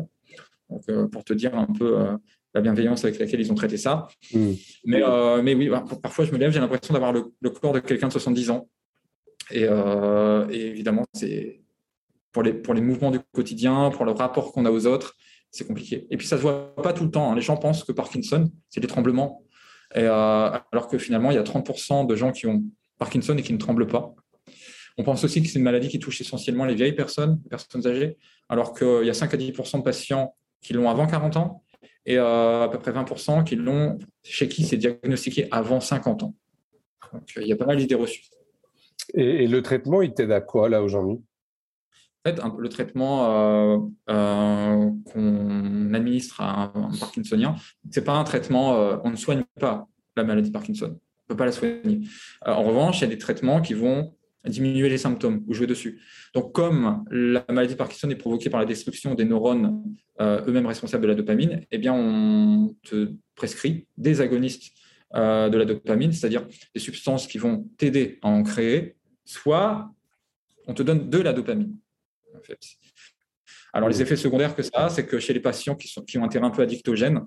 donc, 0.70 0.82
euh, 0.88 1.06
pour 1.06 1.22
te 1.22 1.34
dire 1.34 1.54
un 1.54 1.66
peu 1.66 1.98
euh, 1.98 2.16
la 2.54 2.62
bienveillance 2.62 3.04
avec 3.04 3.18
laquelle 3.18 3.40
ils 3.40 3.52
ont 3.52 3.54
traité 3.54 3.76
ça. 3.76 4.08
Hmm. 4.32 4.52
Mais, 4.86 5.02
euh, 5.02 5.42
mais 5.42 5.54
oui, 5.54 5.68
bah, 5.68 5.84
parfois 6.02 6.24
je 6.24 6.32
me 6.32 6.38
lève, 6.38 6.50
j'ai 6.50 6.60
l'impression 6.60 6.94
d'avoir 6.94 7.12
le, 7.12 7.50
corps 7.50 7.74
de 7.74 7.80
quelqu'un 7.80 8.08
de 8.08 8.12
70 8.12 8.48
ans. 8.48 8.70
Et, 9.52 9.62
et 9.64 10.66
évidemment, 10.66 11.04
c'est 11.12 11.60
pour 12.32 12.42
les, 12.42 12.52
pour 12.52 12.74
les 12.74 12.80
mouvements 12.80 13.10
du 13.10 13.20
quotidien, 13.32 13.90
pour 13.90 14.04
le 14.04 14.12
rapport 14.12 14.52
qu'on 14.52 14.64
a 14.64 14.70
aux 14.70 14.86
autres, 14.86 15.16
c'est 15.50 15.66
compliqué. 15.66 16.06
Et 16.10 16.16
puis 16.16 16.26
ça 16.26 16.36
se 16.36 16.42
voit 16.42 16.74
pas 16.76 16.92
tout 16.92 17.04
le 17.04 17.10
temps. 17.10 17.32
Hein. 17.32 17.34
Les 17.34 17.42
gens 17.42 17.56
pensent 17.56 17.84
que 17.84 17.92
Parkinson, 17.92 18.50
c'est 18.68 18.80
des 18.80 18.86
tremblements. 18.86 19.44
Euh, 19.96 20.50
alors 20.72 20.86
que 20.88 20.98
finalement, 20.98 21.30
il 21.30 21.34
y 21.34 21.38
a 21.38 21.42
30% 21.42 22.06
de 22.06 22.14
gens 22.14 22.30
qui 22.30 22.46
ont 22.46 22.62
Parkinson 22.98 23.36
et 23.36 23.42
qui 23.42 23.52
ne 23.52 23.58
tremblent 23.58 23.88
pas. 23.88 24.14
On 24.96 25.02
pense 25.02 25.24
aussi 25.24 25.42
que 25.42 25.48
c'est 25.48 25.58
une 25.58 25.64
maladie 25.64 25.88
qui 25.88 25.98
touche 25.98 26.20
essentiellement 26.20 26.64
les 26.64 26.74
vieilles 26.74 26.94
personnes, 26.94 27.40
les 27.44 27.48
personnes 27.48 27.86
âgées, 27.86 28.16
alors 28.48 28.74
qu'il 28.74 29.04
y 29.04 29.10
a 29.10 29.14
5 29.14 29.32
à 29.34 29.36
10% 29.36 29.78
de 29.78 29.82
patients 29.82 30.36
qui 30.60 30.74
l'ont 30.74 30.88
avant 30.88 31.06
40 31.06 31.36
ans 31.36 31.64
et 32.06 32.18
euh, 32.18 32.64
à 32.64 32.68
peu 32.68 32.78
près 32.78 32.92
20 32.92 33.44
qui 33.44 33.56
l'ont 33.56 33.98
chez 34.22 34.48
qui 34.48 34.64
c'est 34.64 34.76
diagnostiqué 34.76 35.48
avant 35.50 35.80
50 35.80 36.22
ans. 36.24 36.34
Donc, 37.12 37.22
il 37.36 37.46
y 37.46 37.52
a 37.52 37.56
pas 37.56 37.66
mal 37.66 37.78
d'idées 37.78 37.94
reçues. 37.94 38.24
Et, 39.14 39.46
le 39.46 39.62
traitement, 39.62 40.02
il 40.02 40.12
t'aide 40.12 40.32
à 40.32 40.40
quoi 40.40 40.68
là 40.68 40.82
aujourd'hui? 40.82 41.18
En 42.24 42.30
fait, 42.30 42.40
le 42.58 42.68
traitement 42.68 43.78
euh, 44.08 44.90
qu'on 45.12 45.94
administre 45.94 46.40
à 46.40 46.72
un, 46.74 46.90
Parkinsonien, 46.98 47.54
c'est 47.90 48.04
pas 48.04 48.12
un 48.12 48.24
traitement, 48.24 49.00
on 49.04 49.10
ne 49.10 49.16
soigne 49.16 49.44
pas 49.58 49.88
la 50.16 50.24
maladie 50.24 50.50
Parkinson. 50.50 50.86
On 50.86 51.34
ne 51.34 51.36
peut 51.36 51.36
pas 51.36 51.46
la 51.46 51.52
soigner. 51.52 52.00
Euh, 52.46 52.52
en 52.52 52.62
revanche, 52.62 52.98
il 52.98 53.02
y 53.02 53.04
a 53.04 53.08
des 53.08 53.18
traitements 53.18 53.60
qui 53.60 53.74
vont 53.74 54.14
diminuer 54.46 54.88
les 54.88 54.98
symptômes 54.98 55.44
ou 55.46 55.54
jouer 55.54 55.66
dessus. 55.66 56.00
Donc, 56.34 56.52
comme 56.52 57.04
la 57.10 57.44
maladie 57.48 57.76
Parkinson 57.76 58.08
est 58.10 58.16
provoquée 58.16 58.48
par 58.48 58.60
la 58.60 58.66
destruction 58.66 59.14
des 59.14 59.24
neurones 59.24 59.82
euh, 60.20 60.42
eux-mêmes 60.46 60.66
responsables 60.66 61.02
de 61.02 61.08
la 61.08 61.14
dopamine, 61.14 61.66
eh 61.70 61.78
bien, 61.78 61.92
on 61.92 62.74
te 62.82 63.12
prescrit 63.34 63.86
des 63.98 64.20
agonistes 64.20 64.72
euh, 65.14 65.50
de 65.50 65.58
la 65.58 65.66
dopamine, 65.66 66.12
c'est-à-dire 66.12 66.46
des 66.74 66.80
substances 66.80 67.26
qui 67.26 67.38
vont 67.38 67.68
t'aider 67.76 68.18
à 68.22 68.28
en 68.28 68.42
créer, 68.42 68.96
soit 69.30 69.90
on 70.66 70.74
te 70.74 70.82
donne 70.82 71.08
de 71.08 71.18
la 71.18 71.32
dopamine. 71.32 71.76
Alors, 73.72 73.88
les 73.88 74.02
effets 74.02 74.16
secondaires 74.16 74.54
que 74.54 74.62
ça 74.62 74.86
a, 74.86 74.88
c'est 74.88 75.06
que 75.06 75.18
chez 75.18 75.32
les 75.32 75.40
patients 75.40 75.76
qui, 75.76 75.88
sont, 75.88 76.02
qui 76.02 76.18
ont 76.18 76.24
un 76.24 76.28
terrain 76.28 76.48
un 76.48 76.50
peu 76.50 76.62
addictogène, 76.62 77.20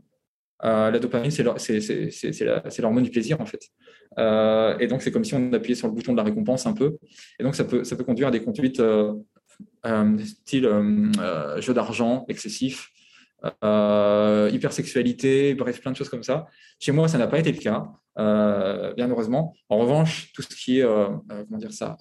euh, 0.65 0.91
la 0.91 0.99
dopamine, 0.99 1.31
c'est 1.31 1.43
l'hormone 1.43 3.03
du 3.03 3.09
plaisir, 3.09 3.39
en 3.39 3.45
fait. 3.45 3.69
Euh, 4.17 4.77
et 4.79 4.87
donc, 4.87 5.01
c'est 5.01 5.11
comme 5.11 5.23
si 5.23 5.33
on 5.33 5.53
appuyait 5.53 5.75
sur 5.75 5.87
le 5.87 5.93
bouton 5.93 6.11
de 6.11 6.17
la 6.17 6.23
récompense 6.23 6.65
un 6.65 6.73
peu. 6.73 6.97
Et 7.39 7.43
donc, 7.43 7.55
ça 7.55 7.63
peut, 7.63 7.83
ça 7.83 7.95
peut 7.95 8.03
conduire 8.03 8.27
à 8.27 8.31
des 8.31 8.43
conduites 8.43 8.81
euh, 8.81 9.13
style 10.19 10.69
jeu 11.59 11.73
d'argent 11.73 12.25
excessif, 12.27 12.89
hypersexualité, 13.43 15.53
bref, 15.53 15.81
plein 15.81 15.91
de 15.91 15.97
choses 15.97 16.09
comme 16.09 16.23
ça. 16.23 16.47
Chez 16.79 16.91
moi, 16.91 17.07
ça 17.07 17.17
n'a 17.17 17.27
pas 17.27 17.39
été 17.39 17.51
le 17.51 17.59
cas, 17.59 17.85
bien 18.95 19.09
heureusement. 19.09 19.55
En 19.69 19.79
revanche, 19.79 20.31
tout 20.33 20.41
ce 20.41 20.55
qui 20.55 20.79
est, 20.79 20.83
comment 20.83 21.57
dire 21.57 21.73
ça, 21.73 21.97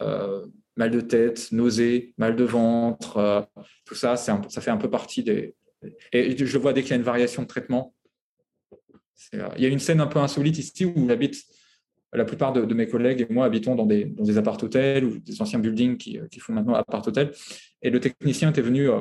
mal 0.76 0.90
de 0.90 1.00
tête, 1.00 1.52
nausée, 1.52 2.14
mal 2.18 2.36
de 2.36 2.44
ventre, 2.44 3.48
tout 3.84 3.94
ça, 3.94 4.16
ça 4.16 4.60
fait 4.60 4.70
un 4.70 4.76
peu 4.76 4.90
partie 4.90 5.22
des... 5.22 5.54
Et 6.12 6.36
je 6.36 6.58
vois 6.58 6.72
dès 6.72 6.82
qu'il 6.82 6.90
y 6.90 6.94
a 6.94 6.96
une 6.96 7.02
variation 7.02 7.42
de 7.42 7.48
traitement, 7.48 7.94
euh, 9.34 9.48
il 9.56 9.62
y 9.62 9.66
a 9.66 9.68
une 9.68 9.78
scène 9.78 10.00
un 10.00 10.06
peu 10.06 10.18
insolite 10.18 10.58
ici 10.58 10.84
où 10.84 11.08
j'habite. 11.08 11.36
La 12.14 12.24
plupart 12.26 12.52
de, 12.52 12.74
mes 12.74 12.86
collègues 12.86 13.26
et 13.28 13.32
moi 13.32 13.46
habitons 13.46 13.74
dans 13.74 13.86
des, 13.86 14.36
appart-hôtels 14.36 15.04
ou 15.04 15.18
des 15.18 15.40
anciens 15.40 15.58
buildings 15.58 15.96
qui, 15.96 16.18
euh, 16.18 16.26
font 16.40 16.52
maintenant 16.52 16.74
appart-hôtel. 16.74 17.32
Et 17.80 17.88
le 17.88 18.00
technicien 18.00 18.50
était 18.50 18.60
venu, 18.60 18.90
euh, 18.90 19.00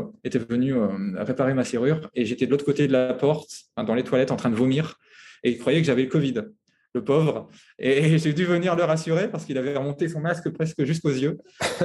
venu 0.50 0.74
réparer 1.18 1.54
ma 1.54 1.66
serrure 1.66 2.10
et 2.16 2.26
j'étais 2.26 2.46
de 2.46 2.52
l'autre 2.52 2.66
côté 2.66 2.88
de 2.88 2.94
la 2.94 3.14
porte, 3.14 3.66
dans 3.76 3.96
les 3.96 4.04
toilettes, 4.04 4.32
en 4.32 4.38
train 4.38 4.50
de 4.50 4.56
vomir. 4.56 4.98
Et 5.44 5.52
il 5.52 5.58
croyait 5.58 5.82
que 5.82 5.88
j'avais 5.88 6.04
le 6.04 6.10
Covid, 6.10 6.36
le 6.94 7.04
pauvre. 7.04 7.50
Et 7.80 8.18
j'ai 8.18 8.34
dû 8.34 8.46
venir 8.46 8.76
le 8.76 8.84
rassurer 8.84 9.30
parce 9.30 9.46
qu'il 9.46 9.58
avait 9.58 9.76
remonté 9.76 10.08
son 10.08 10.20
masque 10.20 10.50
presque 10.50 10.84
jusqu'aux 10.86 11.10
yeux. 11.10 11.38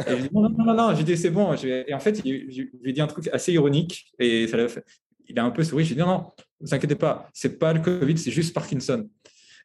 Et 0.07 0.17
je 0.17 0.23
dit 0.23 0.29
non, 0.33 0.43
non, 0.43 0.65
non, 0.65 0.75
non. 0.75 0.95
J'ai 0.95 1.05
dit 1.05 1.17
c'est 1.17 1.31
bon. 1.31 1.55
Et 1.55 1.95
en 1.95 2.01
fait, 2.01 2.23
je 2.25 2.31
lui 2.31 2.71
ai 2.85 2.93
dit 2.93 3.01
un 3.01 3.07
truc 3.07 3.29
assez 3.33 3.53
ironique 3.53 4.13
et 4.19 4.47
il 5.29 5.39
a 5.39 5.45
un 5.45 5.51
peu 5.51 5.65
souri. 5.65 5.85
J'ai 5.85 5.95
dit 5.95 6.01
non, 6.01 6.07
non, 6.07 6.33
ne 6.61 6.67
vous 6.67 6.75
inquiétez 6.75 6.95
pas, 6.95 7.29
c'est 7.33 7.59
pas 7.59 7.73
le 7.73 7.81
Covid, 7.81 8.17
c'est 8.19 8.31
juste 8.31 8.55
Parkinson. 8.55 9.09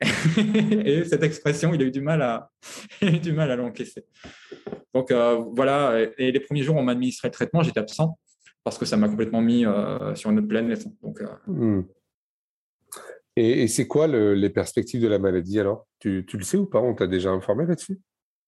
et 0.86 1.06
cette 1.06 1.24
expression, 1.24 1.74
il 1.74 1.82
a 1.82 1.86
eu 1.86 1.92
du 1.92 2.02
mal 2.02 2.22
à, 2.22 2.50
du 3.22 3.34
mal 3.34 3.52
à 3.52 3.56
l'encaisser. 3.56 4.06
Donc 4.94 5.12
euh, 5.12 5.36
voilà, 5.56 6.00
et 6.18 6.32
les 6.32 6.40
premiers 6.40 6.64
jours, 6.64 6.76
on 6.76 6.84
m'a 6.84 6.94
administré 6.94 7.28
le 7.28 7.34
traitement, 7.34 7.62
j'étais 7.64 7.80
absent 7.80 8.18
parce 8.64 8.78
que 8.78 8.86
ça 8.86 8.98
m'a 8.98 9.10
complètement 9.10 9.42
mis 9.42 9.66
euh, 9.66 10.14
sur 10.16 10.30
une 10.30 10.40
autre 10.40 10.48
planète. 10.48 10.86
Donc, 11.02 11.22
euh, 11.22 11.28
hmm. 11.48 11.86
Et, 13.36 13.68
c'est 13.68 13.88
quoi 13.88 14.08
les 14.08 14.50
perspectives 14.50 15.02
de 15.02 15.08
la 15.08 15.18
maladie 15.18 15.60
alors? 15.60 15.88
Tu, 16.00 16.26
tu, 16.28 16.38
le 16.38 16.44
sais 16.44 16.58
ou 16.58 16.66
pas? 16.66 16.80
On 16.80 16.94
t'a 16.94 17.08
déjà 17.08 17.32
informé 17.32 17.66
là-dessus? 17.66 18.00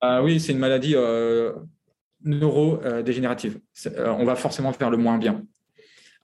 Ah 0.01 0.21
Oui, 0.21 0.39
c'est 0.39 0.51
une 0.51 0.59
maladie 0.59 0.95
neurodégénérative. 2.21 3.59
on 3.97 4.25
va 4.25 4.35
forcément 4.35 4.73
faire 4.73 4.91
le 4.91 4.97
moins 4.97 5.17
bien. 5.17 5.45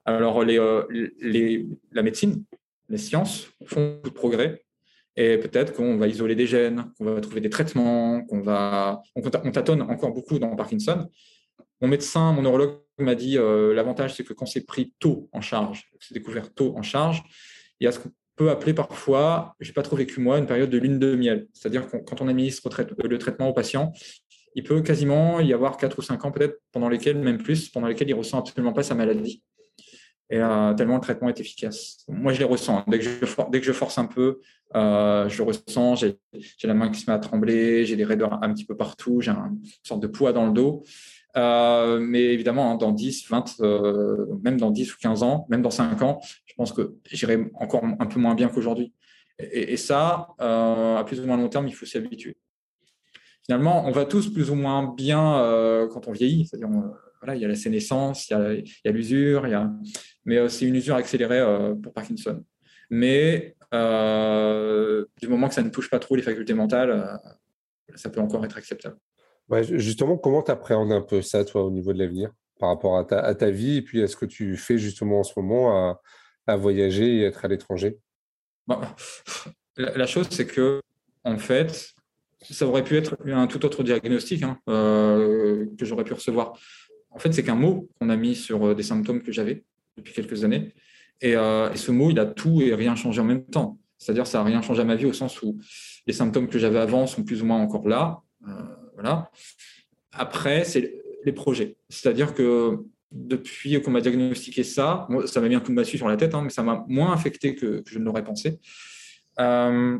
Alors, 0.03 0.43
les, 0.43 1.65
la 1.93 2.03
médecine, 2.03 2.43
les 2.89 2.97
sciences 2.97 3.49
font 3.65 3.95
beaucoup 3.95 4.09
de 4.09 4.15
progrès. 4.15 4.65
Et 5.15 5.37
peut-être 5.37 5.73
qu'on 5.73 5.97
va 5.97 6.07
isoler 6.07 6.35
des 6.35 6.47
gènes, 6.47 6.91
qu'on 6.97 7.05
va 7.05 7.21
trouver 7.21 7.41
des 7.41 7.49
traitements, 7.49 8.23
qu'on 8.23 8.41
va. 8.41 9.01
On, 9.15 9.21
tâtonne 9.21 9.81
encore 9.81 10.13
beaucoup 10.13 10.39
dans 10.39 10.55
Parkinson. 10.55 11.09
Mon 11.81 11.87
médecin, 11.87 12.31
mon 12.31 12.41
neurologue 12.41 12.79
m'a 12.97 13.15
dit 13.15 13.37
euh, 13.37 13.73
l'avantage, 13.73 14.15
c'est 14.15 14.23
que 14.23 14.33
quand 14.33 14.45
c'est 14.45 14.65
pris 14.65 14.93
tôt 14.99 15.29
en 15.31 15.41
charge, 15.41 15.89
c'est 15.99 16.13
découvert 16.13 16.53
tôt 16.53 16.73
en 16.77 16.81
charge, 16.81 17.23
il 17.79 17.85
y 17.85 17.87
a 17.87 17.91
ce 17.91 17.99
qu'on 17.99 18.11
peut 18.35 18.49
appeler 18.49 18.73
parfois, 18.73 19.55
je 19.59 19.69
n'ai 19.69 19.73
pas 19.73 19.81
trop 19.81 19.95
vécu 19.95 20.19
moi, 20.19 20.37
une 20.37 20.45
période 20.45 20.69
de 20.69 20.77
lune 20.77 20.99
de 20.99 21.15
miel. 21.15 21.47
C'est-à-dire 21.53 21.89
que 21.89 21.97
quand 21.97 22.21
on 22.21 22.27
administre 22.27 22.69
le 23.03 23.17
traitement 23.17 23.49
au 23.49 23.53
patient, 23.53 23.93
il 24.55 24.63
peut 24.63 24.81
quasiment 24.81 25.39
y 25.39 25.53
avoir 25.53 25.77
4 25.77 25.99
ou 25.99 26.01
5 26.01 26.25
ans 26.25 26.31
peut-être 26.31 26.59
pendant 26.71 26.89
lesquels, 26.89 27.17
même 27.17 27.37
plus, 27.37 27.69
pendant 27.69 27.87
lesquels 27.87 28.09
il 28.09 28.13
ressent 28.13 28.39
absolument 28.39 28.73
pas 28.73 28.83
sa 28.83 28.95
maladie 28.95 29.43
et 30.31 30.39
euh, 30.39 30.73
tellement 30.75 30.95
le 30.95 31.01
traitement 31.01 31.29
est 31.29 31.39
efficace. 31.39 32.05
Moi, 32.07 32.33
je 32.33 32.39
les 32.39 32.45
ressens. 32.45 32.83
Dès 32.87 32.99
que 32.99 33.05
je, 33.65 33.71
force 33.71 33.97
un 33.97 34.05
peu, 34.05 34.41
euh, 34.75 35.27
je 35.27 35.41
ressens, 35.41 35.95
j'ai 35.95 36.17
la 36.63 36.75
main 36.75 36.89
qui 36.89 36.99
se 36.99 37.09
met 37.09 37.15
à 37.15 37.19
trembler, 37.19 37.85
j'ai 37.85 37.95
des 37.95 38.03
raideurs 38.03 38.43
un 38.43 38.53
petit 38.53 38.65
peu 38.65 38.77
partout, 38.77 39.21
j'ai 39.21 39.31
une 39.31 39.59
sorte 39.83 40.01
de 40.01 40.07
poids 40.07 40.31
dans 40.31 40.45
le 40.45 40.53
dos. 40.53 40.83
Euh, 41.35 41.99
mais 41.99 42.21
évidemment, 42.25 42.71
hein, 42.71 42.75
dans 42.75 42.91
10, 42.91 43.27
20, 43.27 43.59
même 44.43 44.59
dans 44.59 44.69
10 44.69 44.93
ou 44.93 44.97
15 45.01 45.23
ans, 45.23 45.47
même 45.49 45.63
dans 45.63 45.71
5 45.71 45.99
ans, 46.03 46.19
je 46.45 46.53
pense 46.55 46.73
que 46.73 46.93
j'irai 47.11 47.49
encore 47.55 47.83
un 47.83 48.05
peu 48.05 48.19
moins 48.19 48.35
bien 48.35 48.49
qu'aujourd'hui. 48.49 48.93
Et, 49.39 49.73
et, 49.73 49.77
ça, 49.77 50.35
à 50.37 51.03
plus 51.07 51.19
ou 51.21 51.25
moins 51.25 51.37
long 51.37 51.49
terme, 51.49 51.67
il 51.67 51.73
faut 51.73 51.87
s'y 51.87 51.97
habituer. 51.97 52.37
Finalement, 53.45 53.85
on 53.87 53.91
va 53.91 54.05
tous 54.05 54.31
plus 54.31 54.51
ou 54.51 54.55
moins 54.55 54.93
bien 54.95 55.87
quand 55.91 56.07
on 56.07 56.11
vieillit, 56.11 56.45
c'est-à-dire 56.45 56.69
voilà, 57.21 57.35
il 57.35 57.41
y 57.41 57.45
a 57.45 57.47
la 57.47 57.55
sénescence, 57.55 58.29
il 58.29 58.63
y 58.85 58.87
a 58.87 58.91
l'usure, 58.91 59.47
il 59.47 59.51
y 59.51 59.53
a... 59.53 59.71
mais 60.29 60.37
euh, 60.37 60.47
c'est 60.47 60.65
une 60.65 60.75
usure 60.75 60.95
accélérée 60.95 61.39
euh, 61.39 61.73
pour 61.73 61.91
Parkinson. 61.91 62.45
Mais 62.91 63.55
du 63.71 65.27
moment 65.27 65.47
que 65.47 65.55
ça 65.55 65.63
ne 65.63 65.69
touche 65.69 65.89
pas 65.89 65.97
trop 65.97 66.15
les 66.15 66.21
facultés 66.21 66.53
mentales, 66.53 67.19
ça 67.95 68.09
peut 68.09 68.21
encore 68.21 68.45
être 68.45 68.57
acceptable. 68.57 68.97
justement, 69.61 70.17
comment 70.17 70.43
tu 70.43 70.51
appréhendes 70.51 70.91
un 70.91 71.01
peu 71.01 71.23
ça, 71.23 71.43
toi, 71.45 71.63
au 71.63 71.71
niveau 71.71 71.93
de 71.93 71.99
l'avenir, 71.99 72.31
par 72.59 72.69
rapport 72.69 72.97
à 72.97 73.35
ta, 73.35 73.49
vie, 73.49 73.77
et 73.77 73.81
puis 73.81 74.03
à 74.03 74.07
ce 74.07 74.15
que 74.15 74.25
tu 74.25 74.55
fais 74.55 74.77
justement 74.77 75.19
en 75.19 75.23
ce 75.23 75.33
moment 75.37 75.99
à, 76.47 76.57
voyager 76.57 77.17
et 77.17 77.23
être 77.23 77.45
à 77.45 77.47
l'étranger? 77.47 77.97
Bah, 78.67 78.95
la, 79.77 80.07
chose, 80.07 80.27
c'est 80.31 80.47
que, 80.47 80.81
en 81.23 81.37
fait, 81.37 81.93
ça 82.41 82.67
aurait 82.67 82.83
pu 82.83 82.97
être 82.97 83.17
un 83.25 83.47
tout 83.47 83.65
autre 83.65 83.83
diagnostic 83.83 84.43
hein, 84.43 84.59
euh, 84.67 85.65
que 85.77 85.85
j'aurais 85.85 86.03
pu 86.03 86.13
recevoir. 86.13 86.53
En 87.11 87.19
fait, 87.19 87.33
c'est 87.33 87.43
qu'un 87.43 87.55
mot 87.55 87.87
qu'on 87.99 88.09
a 88.09 88.15
mis 88.15 88.35
sur 88.35 88.67
euh, 88.67 88.75
des 88.75 88.83
symptômes 88.83 89.21
que 89.21 89.31
j'avais 89.31 89.63
depuis 89.97 90.13
quelques 90.13 90.43
années. 90.43 90.73
Euh, 91.23 91.71
et, 91.71 91.77
ce 91.77 91.91
mot, 91.91 92.09
il 92.11 92.19
a 92.19 92.25
tout 92.25 92.61
et 92.61 92.73
rien 92.73 92.95
changé 92.95 93.21
en 93.21 93.25
même 93.25 93.45
temps. 93.45 93.77
C'est-à-dire, 93.97 94.27
ça 94.27 94.39
n'a 94.39 94.45
rien 94.45 94.61
changé 94.61 94.81
à 94.81 94.85
ma 94.85 94.95
vie 94.95 95.05
au 95.05 95.13
sens 95.13 95.41
où 95.41 95.59
les 96.07 96.13
symptômes 96.13 96.47
que 96.47 96.57
j'avais 96.57 96.79
avant 96.79 97.07
sont 97.07 97.23
plus 97.23 97.41
ou 97.41 97.45
moins 97.45 97.59
encore 97.59 97.87
là. 97.87 98.21
voilà. 98.93 99.29
Après, 100.11 100.63
c'est 100.63 101.01
les 101.25 101.33
projets. 101.33 101.75
C'est-à-dire 101.89 102.33
que 102.33 102.79
depuis 103.11 103.81
qu'on 103.81 103.91
m'a 103.91 104.01
diagnostiqué 104.01 104.63
ça, 104.63 105.07
ça 105.25 105.41
m'a 105.41 105.49
mis 105.49 105.55
un 105.55 105.59
coup 105.59 105.69
de 105.69 105.73
massue 105.73 105.97
sur 105.97 106.07
la 106.07 106.17
tête, 106.17 106.35
hein, 106.35 106.41
mais 106.43 106.49
ça 106.49 106.63
m'a 106.63 106.85
moins 106.87 107.11
affecté 107.11 107.55
que, 107.55 107.83
je 107.85 107.99
ne 107.99 108.05
l'aurais 108.05 108.23
pensé. 108.23 108.59
Euh, 109.39 109.97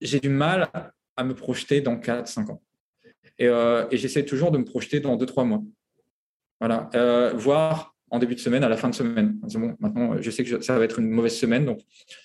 j'ai 0.00 0.20
du 0.20 0.28
mal 0.28 0.68
à 1.16 1.24
me 1.24 1.34
projeter 1.34 1.80
dans 1.80 1.96
4-5 1.96 2.50
ans. 2.50 2.62
Euh, 3.40 3.86
et, 3.90 3.96
j'essaie 3.96 4.24
toujours 4.24 4.50
de 4.50 4.58
me 4.58 4.64
projeter 4.64 5.00
dans 5.00 5.16
2-3 5.16 5.44
mois. 5.46 5.62
Voilà. 6.60 6.90
Euh, 6.94 7.32
voire 7.34 7.94
en 8.12 8.20
début 8.20 8.36
de 8.36 8.40
semaine, 8.40 8.62
à 8.62 8.68
la 8.68 8.76
fin 8.76 8.88
de 8.88 8.94
semaine. 8.94 9.40
Bon, 9.54 9.74
maintenant, 9.80 10.20
je 10.20 10.30
sais 10.30 10.44
que 10.44 10.60
ça 10.60 10.78
va 10.78 10.84
être 10.84 11.00
une 11.00 11.10
mauvaise 11.10 11.36
semaine, 11.36 11.64
donc 11.64 11.80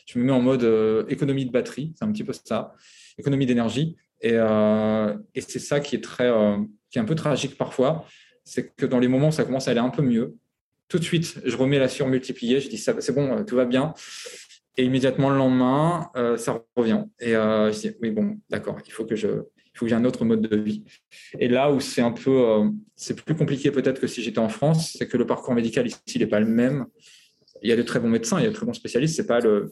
je 0.06 0.20
me 0.20 0.26
mets 0.26 0.32
en 0.32 0.42
mode 0.42 0.64
économie 1.10 1.46
de 1.46 1.52
batterie, 1.52 1.94
c'est 1.98 2.06
un 2.06 2.12
petit 2.12 2.24
peu 2.24 2.34
ça, 2.34 2.74
économie 3.18 3.46
d'énergie. 3.46 3.96
Et, 4.22 4.34
et 4.34 5.42
c'est 5.42 5.60
ça 5.60 5.80
qui 5.80 5.96
est, 5.96 6.04
très, 6.04 6.32
qui 6.92 7.00
est 7.00 7.02
un 7.02 7.06
peu 7.06 7.16
tragique 7.16 7.58
parfois 7.58 8.06
c'est 8.48 8.74
que 8.76 8.86
dans 8.86 9.00
les 9.00 9.10
moments 9.10 9.28
où 9.28 9.32
ça 9.32 9.44
commence 9.44 9.68
à 9.68 9.72
aller 9.72 9.82
un 9.82 9.90
peu 9.90 10.02
mieux, 10.02 10.38
tout 10.88 11.00
de 11.00 11.04
suite, 11.04 11.42
je 11.44 11.58
remets 11.58 11.80
la 11.80 11.90
surmultipliée, 11.90 12.62
je 12.62 12.70
dis 12.70 12.78
c'est 12.78 13.12
bon, 13.12 13.44
tout 13.44 13.58
va 13.58 13.66
bien. 13.66 13.94
Et 14.78 14.86
immédiatement 14.86 15.30
le 15.30 15.38
lendemain, 15.38 16.10
euh, 16.16 16.38
ça 16.38 16.64
revient. 16.78 17.04
Et 17.20 17.36
euh, 17.36 17.74
je 17.74 17.80
dis 17.80 17.92
oui, 18.02 18.12
bon, 18.12 18.40
d'accord, 18.50 18.78
il 18.86 18.94
faut 18.94 19.04
que 19.04 19.18
je, 19.18 19.28
faut 19.78 19.86
que 19.86 19.90
j'ai 19.90 19.96
un 19.96 20.06
autre 20.06 20.26
mode 20.26 20.42
de 20.42 20.58
vie. 20.58 20.84
Et 21.40 21.48
là 21.48 21.72
où 21.72 21.80
c'est 21.80 22.02
un 22.02 22.12
peu, 22.12 22.32
euh, 22.32 22.70
c'est 22.96 23.22
plus 23.22 23.36
compliqué 23.36 23.72
peut-être 23.72 24.00
que 24.00 24.08
si 24.08 24.22
j'étais 24.22 24.40
en 24.40 24.50
France, 24.50 24.96
c'est 24.98 25.08
que 25.08 25.18
le 25.18 25.26
parcours 25.26 25.54
médical 25.54 25.88
ici, 25.88 26.00
il 26.16 26.22
n'est 26.22 26.28
pas 26.28 26.40
le 26.40 26.48
même. 26.48 26.86
Il 27.62 27.70
y 27.70 27.72
a 27.72 27.76
de 27.76 27.84
très 27.84 28.00
bons 28.00 28.10
médecins, 28.10 28.40
il 28.40 28.44
y 28.44 28.48
a 28.48 28.50
de 28.50 28.56
très 28.56 28.66
bons 28.66 28.74
spécialistes. 28.74 29.16
C'est 29.16 29.28
pas 29.28 29.40
le, 29.40 29.72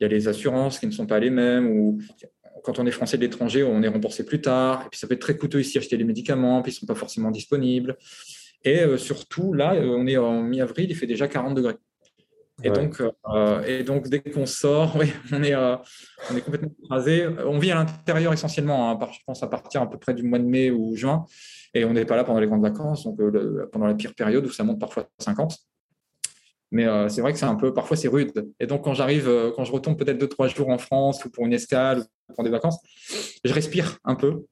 il 0.00 0.02
y 0.02 0.04
a 0.04 0.08
les 0.08 0.28
assurances 0.28 0.78
qui 0.78 0.86
ne 0.86 0.92
sont 0.92 1.06
pas 1.06 1.20
les 1.20 1.30
mêmes 1.30 1.68
ou 1.70 1.98
quand 2.64 2.78
on 2.78 2.86
est 2.86 2.90
français 2.90 3.16
de 3.16 3.22
l'étranger, 3.22 3.62
on 3.62 3.82
est 3.82 3.88
remboursé 3.88 4.24
plus 4.24 4.40
tard. 4.40 4.84
Et 4.86 4.88
puis 4.90 4.98
ça 4.98 5.06
peut 5.06 5.14
être 5.14 5.20
très 5.20 5.36
coûteux 5.36 5.60
ici 5.60 5.78
acheter 5.78 5.96
les 5.96 6.04
médicaments, 6.04 6.62
puis 6.62 6.72
ils 6.72 6.76
ne 6.76 6.78
sont 6.80 6.86
pas 6.86 6.94
forcément 6.94 7.30
disponibles. 7.30 7.96
Et 8.64 8.80
euh, 8.80 8.96
surtout, 8.96 9.52
là, 9.52 9.74
euh, 9.74 9.86
on 9.86 10.06
est 10.06 10.16
en 10.16 10.42
mi-avril, 10.42 10.90
il 10.90 10.96
fait 10.96 11.06
déjà 11.06 11.28
40 11.28 11.54
degrés. 11.54 11.76
Et, 12.62 12.70
donc, 12.70 13.00
euh, 13.00 13.62
et 13.64 13.82
donc, 13.82 14.08
dès 14.08 14.20
qu'on 14.20 14.46
sort, 14.46 14.96
on, 15.32 15.42
est, 15.42 15.54
on 15.56 16.36
est 16.36 16.40
complètement 16.42 16.70
écrasé. 16.84 17.26
On 17.44 17.58
vit 17.58 17.72
à 17.72 17.76
l'intérieur 17.76 18.32
essentiellement, 18.32 18.90
hein, 18.90 19.08
je 19.12 19.18
pense 19.26 19.42
à 19.42 19.48
partir 19.48 19.82
à 19.82 19.90
peu 19.90 19.98
près 19.98 20.14
du 20.14 20.22
mois 20.22 20.38
de 20.38 20.44
mai 20.44 20.70
ou 20.70 20.94
juin. 20.94 21.24
Et 21.74 21.84
on 21.84 21.92
n'est 21.92 22.04
pas 22.04 22.16
là 22.16 22.24
pendant 22.24 22.40
les 22.40 22.46
grandes 22.46 22.62
vacances, 22.62 23.04
donc 23.04 23.18
pendant 23.72 23.86
la 23.86 23.94
pire 23.94 24.14
période 24.14 24.44
où 24.44 24.50
ça 24.50 24.64
monte 24.64 24.78
parfois 24.78 25.04
à 25.18 25.24
50. 25.24 25.58
Mais 26.72 26.86
euh, 26.86 27.08
c'est 27.10 27.20
vrai 27.20 27.32
que 27.34 27.38
c'est 27.38 27.44
un 27.44 27.54
peu, 27.54 27.72
parfois 27.74 27.98
c'est 27.98 28.08
rude. 28.08 28.32
Et 28.58 28.66
donc 28.66 28.82
quand 28.82 28.94
j'arrive, 28.94 29.28
euh, 29.28 29.52
quand 29.54 29.64
je 29.64 29.72
retombe 29.72 29.98
peut-être 29.98 30.16
deux, 30.16 30.28
trois 30.28 30.48
jours 30.48 30.70
en 30.70 30.78
France 30.78 31.22
ou 31.24 31.30
pour 31.30 31.44
une 31.44 31.52
escale 31.52 32.00
ou 32.28 32.34
pour 32.34 32.44
des 32.44 32.50
vacances, 32.50 32.78
je 33.44 33.52
respire 33.52 33.98
un 34.04 34.14
peu. 34.14 34.46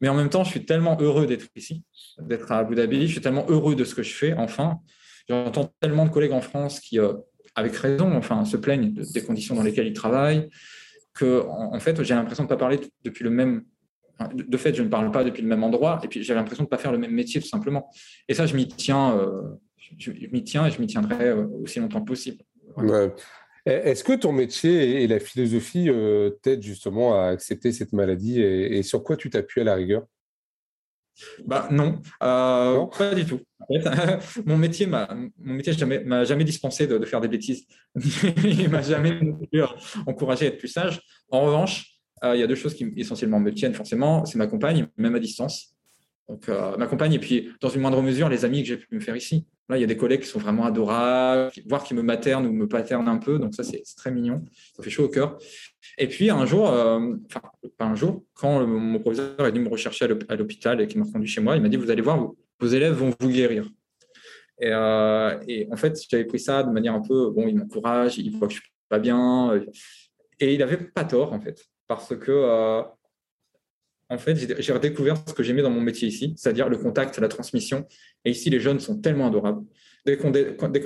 Mais 0.00 0.08
en 0.08 0.14
même 0.14 0.28
temps, 0.28 0.44
je 0.44 0.50
suis 0.50 0.64
tellement 0.64 0.96
heureux 1.00 1.26
d'être 1.26 1.46
ici, 1.56 1.82
d'être 2.20 2.52
à 2.52 2.58
Abu 2.58 2.76
Dhabi. 2.76 3.08
Je 3.08 3.12
suis 3.12 3.20
tellement 3.20 3.46
heureux 3.48 3.74
de 3.74 3.84
ce 3.84 3.94
que 3.94 4.02
je 4.02 4.14
fais, 4.14 4.32
enfin. 4.34 4.78
J'entends 5.28 5.74
tellement 5.80 6.04
de 6.04 6.10
collègues 6.10 6.32
en 6.32 6.40
France 6.40 6.78
qui, 6.78 7.00
euh, 7.00 7.14
avec 7.56 7.74
raison, 7.74 8.14
enfin, 8.14 8.44
se 8.44 8.56
plaignent 8.56 8.92
des 8.92 9.22
conditions 9.22 9.54
dans 9.54 9.62
lesquelles 9.62 9.88
ils 9.88 9.92
travaillent, 9.92 10.48
que, 11.14 11.42
en, 11.48 11.80
fait, 11.80 12.02
j'ai 12.02 12.14
l'impression 12.14 12.44
de 12.44 12.48
ne 12.48 12.50
pas 12.50 12.58
parler 12.58 12.78
depuis 13.04 13.24
le 13.24 13.30
même 13.30 13.64
de 14.32 14.56
fait, 14.56 14.74
je 14.74 14.82
ne 14.82 14.88
parle 14.88 15.10
pas 15.10 15.24
depuis 15.24 15.42
le 15.42 15.48
même 15.48 15.62
endroit, 15.62 16.00
et 16.02 16.08
puis 16.08 16.22
j'ai 16.22 16.32
l'impression 16.32 16.64
de 16.64 16.68
ne 16.68 16.70
pas 16.70 16.78
faire 16.78 16.92
le 16.92 16.96
même 16.96 17.10
métier, 17.10 17.38
tout 17.38 17.48
simplement. 17.48 17.90
Et 18.28 18.34
ça, 18.34 18.46
je 18.46 18.56
m'y 18.56 18.66
tiens, 18.66 19.14
je, 19.98 20.10
m'y 20.32 20.42
tiens 20.42 20.66
et 20.66 20.70
je 20.70 20.80
m'y 20.80 20.86
tiendrai 20.86 21.28
euh, 21.28 21.46
aussi 21.62 21.80
longtemps 21.80 22.00
que 22.00 22.06
possible. 22.06 22.42
Est-ce 23.66 24.04
que 24.04 24.12
ton 24.12 24.32
métier 24.32 25.02
et 25.02 25.06
la 25.08 25.18
philosophie 25.18 25.88
euh, 25.88 26.30
t'aident 26.42 26.62
justement 26.62 27.20
à 27.20 27.26
accepter 27.26 27.72
cette 27.72 27.92
maladie 27.92 28.40
et, 28.40 28.82
sur 28.82 29.02
quoi 29.02 29.16
tu 29.16 29.28
t'appuies 29.28 29.62
à 29.62 29.64
la 29.64 29.74
rigueur? 29.74 30.06
Bah, 31.44 31.68
non, 31.70 32.00
euh, 32.22 32.86
pas 32.86 33.14
du 33.14 33.24
tout. 33.24 33.40
mon 34.46 34.56
métier 34.58 34.86
m'a 34.86 35.08
mon 35.38 35.54
métier 35.54 35.72
jamais, 35.72 36.04
m'a 36.04 36.24
jamais 36.24 36.44
dispensé 36.44 36.86
de, 36.86 37.04
faire 37.04 37.20
des 37.20 37.28
bêtises. 37.28 37.66
Il 38.44 38.68
m'a 38.68 38.82
jamais 38.82 39.18
encouragé 40.06 40.46
à 40.46 40.48
être 40.48 40.58
plus 40.58 40.68
sage. 40.68 41.00
En 41.30 41.42
revanche, 41.42 41.92
il 42.22 42.40
y 42.40 42.42
a 42.42 42.46
deux 42.46 42.54
choses 42.54 42.74
qui 42.74 42.92
essentiellement 42.96 43.40
me 43.40 43.52
tiennent 43.52 43.74
forcément. 43.74 44.24
C'est 44.24 44.38
ma 44.38 44.46
compagne, 44.46 44.86
même 44.96 45.14
à 45.14 45.20
distance. 45.20 45.74
Donc, 46.28 46.48
ma 46.48 46.86
compagne, 46.86 47.12
et 47.12 47.18
puis 47.18 47.50
dans 47.60 47.68
une 47.68 47.80
moindre 47.80 48.02
mesure, 48.02 48.28
les 48.28 48.44
amis 48.44 48.62
que 48.62 48.68
j'ai 48.68 48.76
pu 48.76 48.94
me 48.94 49.00
faire 49.00 49.16
ici. 49.16 49.46
Là, 49.68 49.76
il 49.76 49.80
y 49.80 49.84
a 49.84 49.86
des 49.86 49.96
collègues 49.96 50.20
qui 50.20 50.28
sont 50.28 50.38
vraiment 50.38 50.64
adorables, 50.64 51.50
voire 51.66 51.82
qui 51.82 51.94
me 51.94 52.02
maternent 52.02 52.46
ou 52.46 52.52
me 52.52 52.68
paternent 52.68 53.08
un 53.08 53.16
peu. 53.16 53.38
Donc, 53.38 53.54
ça, 53.54 53.64
c'est 53.64 53.82
très 53.96 54.12
mignon. 54.12 54.44
Ça 54.76 54.82
fait 54.82 54.90
chaud 54.90 55.04
au 55.04 55.08
cœur. 55.08 55.38
Et 55.98 56.06
puis, 56.06 56.30
un 56.30 56.46
jour, 56.46 56.70
euh, 56.70 57.14
pas 57.76 57.84
un 57.84 57.96
jour, 57.96 58.24
quand 58.34 58.64
mon 58.64 59.00
professeur 59.00 59.40
est 59.40 59.50
venu 59.50 59.64
me 59.64 59.68
rechercher 59.68 60.06
à 60.28 60.36
l'hôpital 60.36 60.80
et 60.80 60.86
qui 60.86 60.98
m'a 60.98 61.04
reconduit 61.04 61.28
chez 61.28 61.40
moi, 61.40 61.56
il 61.56 61.62
m'a 61.62 61.68
dit 61.68 61.76
Vous 61.76 61.90
allez 61.90 62.02
voir, 62.02 62.30
vos 62.60 62.66
élèves 62.66 62.94
vont 62.94 63.12
vous 63.18 63.28
guérir. 63.28 63.68
Et, 64.60 64.70
euh, 64.72 65.38
et 65.48 65.68
en 65.72 65.76
fait, 65.76 66.00
j'avais 66.08 66.24
pris 66.24 66.38
ça 66.38 66.62
de 66.62 66.70
manière 66.70 66.94
un 66.94 67.02
peu 67.02 67.30
Bon, 67.30 67.46
il 67.48 67.56
m'encourage, 67.56 68.18
il 68.18 68.30
voit 68.36 68.46
que 68.46 68.54
je 68.54 68.60
suis 68.60 68.70
pas 68.88 69.00
bien. 69.00 69.60
Et 70.38 70.54
il 70.54 70.60
n'avait 70.60 70.76
pas 70.76 71.04
tort, 71.04 71.32
en 71.32 71.40
fait, 71.40 71.64
parce 71.88 72.16
que. 72.16 72.30
Euh, 72.30 72.82
en 74.08 74.18
fait, 74.18 74.36
j'ai 74.60 74.72
redécouvert 74.72 75.16
ce 75.26 75.34
que 75.34 75.42
j'aimais 75.42 75.62
dans 75.62 75.70
mon 75.70 75.80
métier 75.80 76.06
ici, 76.06 76.34
c'est-à-dire 76.36 76.68
le 76.68 76.76
contact, 76.76 77.18
la 77.18 77.28
transmission. 77.28 77.86
Et 78.24 78.30
ici, 78.30 78.50
les 78.50 78.60
jeunes 78.60 78.78
sont 78.78 79.00
tellement 79.00 79.26
adorables. 79.26 79.64
Dès 80.04 80.16
qu'on 80.16 80.30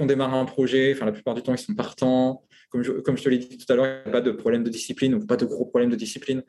démarre 0.07 0.35
un 0.35 0.47
projet, 0.47 0.95
enfin, 0.95 1.05
la 1.05 1.13
plupart 1.13 1.35
du 1.35 1.43
temps, 1.43 1.53
ils 1.53 1.59
sont 1.59 1.75
partants. 1.75 2.43
Comme 2.71 2.83
je, 2.83 2.93
comme 2.93 3.19
je 3.19 3.25
te 3.25 3.29
l'ai 3.29 3.39
dit 3.39 3.59
tout 3.59 3.71
à 3.71 3.77
l'heure, 3.77 3.87
il 3.87 4.11
n'y 4.11 4.17
a 4.17 4.21
pas 4.21 4.21
de 4.23 4.31
problème 4.31 4.65
de 4.65 4.71
discipline 4.71 5.15
ou 5.15 5.27
pas 5.27 5.37
de 5.37 5.45
gros 5.45 5.67
problèmes 5.67 5.91
de 5.91 5.97
discipline. 5.97 6.43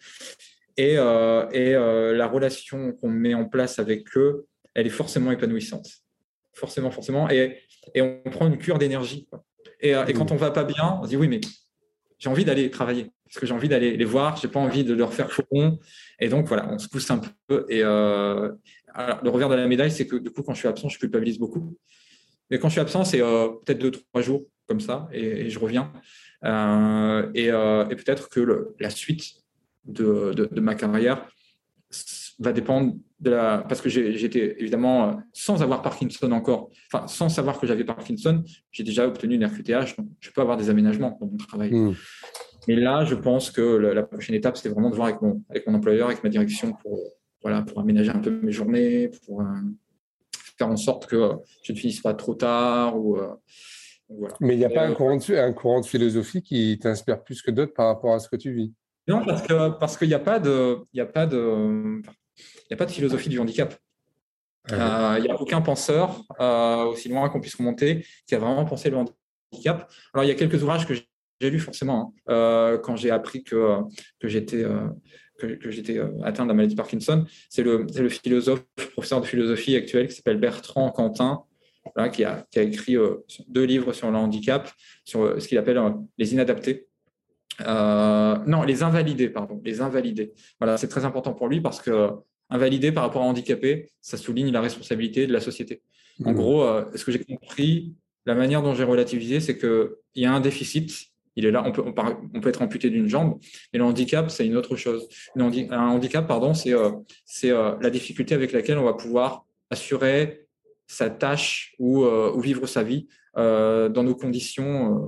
Et, 0.78 0.98
euh, 0.98 1.50
et 1.52 1.76
euh, 1.76 2.16
la 2.16 2.28
relation 2.28 2.94
qu'on 2.94 3.10
met 3.10 3.34
en 3.34 3.46
place 3.46 3.78
avec 3.78 4.16
eux, 4.16 4.46
elle 4.74 4.88
est 4.88 4.92
forcément 4.92 5.32
épanouissante. 5.32 5.90
Forcément, 6.54 6.92
forcément. 6.92 7.30
Et, 7.30 7.58
et 7.94 8.02
on 8.02 8.22
prend 8.32 8.48
une 8.48 8.58
cure 8.58 8.78
d'énergie. 8.78 9.28
Et, 9.82 9.94
euh, 9.94 10.06
et, 10.06 10.14
quand 10.14 10.32
mmh. 10.32 10.36
on 10.36 10.38
va 10.38 10.52
pas 10.52 10.64
bien, 10.64 11.00
on 11.02 11.04
se 11.04 11.10
dit 11.10 11.18
oui, 11.18 11.28
mais 11.28 11.42
j'ai 12.22 12.30
envie 12.30 12.46
d'aller 12.46 12.70
travailler 12.70 13.12
parce 13.26 13.40
que 13.40 13.46
j'ai 13.48 13.54
envie 13.54 13.68
d'aller 13.68 13.98
les 13.98 14.06
voir, 14.06 14.38
j'ai 14.38 14.48
pas 14.48 14.60
envie 14.60 14.84
de 14.84 14.94
leur 14.94 15.14
faire 15.14 15.32
faux 15.32 15.44
Et 16.20 16.30
donc 16.30 16.48
voilà, 16.48 16.70
on 16.70 16.78
se 16.78 16.88
pousse 16.88 17.10
un 17.10 17.20
peu. 17.48 17.66
Et 17.68 17.82
euh, 17.82 18.52
le 18.96 19.30
revers 19.30 19.50
de 19.50 19.56
la 19.56 19.68
médaille, 19.68 19.92
c'est 19.92 20.06
que 20.06 20.18
du 20.18 20.30
coup, 20.30 20.44
quand 20.44 20.54
je 20.54 20.60
suis 20.60 20.68
absent, 20.68 20.88
je 20.90 21.00
culpabilise 21.00 21.40
beaucoup. 21.40 21.76
Mais 22.50 22.60
quand 22.60 22.68
je 22.68 22.74
suis 22.74 22.82
absent, 22.82 23.06
c'est 23.06 23.22
euh, 23.22 23.48
peut-être 23.66 23.80
deux, 23.80 23.92
trois 23.92 24.22
jours 24.22 24.44
comme 24.68 24.82
ça, 24.82 25.08
et, 25.12 25.50
je 25.50 25.58
reviens. 25.58 25.92
Euh, 26.44 27.32
et, 27.34 27.48
peut-être 27.96 28.30
que 28.30 28.74
la 28.80 28.90
suite 28.90 29.24
de, 29.86 30.34
de, 30.34 30.60
ma 30.60 30.76
carrière 30.76 31.26
va 32.40 32.52
dépendre 32.52 32.96
de 33.22 33.30
la. 33.30 33.64
Parce 33.68 33.82
que 33.82 33.90
j'étais 33.90 34.56
évidemment, 34.60 35.22
sans 35.32 35.64
avoir 35.64 35.82
Parkinson 35.82 36.32
encore, 36.32 36.70
enfin, 36.92 37.08
sans 37.08 37.30
savoir 37.30 37.60
que 37.60 37.68
j'avais 37.68 37.84
Parkinson, 37.84 38.44
j'ai 38.72 38.84
déjà 38.84 39.08
obtenu 39.08 39.36
une 39.36 39.46
RQTH, 39.46 39.96
donc 39.98 40.08
je 40.20 40.32
peux 40.32 40.42
avoir 40.42 40.58
des 40.58 40.70
aménagements 40.70 41.18
dans 41.22 41.28
mon 41.28 41.38
travail. 41.38 41.72
Mmh. 41.72 41.96
Mais 42.68 42.76
là, 42.76 43.06
je 43.06 43.16
pense 43.16 43.50
que 43.52 43.62
la, 43.62 44.04
prochaine 44.04 44.36
étape, 44.36 44.58
c'est 44.58 44.70
vraiment 44.70 44.90
de 44.90 44.96
voir 44.96 45.08
avec 45.08 45.22
mon, 45.22 45.44
avec 45.50 45.66
mon 45.68 45.76
employeur, 45.76 46.08
avec 46.08 46.24
ma 46.24 46.30
direction 46.30 46.74
pour, 46.74 47.00
voilà, 47.42 47.62
pour 47.64 47.80
aménager 47.80 48.12
un 48.12 48.20
peu 48.20 48.30
mes 48.30 48.52
journées, 48.52 49.10
pour 49.26 49.42
euh, 49.42 49.46
faire 50.58 50.70
en 50.70 50.78
sorte 50.78 51.08
que 51.08 51.32
je 51.64 51.74
ne 51.74 51.78
finisse 51.78 52.02
pas 52.02 52.14
trop 52.14 52.36
tard. 52.36 53.00
Ou, 53.00 53.18
euh, 53.18 53.34
voilà. 54.10 54.36
Mais 54.42 54.54
il 54.56 54.60
n'y 54.60 54.66
a 54.66 54.70
pas 54.70 54.86
un, 54.86 54.92
euh, 54.92 54.96
courant 54.96 55.16
de, 55.16 55.36
un 55.36 55.54
courant 55.54 55.82
de 55.82 55.86
philosophie 55.86 56.44
qui 56.44 56.78
t'inspire 56.80 57.24
plus 57.24 57.42
que 57.42 57.50
d'autres 57.50 57.74
par 57.74 57.88
rapport 57.88 58.14
à 58.14 58.20
ce 58.20 58.30
que 58.30 58.36
tu 58.36 58.54
vis? 58.54 58.74
Non, 59.08 59.26
parce 59.26 59.42
qu'il 59.42 59.58
parce 59.80 59.98
qu'il 59.98 60.10
n'y 60.10 60.14
a, 60.14 60.20
pas 60.20 60.40
de, 60.40 60.78
a, 60.98 61.06
pas 61.06 61.26
de, 61.26 62.02
a 62.72 62.76
pas 62.76 62.86
de 62.86 62.92
philosophie 62.92 63.30
du 63.30 63.40
handicap. 63.40 63.76
Ah 64.72 65.16
il 65.18 65.24
n'y 65.24 65.30
a 65.32 65.42
aucun 65.42 65.62
penseur, 65.62 66.24
aussi 66.40 67.10
loin 67.10 67.30
qu'on 67.30 67.42
puisse 67.42 67.56
remonter, 67.56 68.06
qui 68.28 68.36
a 68.36 68.40
vraiment 68.40 68.64
pensé 68.66 68.90
le 68.90 68.98
handicap. 68.98 69.92
Alors, 70.14 70.24
il 70.24 70.28
y 70.28 70.32
a 70.32 70.36
quelques 70.36 70.62
ouvrages 70.62 70.86
que 70.86 70.94
j'ai 70.94 71.08
j'ai 71.42 71.50
lu 71.50 71.60
forcément 71.60 72.14
hein. 72.28 72.34
euh, 72.34 72.78
quand 72.78 72.96
j'ai 72.96 73.10
appris 73.10 73.44
que, 73.44 73.80
que 74.20 74.28
j'étais 74.28 74.64
euh, 74.64 74.88
que, 75.40 75.72
j'étais 75.72 75.98
euh, 75.98 76.22
atteint 76.24 76.44
de 76.44 76.50
la 76.50 76.54
maladie 76.54 76.76
de 76.76 76.78
Parkinson. 76.78 77.26
C'est 77.50 77.64
le, 77.64 77.88
le, 77.98 78.10
philosophe, 78.10 78.64
professeur 78.94 79.22
de 79.22 79.26
philosophie 79.26 79.76
actuel 79.76 80.08
qui 80.08 80.16
s'appelle 80.16 80.38
Bertrand 80.38 80.92
Quentin, 80.92 81.44
qui, 82.14 82.24
a, 82.24 82.46
qui, 82.52 82.60
a, 82.60 82.62
écrit 82.62 82.96
deux 83.48 83.64
livres 83.64 83.92
sur 83.92 84.12
le 84.12 84.18
handicap, 84.18 84.72
sur 85.04 85.42
ce 85.42 85.48
qu'il 85.48 85.58
appelle 85.58 85.82
les 86.20 86.34
inadaptés. 86.34 86.86
non, 87.60 88.62
les 88.62 88.84
invalidés, 88.84 89.30
pardon, 89.30 89.60
les 89.66 89.82
invalidés. 89.82 90.32
Voilà, 90.60 90.78
c'est 90.78 90.90
très 90.90 91.06
important 91.06 91.34
pour 91.34 91.48
lui 91.48 91.60
parce 91.60 91.82
que 91.82 92.12
invalidé 92.52 92.92
par 92.92 93.04
rapport 93.04 93.24
à 93.24 93.26
handicapé, 93.26 93.90
ça 94.02 94.18
souligne 94.18 94.52
la 94.52 94.62
responsabilité 94.62 95.26
de 95.26 95.34
la 95.34 95.40
société. 95.40 95.82
En 96.24 96.32
mmh. 96.32 96.36
gros, 96.36 96.66
ce 96.94 97.04
que 97.04 97.12
j'ai 97.12 97.24
compris, 97.24 97.96
la 98.26 98.36
manière 98.36 98.62
dont 98.62 98.76
j'ai 98.76 98.84
relativisé, 98.84 99.40
c'est 99.40 99.58
qu'il 99.58 99.90
y 100.16 100.26
a 100.26 100.34
un 100.34 100.42
déficit 100.42 101.12
il 101.36 101.46
est 101.46 101.52
là, 101.52 101.64
on 101.66 101.72
peut, 101.72 101.84
on, 101.86 102.42
peut 102.42 102.50
être 102.50 102.62
amputé 102.62 102.90
d'une 102.90 103.08
jambe, 103.08 103.40
mais 103.72 103.80
le 103.80 103.86
handicap, 103.86 104.30
c'est 104.30 104.46
une 104.46 104.58
autre 104.58 104.76
chose. 104.76 105.08
Un 105.36 105.78
handicap, 105.78 106.28
pardon, 106.28 106.54
c'est 106.54 106.74
euh, 106.74 106.92
euh, 107.46 107.76
la 107.80 107.90
difficulté 107.90 108.36
avec 108.36 108.52
laquelle 108.52 108.78
on 108.78 108.84
va 108.84 108.94
pouvoir 108.94 109.46
assurer 109.70 110.48
sa 110.88 111.10
tâche 111.10 111.74
ou, 111.80 112.04
euh, 112.04 112.38
vivre 112.42 112.68
sa 112.68 112.84
vie 112.84 113.08
dans 113.34 114.04
nos 114.04 114.14
conditions 114.14 115.08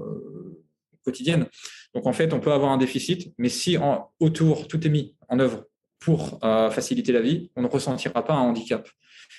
quotidiennes. 1.03 1.45
Donc 1.93 2.07
en 2.07 2.13
fait, 2.13 2.31
on 2.31 2.39
peut 2.39 2.53
avoir 2.53 2.71
un 2.71 2.77
déficit, 2.77 3.33
mais 3.37 3.49
si 3.49 3.77
autour 4.21 4.69
tout 4.69 4.87
est 4.87 4.89
mis 4.89 5.17
en 5.27 5.39
œuvre 5.39 5.65
pour 6.03 6.39
faciliter 6.41 7.11
la 7.11 7.21
vie, 7.21 7.49
on 7.55 7.61
ne 7.61 7.67
ressentira 7.67 8.25
pas 8.25 8.33
un 8.33 8.41
handicap. 8.41 8.89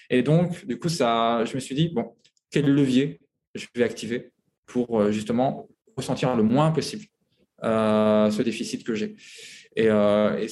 Et 0.09 0.22
donc, 0.22 0.64
du 0.66 0.79
coup, 0.79 0.88
ça, 0.88 1.44
je 1.44 1.55
me 1.55 1.61
suis 1.61 1.74
dit, 1.74 1.88
bon, 1.88 2.14
quel 2.50 2.72
levier 2.72 3.20
je 3.55 3.66
vais 3.74 3.85
activer 3.85 4.33
pour 4.66 5.11
justement 5.12 5.68
ressentir 5.96 6.35
le 6.37 6.42
moins 6.42 6.70
possible 6.70 7.05
euh, 7.62 8.31
ce 8.31 8.42
déficit 8.42 8.85
que 8.85 8.94
j'ai. 8.94 9.16
Et, 9.77 9.88
euh, 9.88 10.46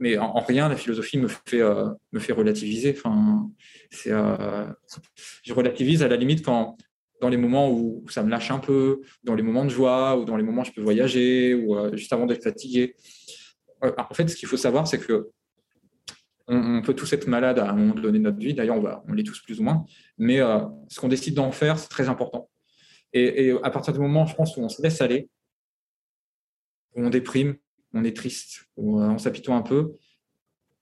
mais 0.00 0.18
en, 0.18 0.40
rien, 0.40 0.68
la 0.68 0.76
philosophie 0.76 1.16
me 1.18 1.28
fait, 1.28 1.60
euh, 1.60 1.88
me 2.12 2.18
fait 2.18 2.32
relativiser. 2.32 2.94
Enfin, 2.96 3.48
je 3.92 5.52
relativise 5.52 6.02
à 6.02 6.08
la 6.08 6.16
limite 6.16 6.44
quand, 6.44 6.76
dans 7.20 7.28
les 7.28 7.36
moments 7.36 7.70
où 7.70 8.04
ça 8.08 8.22
me 8.22 8.30
lâche 8.30 8.50
un 8.50 8.58
peu, 8.58 9.00
dans 9.22 9.34
les 9.34 9.42
moments 9.42 9.64
de 9.64 9.70
joie, 9.70 10.16
ou 10.18 10.24
dans 10.24 10.36
les 10.36 10.42
moments 10.42 10.62
où 10.62 10.64
je 10.64 10.72
peux 10.72 10.82
voyager, 10.82 11.54
ou 11.54 11.76
juste 11.96 12.12
avant 12.12 12.26
d'être 12.26 12.42
fatigué. 12.42 12.96
en 13.82 14.14
fait, 14.14 14.28
ce 14.28 14.36
qu'il 14.36 14.48
faut 14.48 14.56
savoir, 14.56 14.88
c'est 14.88 14.98
que 14.98 15.30
on, 16.50 16.82
peut 16.82 16.94
tous 16.94 17.12
être 17.12 17.26
malade 17.28 17.58
à 17.58 17.70
un 17.70 17.74
moment 17.74 17.94
donné 17.94 18.18
de 18.18 18.24
notre 18.24 18.38
vie. 18.38 18.54
D'ailleurs, 18.54 18.78
on, 19.08 19.12
l'est 19.12 19.22
tous 19.22 19.40
plus 19.40 19.60
ou 19.60 19.62
moins. 19.62 19.84
Mais 20.18 20.38
ce 20.88 21.00
qu'on 21.00 21.08
décide 21.08 21.34
d'en 21.34 21.52
faire, 21.52 21.78
c'est 21.78 21.88
très 21.88 22.08
important. 22.08 22.50
Et, 23.12 23.52
à 23.62 23.70
partir 23.70 23.92
du 23.92 24.00
moment, 24.00 24.26
je 24.26 24.34
pense, 24.34 24.56
où 24.56 24.60
on 24.60 24.68
se 24.68 24.82
laisse 24.82 25.00
aller, 25.00 25.28
où 26.94 27.04
on 27.04 27.10
déprime, 27.10 27.56
on 27.94 28.04
est 28.04 28.16
triste, 28.16 28.64
où 28.76 29.00
on 29.00 29.18
s'apitoie 29.18 29.54
un 29.54 29.62
peu, 29.62 29.92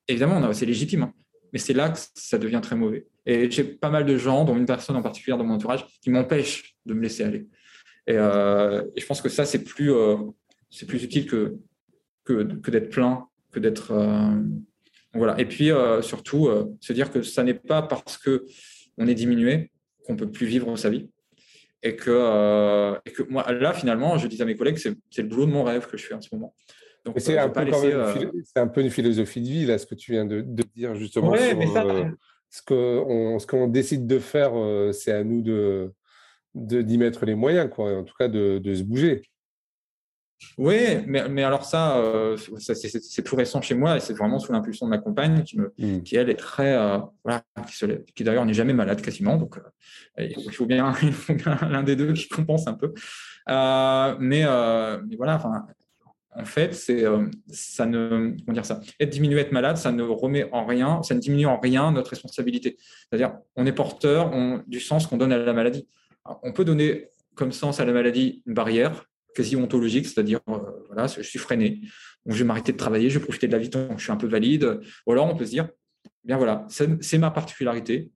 évidemment, 0.08 0.52
c'est 0.52 0.66
légitime, 0.66 1.02
hein. 1.02 1.14
mais 1.52 1.58
c'est 1.58 1.74
là 1.74 1.90
que 1.90 1.98
ça 2.14 2.38
devient 2.38 2.60
très 2.62 2.76
mauvais. 2.76 3.06
Et 3.26 3.50
j'ai 3.50 3.64
pas 3.64 3.90
mal 3.90 4.06
de 4.06 4.16
gens, 4.16 4.44
dont 4.44 4.56
une 4.56 4.66
personne 4.66 4.96
en 4.96 5.02
particulier 5.02 5.36
dans 5.36 5.44
mon 5.44 5.54
entourage, 5.54 5.86
qui 6.00 6.10
m'empêchent 6.10 6.76
de 6.86 6.94
me 6.94 7.02
laisser 7.02 7.24
aller. 7.24 7.46
Et, 8.06 8.16
euh, 8.16 8.82
je 8.96 9.04
pense 9.04 9.20
que 9.20 9.28
ça, 9.28 9.44
c'est 9.44 9.64
plus, 9.64 9.92
euh, 9.92 10.16
utile 10.82 11.26
que, 11.26 11.58
d'être 12.70 12.90
plein, 12.90 13.28
que 13.52 13.60
d'être. 13.60 13.92
Euh, 13.92 14.42
voilà. 15.14 15.38
Et 15.40 15.46
puis, 15.46 15.70
surtout, 16.02 16.50
se 16.80 16.92
dire 16.92 17.10
que 17.10 17.22
ça 17.22 17.42
n'est 17.42 17.54
pas 17.54 17.82
parce 17.82 18.18
qu'on 18.18 19.06
est 19.06 19.14
diminué 19.14 19.70
qu'on 20.06 20.16
peut 20.16 20.30
plus 20.30 20.46
vivre 20.46 20.74
sa 20.76 20.90
vie 20.90 21.08
et 21.82 21.94
que, 21.94 22.10
euh, 22.10 22.98
et 23.06 23.12
que 23.12 23.22
moi, 23.22 23.50
là, 23.52 23.72
finalement, 23.72 24.18
je 24.18 24.26
dis 24.26 24.40
à 24.42 24.44
mes 24.44 24.56
collègues 24.56 24.76
que 24.76 24.80
c'est 24.80 25.22
le 25.22 25.28
boulot 25.28 25.46
de 25.46 25.52
mon 25.52 25.64
rêve 25.64 25.86
que 25.86 25.96
je 25.96 26.06
fais 26.06 26.14
en 26.14 26.20
ce 26.20 26.28
moment. 26.32 26.54
Euh, 27.06 27.12
c'est 27.16 27.38
un, 27.38 27.44
un, 27.44 27.48
peu 27.48 28.80
une 28.80 28.90
philosophie 28.90 29.40
de 29.40 29.46
vie, 29.46 29.66
là, 29.66 29.78
ce 29.78 29.86
que 29.86 29.94
tu 29.94 30.12
viens 30.12 30.24
de, 30.24 30.42
dire, 30.74 30.94
justement. 30.94 31.30
Ouais, 31.30 31.54
mais 31.54 31.66
ça... 31.66 31.84
Euh, 31.84 32.10
ce 32.50 33.46
qu'on 33.46 33.68
décide 33.68 34.06
de 34.06 34.18
faire, 34.18 34.52
c'est 34.92 35.12
à 35.12 35.22
nous 35.22 35.42
de 35.42 35.92
d'y 36.54 36.98
mettre 36.98 37.24
les 37.24 37.36
moyens, 37.36 37.70
quoi, 37.70 37.94
en 37.96 38.02
tout 38.02 38.14
cas 38.18 38.26
de, 38.26 38.58
de 38.58 38.74
se 38.74 38.82
bouger. 38.82 39.22
Oui, 40.56 40.76
mais, 41.06 41.28
mais 41.28 41.42
alors 41.42 41.64
ça, 41.64 41.98
euh, 41.98 42.36
c'est 42.58 43.22
tout 43.22 43.36
récent 43.36 43.60
chez 43.60 43.74
moi 43.74 43.96
et 43.96 44.00
c'est 44.00 44.12
vraiment 44.12 44.38
sous 44.38 44.52
l'impulsion 44.52 44.86
de 44.86 44.90
ma 44.90 44.98
compagne 44.98 45.42
qui, 45.42 45.58
me, 45.58 45.72
mmh. 45.78 46.02
qui 46.02 46.16
elle, 46.16 46.30
est 46.30 46.36
très. 46.36 46.76
Euh, 46.76 46.98
voilà, 47.24 47.42
qui, 48.14 48.24
d'ailleurs 48.24 48.44
n'est 48.44 48.54
jamais 48.54 48.72
malade 48.72 49.00
quasiment. 49.00 49.36
Donc, 49.36 49.58
euh, 49.58 50.28
il 50.28 50.52
faut 50.52 50.66
bien, 50.66 50.92
l'un 51.62 51.82
des 51.82 51.96
deux 51.96 52.12
qui 52.12 52.28
compense 52.28 52.66
un 52.66 52.74
peu. 52.74 52.92
mais, 53.48 54.44
mais 55.06 55.16
voilà, 55.16 55.40
en 56.34 56.44
fait, 56.44 56.72
c'est 56.74 57.04
ça 57.48 57.86
ne 57.86 58.34
comment 58.44 58.52
dire 58.52 58.66
ça 58.66 58.80
être 59.00 59.10
diminué, 59.10 59.40
être 59.40 59.52
malade, 59.52 59.76
ça 59.76 59.90
ne 59.90 60.02
remet 60.02 60.48
en 60.52 60.66
rien, 60.66 61.02
ça 61.02 61.14
ne 61.14 61.20
diminue 61.20 61.46
en 61.46 61.58
rien 61.58 61.90
notre 61.90 62.10
responsabilité. 62.10 62.76
C'est-à-dire, 62.78 63.38
on 63.56 63.66
est 63.66 63.72
porteur 63.72 64.32
on, 64.32 64.62
du 64.66 64.78
sens 64.78 65.06
qu'on 65.06 65.16
donne 65.16 65.32
à 65.32 65.38
la 65.38 65.52
maladie. 65.52 65.88
on 66.42 66.52
peut 66.52 66.64
donner 66.64 67.08
comme 67.34 67.52
sens 67.52 67.80
à 67.80 67.84
la 67.84 67.92
maladie 67.92 68.42
une 68.46 68.54
barrière, 68.54 69.07
quasi 69.34 69.56
ontologique, 69.56 70.06
c'est-à-dire, 70.06 70.40
euh, 70.48 70.58
voilà, 70.86 71.06
je 71.06 71.22
suis 71.22 71.38
freiné. 71.38 71.80
Donc, 72.26 72.34
je 72.34 72.38
vais 72.38 72.44
m'arrêter 72.44 72.72
de 72.72 72.76
travailler, 72.76 73.10
je 73.10 73.18
vais 73.18 73.24
profiter 73.24 73.46
de 73.46 73.52
la 73.52 73.58
vie 73.58 73.70
tant 73.70 73.88
que 73.88 73.98
je 73.98 74.02
suis 74.02 74.12
un 74.12 74.16
peu 74.16 74.26
valide. 74.26 74.80
Ou 75.06 75.12
alors, 75.12 75.26
on 75.26 75.36
peut 75.36 75.46
se 75.46 75.50
dire, 75.50 75.68
bien 76.24 76.36
voilà, 76.36 76.66
c'est 76.68 77.18
ma 77.18 77.30
particularité. 77.30 78.10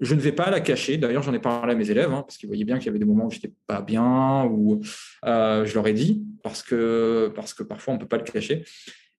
Je 0.00 0.14
ne 0.14 0.20
vais 0.20 0.32
pas 0.32 0.50
la 0.50 0.60
cacher. 0.60 0.96
D'ailleurs, 0.96 1.22
j'en 1.22 1.34
ai 1.34 1.40
parlé 1.40 1.72
à 1.72 1.76
mes 1.76 1.90
élèves, 1.90 2.12
hein, 2.12 2.22
parce 2.22 2.36
qu'ils 2.36 2.48
voyaient 2.48 2.64
bien 2.64 2.78
qu'il 2.78 2.86
y 2.86 2.88
avait 2.90 3.00
des 3.00 3.04
moments 3.04 3.26
où 3.26 3.30
j'étais 3.30 3.52
pas 3.66 3.82
bien, 3.82 4.44
ou 4.44 4.80
euh, 5.24 5.64
je 5.64 5.74
leur 5.74 5.86
ai 5.88 5.92
dit, 5.92 6.24
parce 6.42 6.62
que, 6.62 7.32
parce 7.34 7.52
que 7.52 7.64
parfois, 7.64 7.94
on 7.94 7.96
ne 7.96 8.00
peut 8.00 8.08
pas 8.08 8.18
le 8.18 8.22
cacher. 8.22 8.64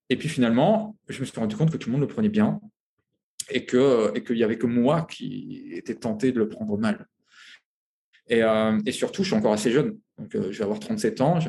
Et 0.09 0.15
puis 0.15 0.29
finalement, 0.29 0.97
je 1.07 1.19
me 1.19 1.25
suis 1.25 1.39
rendu 1.39 1.55
compte 1.55 1.71
que 1.71 1.77
tout 1.77 1.89
le 1.89 1.93
monde 1.93 2.01
le 2.01 2.07
prenait 2.07 2.29
bien 2.29 2.59
et 3.51 3.65
qu'il 3.65 3.79
et 3.79 4.33
n'y 4.33 4.43
avait 4.43 4.57
que 4.57 4.67
moi 4.67 5.03
qui 5.03 5.69
était 5.71 5.95
tenté 5.95 6.31
de 6.31 6.39
le 6.39 6.49
prendre 6.49 6.77
mal. 6.77 7.07
Et, 8.27 8.43
euh, 8.43 8.79
et, 8.85 8.91
surtout, 8.91 9.23
je 9.23 9.29
suis 9.29 9.37
encore 9.37 9.53
assez 9.53 9.71
jeune. 9.71 9.97
Donc, 10.19 10.35
euh, 10.35 10.51
je 10.51 10.57
vais 10.57 10.63
avoir 10.63 10.79
37 10.79 11.21
ans 11.21 11.39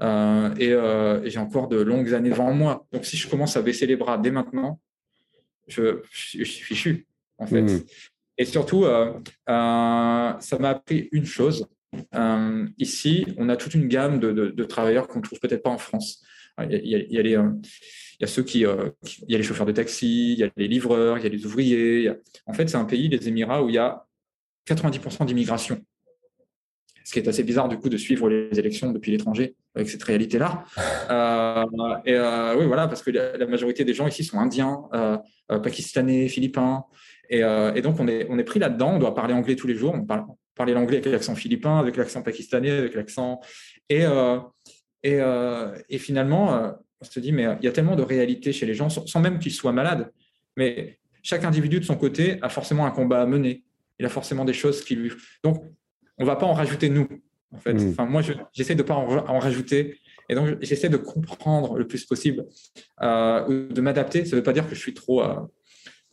euh, 0.00 0.54
et, 0.56 1.30
j'ai 1.30 1.38
encore 1.38 1.68
de 1.68 1.80
longues 1.80 2.14
années 2.14 2.30
devant 2.30 2.52
moi. 2.52 2.86
Donc, 2.92 3.04
si 3.04 3.16
je 3.16 3.28
commence 3.28 3.56
à 3.56 3.62
baisser 3.62 3.86
les 3.86 3.96
bras 3.96 4.18
dès 4.18 4.30
maintenant, 4.30 4.80
je, 5.68 6.02
suis 6.12 6.44
fichu, 6.44 7.06
en 7.38 7.46
fait. 7.46 7.62
Mmh. 7.62 7.84
Et 8.38 8.44
surtout, 8.44 8.84
ça 9.46 10.58
m'a 10.58 10.68
appris 10.70 11.08
une 11.12 11.26
chose. 11.26 11.66
ici, 12.78 13.26
on 13.36 13.48
a 13.48 13.56
toute 13.56 13.74
une 13.74 13.88
gamme 13.88 14.18
de, 14.18 14.64
travailleurs 14.64 15.06
qu'on 15.08 15.18
ne 15.18 15.24
trouve 15.24 15.40
peut-être 15.40 15.62
pas 15.62 15.70
en 15.70 15.78
France. 15.78 16.24
Il 16.62 16.72
y 16.72 16.94
a, 16.94 16.98
il 16.98 17.12
y 17.12 17.18
a 17.18 17.22
les, 17.22 17.30
il 17.32 18.20
y 18.20 18.24
a 18.24 18.26
ceux 18.26 18.42
qui, 18.42 18.60
il 18.60 19.30
y 19.30 19.34
a 19.34 19.38
les 19.38 19.44
chauffeurs 19.44 19.66
de 19.66 19.72
taxi, 19.72 20.32
il 20.32 20.38
y 20.38 20.44
a 20.44 20.50
les 20.56 20.68
livreurs, 20.68 21.18
il 21.18 21.24
y 21.24 21.26
a 21.26 21.30
les 21.30 21.46
ouvriers. 21.46 22.12
En 22.46 22.52
fait, 22.52 22.68
c'est 22.68 22.76
un 22.76 22.84
pays, 22.84 23.08
les 23.08 23.28
Émirats, 23.28 23.62
où 23.62 23.68
il 23.68 23.76
y 23.76 23.78
a 23.78 24.06
90% 24.66 25.26
d'immigration 25.26 25.82
ce 27.04 27.12
qui 27.12 27.18
est 27.18 27.28
assez 27.28 27.42
bizarre 27.42 27.68
du 27.68 27.78
coup 27.78 27.88
de 27.88 27.96
suivre 27.96 28.28
les 28.28 28.58
élections 28.58 28.92
depuis 28.92 29.10
l'étranger 29.10 29.54
avec 29.74 29.88
cette 29.88 30.02
réalité-là. 30.02 30.64
Euh, 31.10 31.64
et 32.04 32.14
euh, 32.14 32.56
oui, 32.56 32.66
voilà, 32.66 32.86
parce 32.86 33.02
que 33.02 33.10
la, 33.10 33.44
majorité 33.46 33.84
des 33.84 33.94
gens 33.94 34.06
ici 34.06 34.22
sont 34.22 34.38
indiens, 34.38 34.82
euh, 34.94 35.18
pakistanais, 35.48 36.28
philippins, 36.28 36.84
et, 37.28 37.42
donc 37.82 37.98
on 37.98 38.06
est, 38.06 38.28
on 38.30 38.38
est 38.38 38.44
pris 38.44 38.60
là-dedans. 38.60 38.94
On 38.94 38.98
doit 39.00 39.12
parler 39.12 39.34
anglais 39.34 39.56
tous 39.56 39.66
les 39.66 39.74
jours. 39.74 39.92
On 39.94 40.04
parle 40.04 40.24
parler 40.54 40.72
l'anglais 40.72 40.98
avec 40.98 41.10
l'accent 41.10 41.34
philippin, 41.34 41.78
avec 41.78 41.96
l'accent 41.96 42.22
pakistanais, 42.22 42.70
avec 42.70 42.94
l'accent 42.94 43.40
et 43.88 44.04
et, 45.02 45.18
et, 45.88 45.98
finalement, 45.98 46.74
on 47.00 47.04
se 47.04 47.18
dit 47.18 47.32
mais 47.32 47.46
il 47.60 47.64
y 47.64 47.68
a 47.68 47.72
tellement 47.72 47.96
de 47.96 48.02
réalité 48.02 48.52
chez 48.52 48.66
les 48.66 48.74
gens 48.74 48.88
sans, 48.88 49.20
même 49.20 49.40
qu'ils 49.40 49.52
soient 49.52 49.72
malades. 49.72 50.12
Mais 50.56 51.00
chaque 51.22 51.44
individu 51.44 51.80
de 51.80 51.84
son 51.84 51.96
côté 51.96 52.38
a 52.40 52.48
forcément 52.48 52.86
un 52.86 52.92
combat 52.92 53.22
à 53.22 53.26
mener. 53.26 53.64
Il 53.98 54.06
a 54.06 54.08
forcément 54.08 54.44
des 54.44 54.52
choses 54.52 54.84
qui 54.84 54.94
lui. 54.94 55.10
Donc, 55.42 55.64
on 56.20 56.24
va 56.24 56.36
pas 56.36 56.46
en 56.46 56.52
rajouter 56.52 56.90
nous. 56.90 57.08
En 57.52 57.58
fait, 57.58 57.72
hmm. 57.72 57.90
enfin, 57.90 58.06
moi, 58.06 58.22
j'essaie 58.52 58.76
de 58.76 58.82
pas 58.82 58.94
en, 58.94 59.38
rajouter. 59.38 59.98
Et 60.28 60.34
donc, 60.34 60.58
j'essaie 60.60 60.88
de 60.88 60.96
comprendre 60.96 61.76
le 61.76 61.86
plus 61.86 62.04
possible, 62.04 62.46
euh, 63.02 63.68
de 63.68 63.80
m'adapter. 63.80 64.24
Ça 64.24 64.32
ne 64.32 64.36
veut 64.36 64.44
pas 64.44 64.52
dire 64.52 64.68
que 64.68 64.74
je 64.74 64.80
suis 64.80 64.94
trop, 64.94 65.22
euh, 65.24 65.34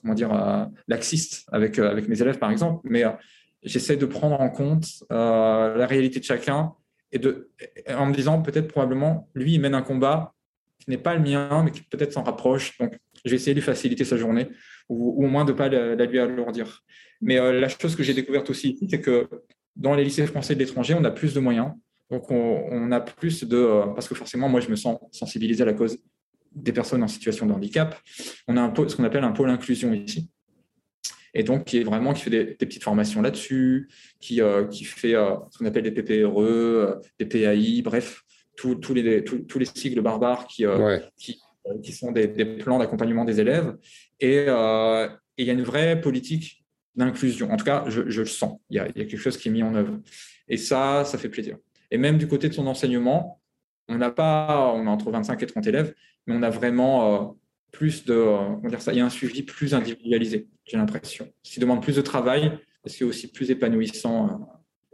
comment 0.01 0.15
dire, 0.15 0.33
euh, 0.33 0.65
laxiste 0.87 1.45
avec, 1.51 1.77
avec 1.77 2.07
mes 2.07 2.19
élèves, 2.19 2.39
par 2.39 2.49
exemple, 2.49 2.87
mais 2.89 3.03
j'essaie 3.61 3.97
de 3.97 4.05
prendre 4.07 4.39
en 4.41 4.49
compte 4.49 4.87
la 5.09 5.85
réalité 5.85 6.19
de 6.19 6.25
chacun 6.25 6.73
et 7.11 7.19
de, 7.19 7.51
en 7.89 8.07
me 8.07 8.13
disant 8.13 8.41
peut-être 8.41 8.67
probablement, 8.67 9.29
lui, 9.35 9.53
il 9.53 9.61
mène 9.61 9.75
un 9.75 9.83
combat 9.83 10.33
qui 10.79 10.89
n'est 10.89 10.97
pas 10.97 11.13
le 11.13 11.21
mien, 11.21 11.61
mais 11.63 11.71
qui 11.71 11.81
peut-être 11.81 12.13
s'en 12.13 12.23
rapproche. 12.23 12.77
Donc, 12.79 12.97
je 13.23 13.29
vais 13.29 13.35
essayer 13.35 13.53
de 13.53 13.59
lui 13.59 13.65
faciliter 13.65 14.05
sa 14.05 14.17
journée 14.17 14.49
ou, 14.89 15.23
au 15.23 15.27
moins 15.27 15.45
de 15.45 15.51
ne 15.51 15.57
pas 15.57 15.69
la, 15.69 15.95
la, 15.95 16.05
lui 16.05 16.17
alourdir. 16.17 16.83
Mais 17.21 17.35
la 17.35 17.67
chose 17.67 17.95
que 17.95 18.03
j'ai 18.03 18.13
découverte 18.13 18.49
aussi 18.49 18.77
c'est 18.89 19.01
que 19.01 19.27
dans 19.77 19.93
les 19.93 20.03
lycées 20.03 20.25
français 20.25 20.55
de 20.55 20.59
l'étranger, 20.59 20.95
on 20.99 21.03
a 21.03 21.11
plus 21.11 21.33
de 21.33 21.39
moyens. 21.39 21.71
Donc, 22.09 22.31
on, 22.31 22.91
a 22.91 22.99
plus 22.99 23.43
de. 23.43 23.57
Euh, 23.57 23.87
parce 23.87 24.07
que 24.07 24.15
forcément, 24.15 24.49
moi, 24.49 24.59
je 24.59 24.69
me 24.69 24.75
sens 24.75 24.97
sensibilisé 25.11 25.63
à 25.63 25.65
la 25.65 25.73
cause 25.73 25.99
des 26.53 26.71
personnes 26.71 27.03
en 27.03 27.07
situation 27.07 27.45
de 27.45 27.53
handicap. 27.53 27.95
On 28.47 28.57
a 28.57 28.61
un 28.61 28.73
ce 28.87 28.95
qu'on 28.95 29.03
appelle 29.03 29.23
un 29.23 29.31
pôle 29.31 29.49
inclusion 29.49 29.93
ici. 29.93 30.29
Et 31.33 31.43
donc, 31.43 31.65
qui 31.65 31.77
est 31.77 31.83
vraiment 31.83 32.13
qui 32.13 32.23
fait 32.23 32.29
des, 32.29 32.45
petites 32.45 32.83
formations 32.83 33.21
là-dessus, 33.21 33.89
qui, 34.19 34.41
euh, 34.41 34.65
qui 34.65 34.85
fait 34.85 35.13
euh, 35.13 35.35
ce 35.51 35.59
qu'on 35.59 35.65
appelle 35.65 35.83
des 35.83 35.91
PPRE, 35.91 37.01
des 37.19 37.25
PAI, 37.25 37.81
bref, 37.83 38.23
tous 38.55 38.93
les, 38.93 39.23
tous 39.23 39.59
les 39.59 39.65
sigles 39.65 40.01
barbares 40.01 40.47
qui, 40.47 40.65
qui, 41.15 41.39
qui, 41.83 41.91
sont 41.91 42.11
des, 42.11 42.27
plans 42.27 42.79
d'accompagnement 42.79 43.23
des 43.23 43.39
élèves. 43.39 43.75
Et 44.19 44.45
il 44.47 45.45
y 45.45 45.49
a 45.49 45.53
une 45.53 45.61
vraie 45.61 46.01
politique 46.01 46.65
d'inclusion. 46.97 47.51
En 47.51 47.57
tout 47.57 47.65
cas, 47.65 47.85
je, 47.87 48.01
le 48.01 48.25
sens. 48.25 48.59
Il 48.69 48.75
y, 48.75 48.79
a, 48.79 48.91
quelque 48.91 49.17
chose 49.17 49.37
qui 49.37 49.47
est 49.47 49.51
mis 49.51 49.63
en 49.63 49.75
œuvre. 49.75 49.99
Et 50.47 50.57
ça, 50.57 51.03
ça 51.05 51.17
fait 51.17 51.29
plaisir. 51.29 51.57
Et 51.91 51.97
même 51.97 52.17
du 52.17 52.27
côté 52.27 52.49
de 52.49 52.53
son 52.53 52.67
enseignement, 52.67 53.39
on 53.87 53.97
n'a 53.97 54.11
pas, 54.11 54.73
on 54.75 54.87
a 54.87 54.89
entre 54.89 55.11
25 55.11 55.41
et 55.41 55.45
30 55.45 55.67
élèves, 55.67 55.93
mais 56.25 56.35
on 56.35 56.43
a 56.43 56.49
vraiment 56.49 57.37
plus 57.71 58.05
de, 58.05 58.15
on 58.15 58.67
dire 58.67 58.81
ça, 58.81 58.91
il 58.91 58.97
y 58.97 59.01
a 59.01 59.05
un 59.05 59.09
suivi 59.09 59.43
plus 59.43 59.73
individualisé, 59.73 60.47
j'ai 60.65 60.77
l'impression. 60.77 61.31
Ce 61.43 61.53
qui 61.53 61.59
demande 61.59 61.81
plus 61.81 61.95
de 61.95 62.01
travail, 62.01 62.57
c'est 62.85 63.03
aussi 63.03 63.31
plus 63.31 63.51
épanouissant 63.51 64.49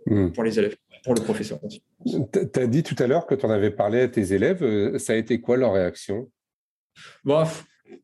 hmm. 0.05 0.31
pour 0.31 0.43
les 0.43 0.59
élèves, 0.59 0.75
pour 1.03 1.15
le 1.15 1.21
professeur. 1.21 1.59
Tu 2.05 2.59
as 2.59 2.67
dit 2.67 2.83
tout 2.83 2.95
à 2.99 3.07
l'heure 3.07 3.25
que 3.25 3.35
tu 3.35 3.45
en 3.45 3.49
avais 3.49 3.71
parlé 3.71 4.01
à 4.01 4.07
tes 4.07 4.33
élèves. 4.33 4.97
Ça 4.97 5.13
a 5.13 5.15
été 5.15 5.39
quoi 5.39 5.57
leur 5.57 5.73
réaction? 5.73 6.29
Bon, 7.23 7.43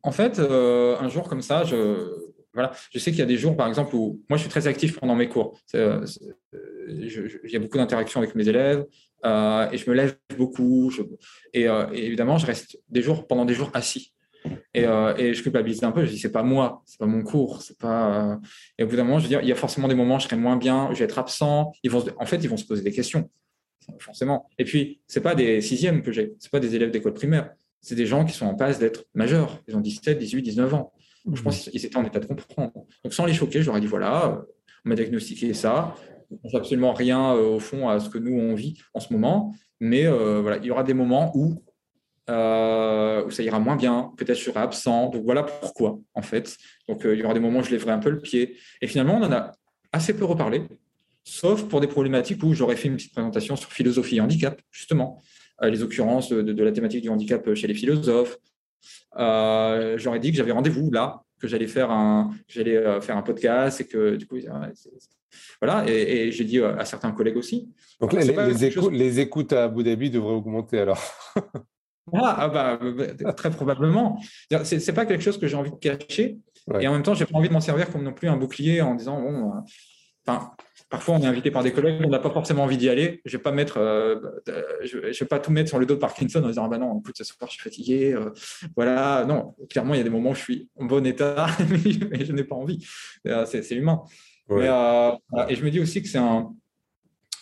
En 0.03 0.11
fait, 0.11 0.39
un 0.39 1.09
jour 1.09 1.27
comme 1.27 1.41
ça, 1.41 1.63
je, 1.63 2.28
voilà. 2.53 2.71
Je 2.91 2.99
sais 2.99 3.11
qu'il 3.11 3.19
y 3.19 3.23
a 3.23 3.27
des 3.27 3.37
jours, 3.37 3.55
par 3.55 3.67
exemple, 3.67 3.95
où 3.95 4.21
moi, 4.29 4.37
je 4.37 4.41
suis 4.41 4.49
très 4.49 4.67
actif 4.67 4.99
pendant 4.99 5.15
mes 5.15 5.29
cours. 5.29 5.59
Euh, 5.75 6.05
il 6.87 7.51
y 7.51 7.55
a 7.55 7.59
beaucoup 7.59 7.77
d'interactions 7.77 8.19
avec 8.19 8.35
mes 8.35 8.47
élèves 8.47 8.85
euh, 9.25 9.69
et 9.69 9.77
je 9.77 9.89
me 9.89 9.95
lève 9.95 10.17
beaucoup. 10.37 10.91
Euh, 11.55 11.87
et, 11.93 12.05
évidemment, 12.05 12.37
je 12.37 12.45
reste 12.45 12.79
des 12.89 13.01
jours, 13.01 13.27
pendant 13.27 13.45
des 13.45 13.53
jours 13.53 13.69
assis. 13.73 14.13
Et, 14.73 14.83
je 14.83 15.41
culpabilise 15.41 15.83
un 15.83 15.91
peu. 15.91 16.05
Je 16.05 16.11
dis, 16.11 16.17
c'est 16.17 16.31
pas 16.31 16.43
moi, 16.43 16.81
c'est 16.85 16.97
pas 16.97 17.05
mon 17.05 17.21
cours, 17.21 17.61
c'est 17.61 17.77
pas. 17.77 18.39
Et 18.77 18.83
au 18.83 18.87
bout 18.87 18.95
d'un 18.95 19.03
moment, 19.03 19.19
je 19.19 19.23
veux 19.23 19.29
dire, 19.29 19.41
il 19.41 19.47
y 19.47 19.51
a 19.51 19.55
forcément 19.55 19.87
des 19.87 19.95
moments 19.95 20.15
où 20.15 20.19
je 20.19 20.25
serai 20.25 20.37
moins 20.37 20.57
bien, 20.57 20.89
je 20.93 20.99
vais 20.99 21.05
être 21.05 21.19
absent. 21.19 21.71
Ils 21.83 21.91
vont, 21.91 22.03
en 22.17 22.25
fait, 22.25 22.37
ils 22.37 22.49
vont 22.49 22.57
se 22.57 22.65
poser 22.65 22.81
des 22.81 22.91
questions, 22.91 23.29
forcément. 23.99 24.49
Et 24.57 24.63
puis, 24.63 25.01
c'est 25.05 25.21
pas 25.21 25.35
des 25.35 25.61
sixièmes 25.61 26.01
que 26.01 26.11
j'ai, 26.11 26.33
c'est 26.39 26.51
pas 26.51 26.59
des 26.59 26.75
élèves 26.75 26.89
d'école 26.89 27.13
primaire. 27.13 27.51
C'est 27.81 27.95
des 27.95 28.05
gens 28.05 28.25
qui 28.25 28.33
sont 28.33 28.45
en 28.45 28.55
passe 28.55 28.79
d'être 28.79 29.05
majeurs. 29.13 29.61
Ils 29.67 29.75
ont 29.75 29.81
17, 29.81 30.17
18, 30.17 30.41
19 30.41 30.73
ans. 30.73 30.93
Je 31.31 31.41
pense 31.41 31.69
qu'ils 31.69 31.85
étaient 31.85 31.97
en 31.97 32.05
état 32.05 32.19
de 32.19 32.25
comprendre. 32.25 32.71
Donc, 33.03 33.13
sans 33.13 33.25
les 33.25 33.33
choquer, 33.33 33.61
je 33.61 33.67
leur 33.67 33.77
ai 33.77 33.81
dit 33.81 33.87
voilà, 33.87 34.41
on 34.85 34.89
m'a 34.89 34.95
diagnostiqué 34.95 35.53
ça. 35.53 35.95
On 36.31 36.39
ne 36.43 36.49
fait 36.49 36.57
absolument 36.57 36.93
rien 36.93 37.35
euh, 37.35 37.55
au 37.55 37.59
fond 37.59 37.89
à 37.89 37.99
ce 37.99 38.09
que 38.09 38.17
nous 38.17 38.37
on 38.39 38.53
vit 38.53 38.79
en 38.93 38.99
ce 38.99 39.11
moment. 39.11 39.55
Mais 39.79 40.05
euh, 40.05 40.41
voilà, 40.41 40.57
il 40.57 40.65
y 40.65 40.71
aura 40.71 40.83
des 40.83 40.93
moments 40.93 41.31
où, 41.35 41.63
euh, 42.29 43.25
où 43.25 43.31
ça 43.31 43.43
ira 43.43 43.59
moins 43.59 43.75
bien. 43.75 44.11
Peut-être 44.17 44.37
je 44.37 44.43
serai 44.43 44.59
absent. 44.59 45.09
Donc 45.09 45.23
voilà 45.23 45.43
pourquoi, 45.43 45.99
en 46.13 46.21
fait. 46.21 46.57
Donc 46.87 47.01
il 47.03 47.15
y 47.15 47.23
aura 47.23 47.33
des 47.33 47.39
moments 47.39 47.59
où 47.59 47.63
je 47.63 47.71
lèverai 47.71 47.91
un 47.91 47.99
peu 47.99 48.09
le 48.09 48.19
pied. 48.19 48.55
Et 48.81 48.87
finalement, 48.87 49.15
on 49.15 49.23
en 49.23 49.31
a 49.31 49.51
assez 49.91 50.15
peu 50.15 50.25
reparlé, 50.25 50.63
sauf 51.23 51.67
pour 51.67 51.81
des 51.81 51.87
problématiques 51.87 52.43
où 52.43 52.53
j'aurais 52.53 52.75
fait 52.75 52.87
une 52.87 52.95
petite 52.95 53.13
présentation 53.13 53.55
sur 53.55 53.71
philosophie 53.71 54.17
et 54.17 54.21
handicap, 54.21 54.61
justement. 54.71 55.19
les 55.63 55.81
occurrences 55.81 56.29
de 56.29 56.63
la 56.63 56.71
thématique 56.71 57.01
du 57.01 57.09
handicap 57.09 57.53
chez 57.55 57.65
les 57.65 57.73
philosophes, 57.73 58.37
euh, 59.17 59.97
j'aurais 59.97 60.19
dit 60.19 60.31
que 60.31 60.37
j'avais 60.37 60.51
rendez-vous 60.51 60.91
là, 60.91 61.21
que 61.39 61.47
j'allais 61.47 61.67
faire 61.67 61.91
un, 61.91 62.31
j'allais 62.47 62.77
euh, 62.77 63.01
faire 63.01 63.17
un 63.17 63.21
podcast 63.21 63.81
et 63.81 63.87
que 63.87 64.15
du 64.15 64.27
coup, 64.27 64.37
voilà. 65.61 65.85
Et, 65.87 66.31
j'ai 66.31 66.43
dit 66.43 66.59
euh, 66.59 66.77
à 66.77 66.85
certains 66.85 67.11
collègues 67.11 67.37
aussi. 67.37 67.69
Donc 67.99 68.13
les, 68.13 69.19
écoutes 69.19 69.53
à 69.53 69.65
Abu 69.65 69.83
Dhabi 69.83 70.09
devraient 70.09 70.33
augmenter 70.33 70.79
alors. 70.79 71.01
Ah, 72.11 72.35
ah 72.39 72.47
bah, 72.47 72.79
bah, 73.21 73.33
très 73.33 73.51
probablement. 73.51 74.19
C'est, 74.63 74.79
c'est 74.79 74.93
pas 74.93 75.05
quelque 75.05 75.21
chose 75.21 75.37
que 75.37 75.45
j'ai 75.45 75.55
envie 75.55 75.69
de 75.69 75.75
cacher. 75.75 76.39
Et 76.79 76.87
en 76.87 76.93
même 76.93 77.03
temps, 77.03 77.13
j'ai 77.13 77.27
pas 77.27 77.37
envie 77.37 77.49
de 77.49 77.53
m'en 77.53 77.59
servir 77.59 77.91
comme 77.91 78.01
non 78.01 78.13
plus 78.13 78.27
un 78.27 78.35
bouclier 78.35 78.81
en 78.81 78.95
disant 78.95 79.21
bon, 79.21 79.53
enfin, 80.25 80.49
Parfois, 80.89 81.15
on 81.15 81.21
est 81.21 81.27
invité 81.27 81.51
par 81.51 81.61
des 81.61 81.71
collègues, 81.71 82.01
on 82.03 82.09
n'a 82.09 82.17
pas 82.17 82.31
forcément 82.31 82.63
envie 82.63 82.77
d'y 82.77 82.89
aller. 82.89 83.21
Je 83.23 83.35
ne 83.35 83.37
vais, 83.37 83.43
pas 83.43 83.51
mettre, 83.51 83.77
euh, 83.77 84.15
je, 84.83 84.97
vais 84.97 85.27
pas 85.27 85.39
tout 85.39 85.51
mettre 85.51 85.69
sur 85.69 85.77
le 85.77 85.85
dos 85.85 85.93
de 85.93 85.99
Parkinson 85.99 86.43
en 86.43 86.47
disant 86.47 86.65
ah 86.65 86.67
bah 86.67 86.79
non, 86.79 86.99
écoute, 86.99 87.15
ce 87.15 87.23
soir, 87.23 87.47
je 87.47 87.53
suis 87.53 87.61
fatigué. 87.61 88.13
Euh, 88.13 88.31
voilà, 88.75 89.23
non, 89.27 89.55
clairement, 89.69 89.93
il 89.93 89.97
y 89.97 90.01
a 90.01 90.03
des 90.03 90.09
moments 90.09 90.31
où 90.31 90.35
je 90.35 90.41
suis 90.41 90.69
en 90.79 90.85
bon 90.85 91.05
état, 91.05 91.45
mais 91.69 92.25
je 92.25 92.31
n'ai 92.31 92.43
pas 92.43 92.55
envie. 92.55 92.83
Euh, 93.27 93.45
c'est 93.45 93.69
humain. 93.75 94.01
et 94.49 94.55
je 95.55 95.63
me 95.63 95.69
dis 95.69 95.79
aussi 95.79 96.01
que 96.01 96.09
c'est 96.09 96.17
un. 96.17 96.55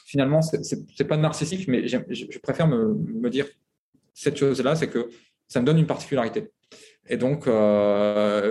Finalement, 0.05 0.41
ce 0.41 0.57
n'est 0.75 1.07
pas 1.07 1.17
narcissique, 1.17 1.69
mais 1.69 1.87
je, 1.87 2.39
préfère 2.39 2.67
me, 2.67 2.95
me 2.95 3.29
dire 3.29 3.45
cette 4.13 4.37
chose-là, 4.37 4.75
c'est 4.75 4.89
que 4.89 5.09
ça 5.47 5.61
me 5.61 5.65
donne 5.65 5.79
une 5.79 5.87
particularité. 5.87 6.51
Et 7.09 7.17
donc, 7.17 7.45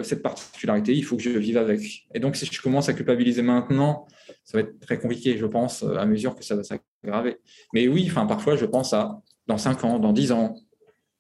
cette 0.05 0.23
particularité, 0.23 0.95
il 0.95 1.05
faut 1.05 1.17
que 1.17 1.23
je 1.23 1.31
vive 1.31 1.59
avec. 1.59 2.07
Et 2.15 2.21
donc, 2.21 2.37
si 2.37 2.47
je 2.47 2.63
commence 2.63 2.89
à 2.89 2.95
culpabiliser 2.95 3.43
maintenant 3.43 4.07
ça 4.47 4.59
va 4.59 4.61
être 4.63 4.79
très 4.79 4.99
compliqué, 4.99 5.37
je 5.37 5.45
pense, 5.45 5.83
euh, 5.83 5.97
à 5.97 6.07
mesure 6.07 6.37
que 6.37 6.45
ça 6.45 6.55
va 6.55 6.63
s'aggraver. 6.63 7.39
Mais 7.75 7.89
oui, 7.89 8.07
enfin, 8.09 8.27
parfois, 8.27 8.55
je 8.57 8.65
pense 8.65 8.93
à 8.93 9.21
dans 9.49 9.59
5 9.59 9.85
ans, 9.85 9.99
dans 9.99 10.13
10 10.13 10.33
ans, 10.33 10.57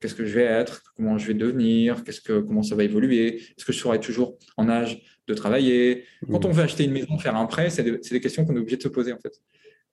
qu'est-ce 0.01 0.15
que 0.15 0.25
je 0.25 0.35
vais 0.35 0.45
être, 0.45 0.83
comment 0.97 1.19
je 1.19 1.27
vais 1.27 1.35
devenir, 1.35 2.05
qu'est-ce 2.05 2.21
que, 2.21 2.41
comment 2.41 2.63
ça 2.63 2.77
va 2.77 2.85
évoluer, 2.85 3.37
est-ce 3.37 3.65
que 3.65 3.73
je 3.73 3.79
serai 3.79 3.99
toujours 3.99 4.39
en 4.57 4.69
âge 4.69 5.03
de 5.27 5.35
travailler. 5.35 6.05
Quand 6.31 6.45
on 6.45 6.53
veut 6.53 6.63
acheter 6.63 6.85
une 6.85 6.93
maison, 6.93 7.19
faire 7.19 7.35
un 7.35 7.47
prêt, 7.47 7.69
c'est 7.69 7.83
des, 7.83 8.21
questions 8.21 8.45
qu'on 8.45 8.55
est 8.55 8.61
obligé 8.61 8.77
de 8.77 8.83
se 8.83 8.89
poser, 8.89 9.13
en 9.13 9.19
fait. 9.19 9.33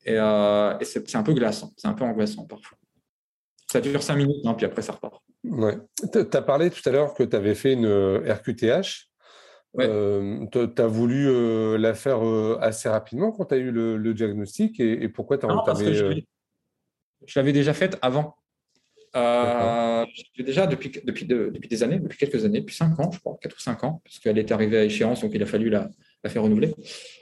Et, 0.05 0.19
euh, 0.19 0.77
c'est 0.83 1.15
un 1.15 1.23
peu 1.23 1.33
glaçant, 1.33 1.73
c'est 1.75 1.87
un 1.87 1.93
peu 1.93 2.03
angoissant 2.03 2.45
parfois. 2.45 2.77
Ça 3.73 3.81
dure 3.81 4.03
5 4.03 4.17
minutes, 4.17 4.45
hein, 4.45 4.53
puis 4.53 4.67
après, 4.67 4.83
ça 4.83 4.93
repart. 4.93 5.19
Ouais. 5.43 5.79
Tu 6.11 6.19
as 6.19 6.41
parlé 6.43 6.69
tout 6.69 6.87
à 6.87 6.91
l'heure 6.91 7.15
que 7.15 7.23
tu 7.23 7.35
avais 7.35 7.55
fait 7.55 7.73
une 7.73 7.87
RQTH. 7.87 9.09
Euh, 9.79 10.45
tu 10.51 10.79
as 10.79 10.85
voulu 10.85 11.27
euh, 11.27 11.79
la 11.79 11.95
faire 11.95 12.23
euh, 12.23 12.55
assez 12.61 12.87
rapidement 12.87 13.31
quand 13.31 13.45
tu 13.45 13.55
as 13.55 13.57
eu 13.57 13.71
le, 13.71 14.13
diagnostic 14.13 14.79
et, 14.79 15.09
pourquoi 15.09 15.39
tu 15.39 15.47
as 15.47 15.49
entamé 15.49 15.91
Je 15.91 17.39
l'avais 17.39 17.51
déjà 17.51 17.73
faite 17.73 17.97
avant. 18.03 18.35
déjà 19.15 20.67
depuis, 20.67 20.91
depuis, 21.03 21.25
depuis 21.25 21.67
des 21.67 21.81
années, 21.81 21.97
depuis 21.97 22.19
quelques 22.19 22.45
années, 22.45 22.59
depuis 22.59 22.75
5 22.75 22.99
ans, 22.99 23.09
je 23.11 23.17
crois, 23.21 23.39
4 23.41 23.55
ou 23.57 23.59
5 23.59 23.83
ans, 23.85 24.01
parce 24.05 24.19
qu'elle 24.19 24.37
est 24.37 24.51
arrivée 24.51 24.77
à 24.77 24.83
échéance, 24.83 25.21
donc 25.21 25.31
il 25.33 25.41
a 25.41 25.47
fallu 25.47 25.71
la, 25.71 25.89
la 26.23 26.29
faire 26.29 26.43
renouveler. 26.43 26.75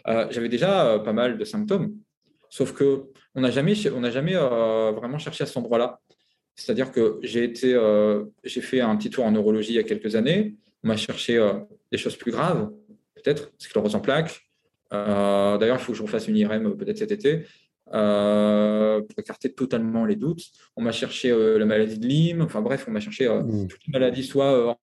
J'avais 0.06 0.50
déjà 0.50 1.00
pas 1.00 1.14
mal 1.14 1.38
de 1.38 1.46
symptômes, 1.46 1.96
sauf 2.50 2.74
qu'on 2.74 3.40
n'a 3.40 3.52
jamais, 3.52 3.74
on 3.90 4.04
jamais 4.12 4.36
vraiment 4.36 5.18
cherché 5.18 5.46
à 5.46 5.48
cet 5.48 5.56
endroit-là. 5.56 6.02
C'est-à-dire 6.56 6.92
que 6.92 7.20
j'ai 7.24 7.44
été, 7.44 7.80
j'ai 8.44 8.62
fait 8.62 8.82
un 8.82 8.96
petit 8.96 9.10
tour 9.10 9.26
en 9.26 9.32
neurologie 9.32 9.72
il 9.72 9.76
y 9.76 9.80
a 9.80 9.84
quelques 9.84 10.16
années. 10.16 10.56
On 10.84 10.90
m'a 10.90 10.98
cherché 10.98 11.40
des 11.92 11.98
choses 11.98 12.16
plus 12.18 12.32
graves, 12.32 12.72
peut-être, 13.16 13.52
sclérose 13.58 13.96
en 13.96 14.00
plaques. 14.00 14.52
Euh, 14.94 15.58
d'ailleurs, 15.58 15.78
il 15.80 15.84
faut 15.84 15.92
que 15.92 15.98
je 15.98 16.04
refasse 16.04 16.28
une 16.28 16.38
IRM 16.38 16.68
euh, 16.68 16.76
peut-être 16.76 16.98
cet 16.98 17.12
été 17.12 17.46
euh, 17.94 19.02
pour 19.02 19.20
écarter 19.20 19.54
totalement 19.54 20.06
les 20.06 20.16
doutes. 20.16 20.44
On 20.76 20.82
m'a 20.82 20.92
cherché 20.92 21.30
la 21.32 21.66
maladie 21.66 21.98
de 21.98 22.08
Lyme. 22.08 22.42
Enfin 22.42 22.62
bref, 22.62 22.86
on 22.88 22.92
m'a 22.92 23.00
cherché 23.00 23.28
mmh. 23.28 23.68
toutes 23.68 23.86
les 23.88 23.92
maladies, 23.92 24.24
soit 24.24 24.78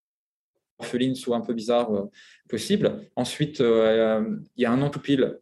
orphelines, 0.78 1.14
soit 1.14 1.36
un 1.36 1.40
peu 1.40 1.54
bizarres 1.54 2.08
possibles. 2.48 3.00
Ensuite, 3.16 3.60
il 3.60 4.42
y 4.56 4.64
a 4.64 4.72
un 4.72 4.82
an 4.82 4.90
tout 4.90 5.00
pile, 5.00 5.38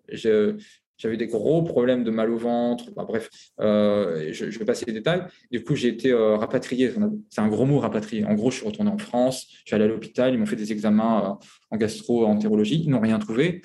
j'avais 0.98 1.16
des 1.16 1.26
gros 1.26 1.62
problèmes 1.62 2.04
de 2.04 2.10
mal 2.10 2.30
au 2.30 2.38
ventre. 2.38 2.90
bref, 2.92 3.28
euh, 3.60 4.32
je, 4.32 4.58
vais 4.58 4.64
passer 4.64 4.86
les 4.86 4.92
détails. 4.92 5.24
Du 5.50 5.62
coup, 5.62 5.74
j'ai 5.74 5.88
été 5.88 6.10
euh, 6.10 6.36
rapatrié. 6.36 6.92
C'est 7.28 7.40
un 7.40 7.48
gros 7.48 7.66
mot, 7.66 7.78
rapatrié. 7.78 8.24
En 8.24 8.34
gros, 8.34 8.50
je 8.50 8.56
suis 8.56 8.66
retourné 8.66 8.90
en 8.90 8.98
France. 8.98 9.46
Je 9.48 9.66
suis 9.66 9.74
allé 9.74 9.84
à 9.84 9.88
l'hôpital. 9.88 10.32
Ils 10.32 10.38
m'ont 10.38 10.46
fait 10.46 10.56
des 10.56 10.72
examens 10.72 11.38
euh, 11.40 11.46
en 11.70 11.76
gastro-entérologie. 11.76 12.82
Ils 12.84 12.90
n'ont 12.90 13.00
rien 13.00 13.18
trouvé. 13.18 13.62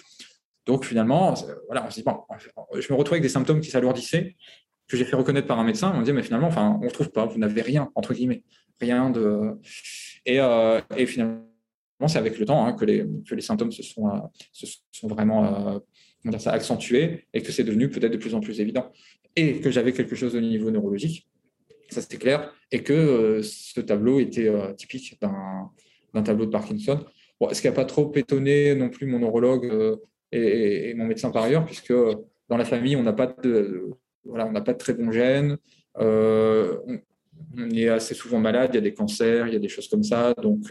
Donc, 0.66 0.86
finalement, 0.86 1.34
voilà, 1.68 1.88
je 1.90 2.94
me 2.94 2.98
retrouve 2.98 3.14
avec 3.14 3.24
des 3.24 3.30
symptômes 3.30 3.62
qui 3.62 3.72
s'alourdissaient, 3.72 4.36
que 4.88 4.98
j'ai 4.98 5.06
fait 5.06 5.16
reconnaître 5.16 5.48
par 5.48 5.58
un 5.58 5.64
médecin. 5.64 5.92
On 5.96 6.00
me 6.00 6.06
dit, 6.06 6.14
mais 6.14 6.24
finalement, 6.24 6.48
enfin, 6.48 6.78
on 6.82 6.86
ne 6.86 6.90
trouve 6.92 7.12
pas. 7.12 7.26
Vous 7.26 7.40
n'avez 7.40 7.62
rien, 7.62 7.90
entre 7.96 8.14
guillemets. 8.14 8.44
Rien 8.80 9.10
de. 9.10 9.58
Et, 10.26 10.40
et 10.98 11.06
finalement, 11.06 11.42
c'est 12.08 12.20
avec 12.20 12.38
le 12.38 12.46
temps 12.46 12.66
hein, 12.66 12.74
que, 12.74 12.86
les, 12.86 13.06
que 13.28 13.36
les 13.36 13.42
symptômes 13.42 13.72
se 13.72 13.84
sont, 13.84 14.30
se 14.52 14.68
sont 14.92 15.08
vraiment 15.08 15.82
dire 16.30 16.42
ça, 16.42 16.52
accentué 16.52 17.26
et 17.34 17.42
que 17.42 17.52
c'est 17.52 17.64
devenu 17.64 17.90
peut-être 17.90 18.12
de 18.12 18.18
plus 18.18 18.36
en 18.36 18.40
plus 18.40 18.60
évident. 18.60 18.92
Et 19.36 19.60
que 19.60 19.72
j'avais 19.72 19.94
quelque 19.94 20.16
chose 20.16 20.36
au 20.36 20.42
niveau 20.42 20.70
neurologique, 20.72 21.28
ça 21.90 22.02
c'était 22.02 22.18
clair, 22.18 22.54
et 22.72 22.84
que 22.84 22.94
euh, 22.94 23.44
ce 23.44 23.82
tableau 23.82 24.20
était 24.20 24.48
euh, 24.48 24.74
typique 24.74 25.20
d'un 25.22 26.24
tableau 26.24 26.46
de 26.46 26.52
Parkinson. 26.52 27.04
Bon, 27.40 27.54
ce 27.54 27.62
qui 27.62 27.68
n'a 27.68 27.74
pas 27.74 27.86
trop 27.86 28.12
étonné 28.16 28.76
non 28.76 28.90
plus 28.90 29.08
mon 29.08 29.20
neurologue 29.20 29.66
euh, 29.66 29.98
et, 30.32 30.94
mon 30.94 31.06
médecin 31.06 31.32
par 31.32 31.44
ailleurs, 31.44 31.66
puisque 31.66 31.94
dans 31.94 32.58
la 32.58 32.66
famille, 32.66 32.96
on 32.96 33.04
n'a 33.04 33.14
pas, 33.14 33.28
de, 33.28 33.90
voilà, 34.24 34.48
on 34.48 34.54
pas 34.54 34.74
de 34.74 34.78
très 34.78 34.94
bons 34.94 35.12
gènes, 35.12 35.58
on, 35.96 37.00
est 37.74 37.90
assez 37.90 38.14
souvent 38.14 38.40
malade, 38.40 38.72
il 38.74 38.76
y 38.76 38.78
a 38.78 38.82
des 38.82 38.94
cancers, 38.94 39.48
il 39.48 39.54
y 39.54 39.56
a 39.56 39.60
des 39.60 39.68
choses 39.68 39.88
comme 39.88 40.04
ça, 40.04 40.34
donc, 40.42 40.70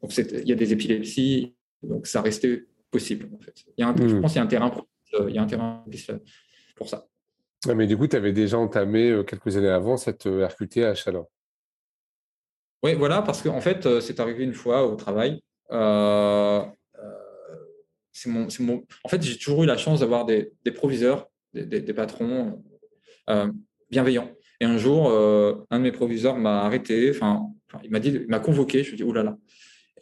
donc 0.00 0.16
il 0.16 0.48
y 0.48 0.52
a 0.52 0.54
des 0.54 0.72
épilepsies, 0.72 1.54
donc 1.82 2.06
ça 2.06 2.22
restait 2.22 2.64
possible. 2.90 3.28
En 3.34 3.38
fait. 3.40 3.64
il 3.76 3.80
y 3.80 3.84
a 3.84 3.88
un, 3.88 3.96
Je 3.96 4.16
hmm. 4.16 4.20
pense 4.20 4.32
qu'il 4.32 4.38
y 4.38 4.42
a 4.42 4.44
un 4.44 4.48
terrain 4.48 4.70
euh, 5.14 5.26
il 5.28 5.34
y 5.34 5.38
a 5.38 5.42
un 5.42 5.46
terrain 5.46 5.84
pour 6.76 6.88
ça. 6.88 7.06
mais 7.74 7.86
du 7.86 7.96
coup, 7.96 8.06
tu 8.06 8.16
avais 8.16 8.32
déjà 8.32 8.58
entamé 8.58 9.10
euh, 9.10 9.22
quelques 9.22 9.56
années 9.56 9.68
avant 9.68 9.96
cette 9.96 10.26
euh, 10.26 10.46
RQTH 10.46 11.06
alors 11.08 11.26
Oui, 12.82 12.94
voilà, 12.94 13.22
parce 13.22 13.42
qu'en 13.42 13.60
fait, 13.60 14.00
c'est 14.00 14.20
arrivé 14.20 14.44
une 14.44 14.54
fois 14.54 14.86
au 14.86 14.94
travail. 14.96 15.42
Euh, 15.72 16.62
mon, 18.26 18.48
mon, 18.60 18.84
En 19.04 19.08
fait, 19.08 19.22
j'ai 19.22 19.38
toujours 19.38 19.62
eu 19.62 19.66
la 19.66 19.76
chance 19.76 20.00
d'avoir 20.00 20.26
des, 20.26 20.52
des, 20.64 20.72
proviseurs, 20.72 21.28
des, 21.54 21.64
des, 21.64 21.94
patrons 21.94 22.62
bienveillants. 23.90 24.30
Et 24.60 24.66
un 24.66 24.76
jour, 24.76 25.10
un 25.10 25.78
de 25.78 25.82
mes 25.82 25.92
proviseurs 25.92 26.36
m'a 26.36 26.64
arrêté, 26.64 27.10
enfin, 27.10 27.46
il 27.82 27.90
m'a 27.90 28.00
dit, 28.00 28.26
m'a 28.28 28.40
convoqué. 28.40 28.82
Je 28.82 28.90
lui 28.90 28.94
ai 28.94 28.96
dit, 28.98 29.04
oh 29.04 29.12
là 29.12 29.22
là. 29.22 29.38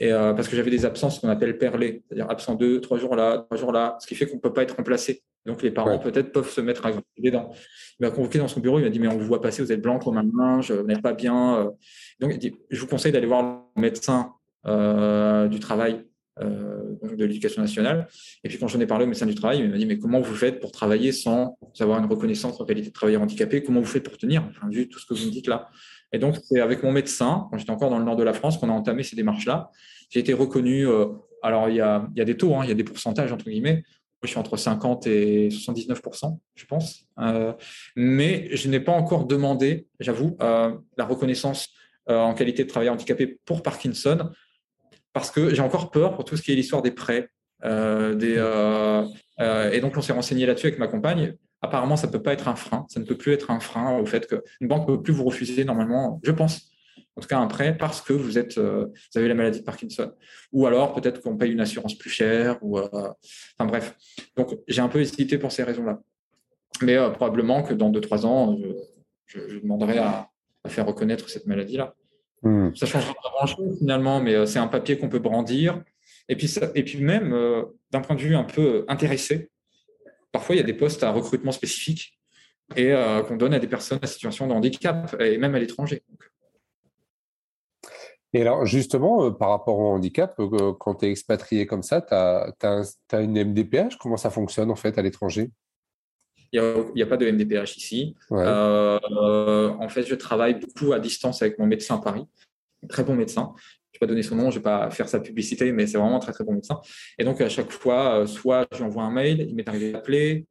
Et, 0.00 0.10
parce 0.10 0.46
que 0.48 0.54
j'avais 0.54 0.70
des 0.70 0.84
absences 0.84 1.18
qu'on 1.18 1.28
appelle 1.28 1.58
perlées, 1.58 2.02
c'est-à-dire 2.06 2.30
absent 2.30 2.54
deux, 2.54 2.80
trois 2.80 2.98
jours 2.98 3.16
là, 3.16 3.38
trois 3.38 3.56
jours 3.56 3.72
là, 3.72 3.96
ce 4.00 4.06
qui 4.06 4.14
fait 4.14 4.26
qu'on 4.26 4.36
ne 4.36 4.40
peut 4.40 4.52
pas 4.52 4.62
être 4.62 4.76
remplacé. 4.76 5.22
Donc 5.44 5.62
les 5.62 5.72
parents 5.72 5.98
peut-être 5.98 6.30
peuvent 6.30 6.48
se 6.48 6.60
mettre 6.60 6.86
à 6.86 6.92
les 7.16 7.30
dents. 7.30 7.50
Il 7.98 8.06
m'a 8.06 8.10
convoqué 8.10 8.38
dans 8.38 8.46
son 8.46 8.60
bureau, 8.60 8.78
il 8.78 8.84
m'a 8.84 8.90
dit 8.90 9.00
Mais 9.00 9.08
on 9.08 9.16
vous 9.16 9.26
voit 9.26 9.40
passer, 9.40 9.62
vous 9.62 9.72
êtes 9.72 9.82
blanc 9.82 9.98
comme 9.98 10.18
un 10.18 10.30
linge, 10.36 10.70
vous 10.70 10.86
n'êtes 10.86 11.02
pas 11.02 11.14
bien. 11.14 11.72
Donc 12.20 12.32
il 12.32 12.38
dit 12.38 12.54
Je 12.70 12.80
vous 12.80 12.86
conseille 12.86 13.10
d'aller 13.12 13.26
voir 13.26 13.64
le 13.74 13.80
médecin 13.80 14.34
du 14.64 15.58
travail 15.58 16.04
euh, 16.40 16.94
de 17.16 17.24
l'éducation 17.24 17.62
nationale. 17.62 18.06
Et 18.44 18.48
puis 18.48 18.58
quand 18.58 18.68
j'en 18.68 18.78
ai 18.78 18.86
parlé 18.86 19.04
au 19.04 19.08
médecin 19.08 19.26
du 19.26 19.34
travail, 19.34 19.58
il 19.58 19.70
m'a 19.70 19.76
dit 19.76 19.86
mais 19.86 19.98
comment 19.98 20.20
vous 20.20 20.34
faites 20.34 20.60
pour 20.60 20.70
travailler 20.70 21.10
sans 21.10 21.58
avoir 21.80 21.98
une 21.98 22.06
reconnaissance 22.06 22.60
en 22.60 22.64
qualité 22.64 22.90
de 22.90 22.92
travailleur 22.92 23.22
handicapé? 23.22 23.62
Comment 23.62 23.80
vous 23.80 23.86
faites 23.86 24.04
pour 24.04 24.16
tenir? 24.18 24.44
Enfin, 24.48 24.68
vu 24.68 24.88
tout 24.88 25.00
ce 25.00 25.06
que 25.06 25.14
vous 25.14 25.26
me 25.26 25.30
dites 25.30 25.48
là. 25.48 25.68
Et 26.12 26.18
donc 26.18 26.36
c'est 26.42 26.60
avec 26.60 26.82
mon 26.82 26.92
médecin, 26.92 27.48
quand 27.50 27.58
j'étais 27.58 27.70
encore 27.70 27.90
dans 27.90 27.98
le 27.98 28.04
nord 28.04 28.16
de 28.16 28.22
la 28.22 28.32
France, 28.32 28.58
qu'on 28.58 28.68
a 28.68 28.72
entamé 28.72 29.02
ces 29.02 29.16
démarches-là. 29.16 29.70
J'ai 30.10 30.20
été 30.20 30.32
reconnu. 30.32 30.86
Euh, 30.86 31.06
alors 31.42 31.68
il 31.68 31.76
y, 31.76 31.80
a, 31.80 32.08
des 32.14 32.36
taux, 32.36 32.56
hein, 32.56 32.60
il 32.64 32.68
y 32.68 32.72
a 32.72 32.74
des 32.74 32.84
pourcentages 32.84 33.32
entre 33.32 33.48
guillemets. 33.48 33.84
Je 34.22 34.28
suis 34.28 34.38
entre 34.38 34.56
50 34.56 35.06
et 35.06 35.48
79% 35.48 36.38
je 36.56 36.64
pense. 36.66 37.04
Euh, 37.20 37.52
mais 37.94 38.48
je 38.52 38.68
n'ai 38.68 38.80
pas 38.80 38.92
encore 38.92 39.26
demandé, 39.26 39.86
j'avoue, 40.00 40.36
la 40.40 41.04
reconnaissance 41.04 41.68
en 42.08 42.34
qualité 42.34 42.64
de 42.64 42.68
travailleur 42.68 42.94
handicapé 42.94 43.38
pour 43.44 43.62
Parkinson 43.62 44.30
parce 45.12 45.30
que 45.30 45.54
j'ai 45.54 45.62
encore 45.62 45.90
peur 45.90 46.14
pour 46.14 46.24
tout 46.24 46.36
ce 46.36 46.42
qui 46.42 46.52
est 46.52 46.54
l'histoire 46.54 46.82
des 46.82 46.90
prêts. 46.90 47.28
Euh, 47.64 48.16
euh, 48.22 49.04
euh, 49.40 49.70
et 49.72 49.80
donc, 49.80 49.96
on 49.96 50.02
s'est 50.02 50.12
renseigné 50.12 50.46
là-dessus 50.46 50.66
avec 50.66 50.78
ma 50.78 50.86
compagne. 50.86 51.34
Apparemment, 51.62 51.96
ça 51.96 52.06
ne 52.06 52.12
peut 52.12 52.22
pas 52.22 52.32
être 52.32 52.48
un 52.48 52.54
frein. 52.54 52.86
Ça 52.88 53.00
ne 53.00 53.04
peut 53.04 53.16
plus 53.16 53.32
être 53.32 53.50
un 53.50 53.60
frein 53.60 53.98
au 53.98 54.06
fait 54.06 54.26
qu'une 54.26 54.68
banque 54.68 54.88
ne 54.88 54.96
peut 54.96 55.02
plus 55.02 55.12
vous 55.12 55.24
refuser 55.24 55.64
normalement, 55.64 56.20
je 56.22 56.30
pense, 56.30 56.70
en 57.16 57.20
tout 57.20 57.28
cas 57.28 57.38
un 57.38 57.48
prêt, 57.48 57.76
parce 57.76 58.00
que 58.00 58.12
vous, 58.12 58.38
êtes, 58.38 58.58
vous 58.58 58.92
avez 59.16 59.26
la 59.26 59.34
maladie 59.34 59.60
de 59.60 59.64
Parkinson. 59.64 60.12
Ou 60.52 60.66
alors, 60.66 60.94
peut-être 60.94 61.20
qu'on 61.20 61.36
paye 61.36 61.50
une 61.50 61.60
assurance 61.60 61.98
plus 61.98 62.10
chère. 62.10 62.58
Ou, 62.62 62.78
enfin 62.78 63.66
bref. 63.66 63.96
Donc, 64.36 64.56
j'ai 64.68 64.80
un 64.80 64.88
peu 64.88 65.00
hésité 65.00 65.36
pour 65.36 65.50
ces 65.50 65.64
raisons-là. 65.64 66.00
Mais 66.80 66.96
probablement 67.14 67.64
que 67.64 67.74
dans 67.74 67.90
2-3 67.90 68.24
ans, 68.24 68.56
je, 69.26 69.58
demanderai 69.58 69.98
à 69.98 70.28
faire 70.68 70.86
reconnaître 70.86 71.28
cette 71.28 71.46
maladie-là. 71.46 71.94
Hmm. 72.42 72.74
Ça 72.74 72.86
ne 72.86 72.90
change 72.90 73.06
pas 73.06 73.30
grand-chose 73.36 73.78
finalement, 73.78 74.20
mais 74.20 74.34
euh, 74.34 74.46
c'est 74.46 74.58
un 74.58 74.68
papier 74.68 74.96
qu'on 74.98 75.08
peut 75.08 75.18
brandir. 75.18 75.82
Et 76.28 76.36
puis, 76.36 76.48
ça, 76.48 76.70
et 76.74 76.84
puis 76.84 77.02
même, 77.02 77.32
euh, 77.32 77.64
d'un 77.90 78.00
point 78.00 78.14
de 78.14 78.20
vue 78.20 78.36
un 78.36 78.44
peu 78.44 78.84
intéressé, 78.88 79.50
parfois 80.38 80.54
il 80.54 80.58
y 80.58 80.62
a 80.62 80.64
des 80.64 80.74
postes 80.74 81.02
à 81.02 81.10
recrutement 81.10 81.50
spécifique 81.50 82.16
et 82.76 82.92
euh, 82.92 83.22
qu'on 83.22 83.36
donne 83.36 83.54
à 83.54 83.58
des 83.58 83.66
personnes 83.66 83.98
en 84.00 84.06
situation 84.06 84.46
de 84.46 84.52
handicap, 84.52 85.16
et 85.18 85.36
même 85.36 85.56
à 85.56 85.58
l'étranger. 85.58 86.04
Et 88.32 88.42
alors, 88.42 88.64
justement, 88.64 89.32
par 89.32 89.48
rapport 89.50 89.78
au 89.80 89.88
handicap, 89.88 90.38
quand 90.78 90.94
tu 90.96 91.06
es 91.06 91.10
expatrié 91.10 91.66
comme 91.66 91.82
ça, 91.82 92.02
tu 92.02 92.14
as, 92.14 92.54
as, 92.62 93.20
une 93.20 93.42
MDPH 93.42 93.96
Comment 93.98 94.16
ça 94.16 94.30
fonctionne 94.30 94.70
en 94.70 94.76
fait 94.76 94.96
à 94.96 95.02
l'étranger? 95.02 95.50
Il 96.52 96.62
n'y 96.94 97.02
a, 97.02 97.06
pas 97.06 97.16
de 97.16 97.28
MDPH 97.28 97.76
ici. 97.76 98.14
Euh, 98.30 99.70
en 99.80 99.88
fait, 99.88 100.04
je 100.04 100.14
travaille 100.14 100.60
beaucoup 100.60 100.92
à 100.92 101.00
distance 101.00 101.42
avec 101.42 101.58
mon 101.58 101.66
médecin 101.66 101.96
à 101.96 101.98
Paris, 101.98 102.26
très 102.88 103.04
bon 103.04 103.14
médecin. 103.14 103.52
Je 103.56 103.60
ne 103.60 103.92
vais 103.94 103.98
pas 104.00 104.06
donner 104.06 104.22
son 104.22 104.36
nom, 104.36 104.50
je 104.50 104.58
ne 104.58 104.60
vais 104.60 104.64
pas 104.64 104.90
faire 104.90 105.08
sa 105.08 105.20
publicité, 105.20 105.72
mais 105.72 105.86
c'est 105.86 105.98
vraiment 105.98 106.16
un 106.16 106.20
très 106.20 106.32
très 106.32 106.44
bon 106.44 106.52
médecin. 106.52 106.80
Et 107.18 107.24
donc, 107.24 107.40
à 107.40 107.48
chaque 107.48 107.70
fois, 107.70 108.20
euh, 108.20 108.26
soit 108.26 108.66
je 108.72 108.78
lui 108.78 108.84
envoie 108.84 109.04
un 109.04 109.10
mail, 109.10 109.46
il 109.48 109.54
m'est 109.54 109.68
arrivé 109.68 109.92
d'appeler, 109.92 110.46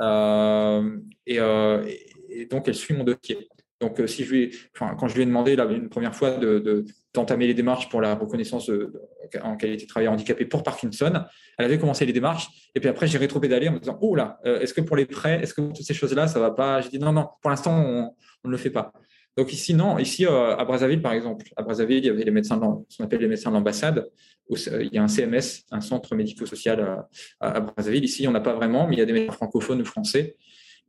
euh, 0.00 0.98
et, 1.26 1.38
et, 2.28 2.46
donc 2.46 2.68
elle 2.68 2.74
suit 2.74 2.94
mon 2.94 3.04
dossier. 3.04 3.48
Donc, 3.80 4.00
si 4.06 4.24
je 4.24 4.32
lui 4.32 4.56
quand 4.78 5.08
je 5.08 5.16
lui 5.16 5.22
ai 5.22 5.26
demandé 5.26 5.56
là, 5.56 5.64
une 5.64 5.88
première 5.88 6.14
fois 6.14 6.30
de, 6.30 6.84
d'entamer 7.12 7.48
les 7.48 7.54
démarches 7.54 7.88
pour 7.88 8.00
la 8.00 8.14
reconnaissance 8.14 8.70
en 9.42 9.56
qualité 9.56 9.84
de 9.84 9.88
travailleur 9.88 10.12
handicapé 10.12 10.44
pour 10.44 10.62
Parkinson. 10.62 11.12
Elle 11.58 11.64
avait 11.64 11.78
commencé 11.78 12.06
les 12.06 12.12
démarches 12.12 12.48
et 12.74 12.80
puis 12.80 12.88
après 12.88 13.06
j'ai 13.06 13.18
rétro-pédalé 13.18 13.68
en 13.68 13.72
me 13.72 13.78
disant 13.78 13.98
oh 14.00 14.14
là, 14.14 14.38
euh, 14.46 14.60
est-ce 14.60 14.74
que 14.74 14.80
pour 14.80 14.96
les 14.96 15.06
prêts, 15.06 15.40
est-ce 15.42 15.54
que 15.54 15.60
toutes 15.60 15.82
ces 15.82 15.94
choses-là, 15.94 16.28
ça 16.28 16.40
va 16.40 16.50
pas? 16.50 16.80
J'ai 16.80 16.90
dit 16.90 16.98
non 16.98 17.12
non, 17.12 17.28
pour 17.40 17.50
l'instant 17.50 17.76
on, 17.76 18.14
ne 18.44 18.50
le 18.50 18.56
fait 18.56 18.70
pas. 18.70 18.92
Donc 19.36 19.52
ici 19.52 19.72
non, 19.74 19.98
ici 19.98 20.26
euh, 20.26 20.56
à 20.56 20.64
Brazzaville 20.64 21.00
par 21.00 21.12
exemple, 21.12 21.46
à 21.56 21.62
Brazzaville 21.62 21.98
il 21.98 22.06
y 22.06 22.10
avait 22.10 22.24
les 22.24 22.30
médecins, 22.30 22.60
ce 22.88 22.98
qu'on 22.98 23.04
appelle 23.04 23.20
les 23.20 23.28
médecins 23.28 23.50
de 23.50 23.56
l'ambassade. 23.56 24.08
Il 24.50 24.90
y 24.92 24.98
a 24.98 25.02
un 25.02 25.08
CMS, 25.08 25.64
un 25.70 25.80
centre 25.80 26.14
médico-social 26.14 27.06
à, 27.40 27.60
Brazzaville. 27.60 28.04
Ici 28.04 28.28
on 28.28 28.32
n'a 28.32 28.40
pas 28.40 28.52
vraiment, 28.52 28.86
mais 28.86 28.96
il 28.96 28.98
y 28.98 29.02
a 29.02 29.06
des 29.06 29.12
médecins 29.12 29.32
francophones 29.32 29.80
ou 29.80 29.84
français. 29.84 30.36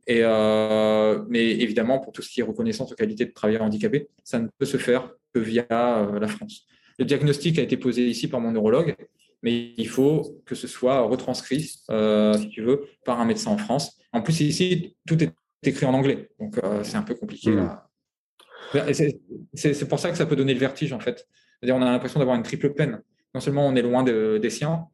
Et, 0.06 0.20
euh, 0.22 1.24
mais 1.28 1.48
évidemment, 1.50 1.98
pour 1.98 2.12
tout 2.12 2.20
ce 2.20 2.28
qui 2.28 2.40
est 2.40 2.44
reconnaissance 2.44 2.92
en 2.92 2.94
qualité 2.94 3.24
de 3.24 3.32
travailleur 3.32 3.62
handicapé, 3.62 4.08
ça 4.22 4.38
ne 4.38 4.48
peut 4.58 4.66
se 4.66 4.76
faire 4.76 5.10
via 5.34 5.66
euh, 5.70 6.18
la 6.18 6.28
France. 6.28 6.66
Le 6.98 7.04
diagnostic 7.04 7.58
a 7.58 7.62
été 7.62 7.76
posé 7.76 8.06
ici 8.06 8.28
par 8.28 8.40
mon 8.40 8.52
neurologue, 8.52 8.94
mais 9.42 9.72
il 9.76 9.88
faut 9.88 10.40
que 10.46 10.54
ce 10.54 10.66
soit 10.66 11.00
retranscrit, 11.02 11.70
euh, 11.90 12.36
si 12.38 12.48
tu 12.48 12.62
veux, 12.62 12.86
par 13.04 13.20
un 13.20 13.24
médecin 13.24 13.50
en 13.50 13.58
France. 13.58 13.98
En 14.12 14.22
plus, 14.22 14.40
ici, 14.40 14.96
tout 15.06 15.22
est 15.22 15.32
écrit 15.62 15.86
en 15.86 15.94
anglais, 15.94 16.30
donc 16.38 16.58
euh, 16.62 16.84
c'est 16.84 16.96
un 16.96 17.02
peu 17.02 17.14
compliqué. 17.14 17.50
Hmm. 17.50 17.76
C'est 19.54 19.88
pour 19.88 19.98
ça 19.98 20.10
que 20.10 20.16
ça 20.16 20.26
peut 20.26 20.36
donner 20.36 20.54
le 20.54 20.60
vertige, 20.60 20.92
en 20.92 21.00
fait. 21.00 21.26
C'est-à-dire, 21.60 21.76
on 21.76 21.82
a 21.82 21.90
l'impression 21.90 22.18
d'avoir 22.18 22.36
une 22.36 22.42
triple 22.42 22.74
peine. 22.74 23.00
Non 23.34 23.40
seulement 23.40 23.66
on 23.66 23.74
est 23.74 23.82
loin 23.82 24.02
des 24.04 24.50
siens, 24.50 24.86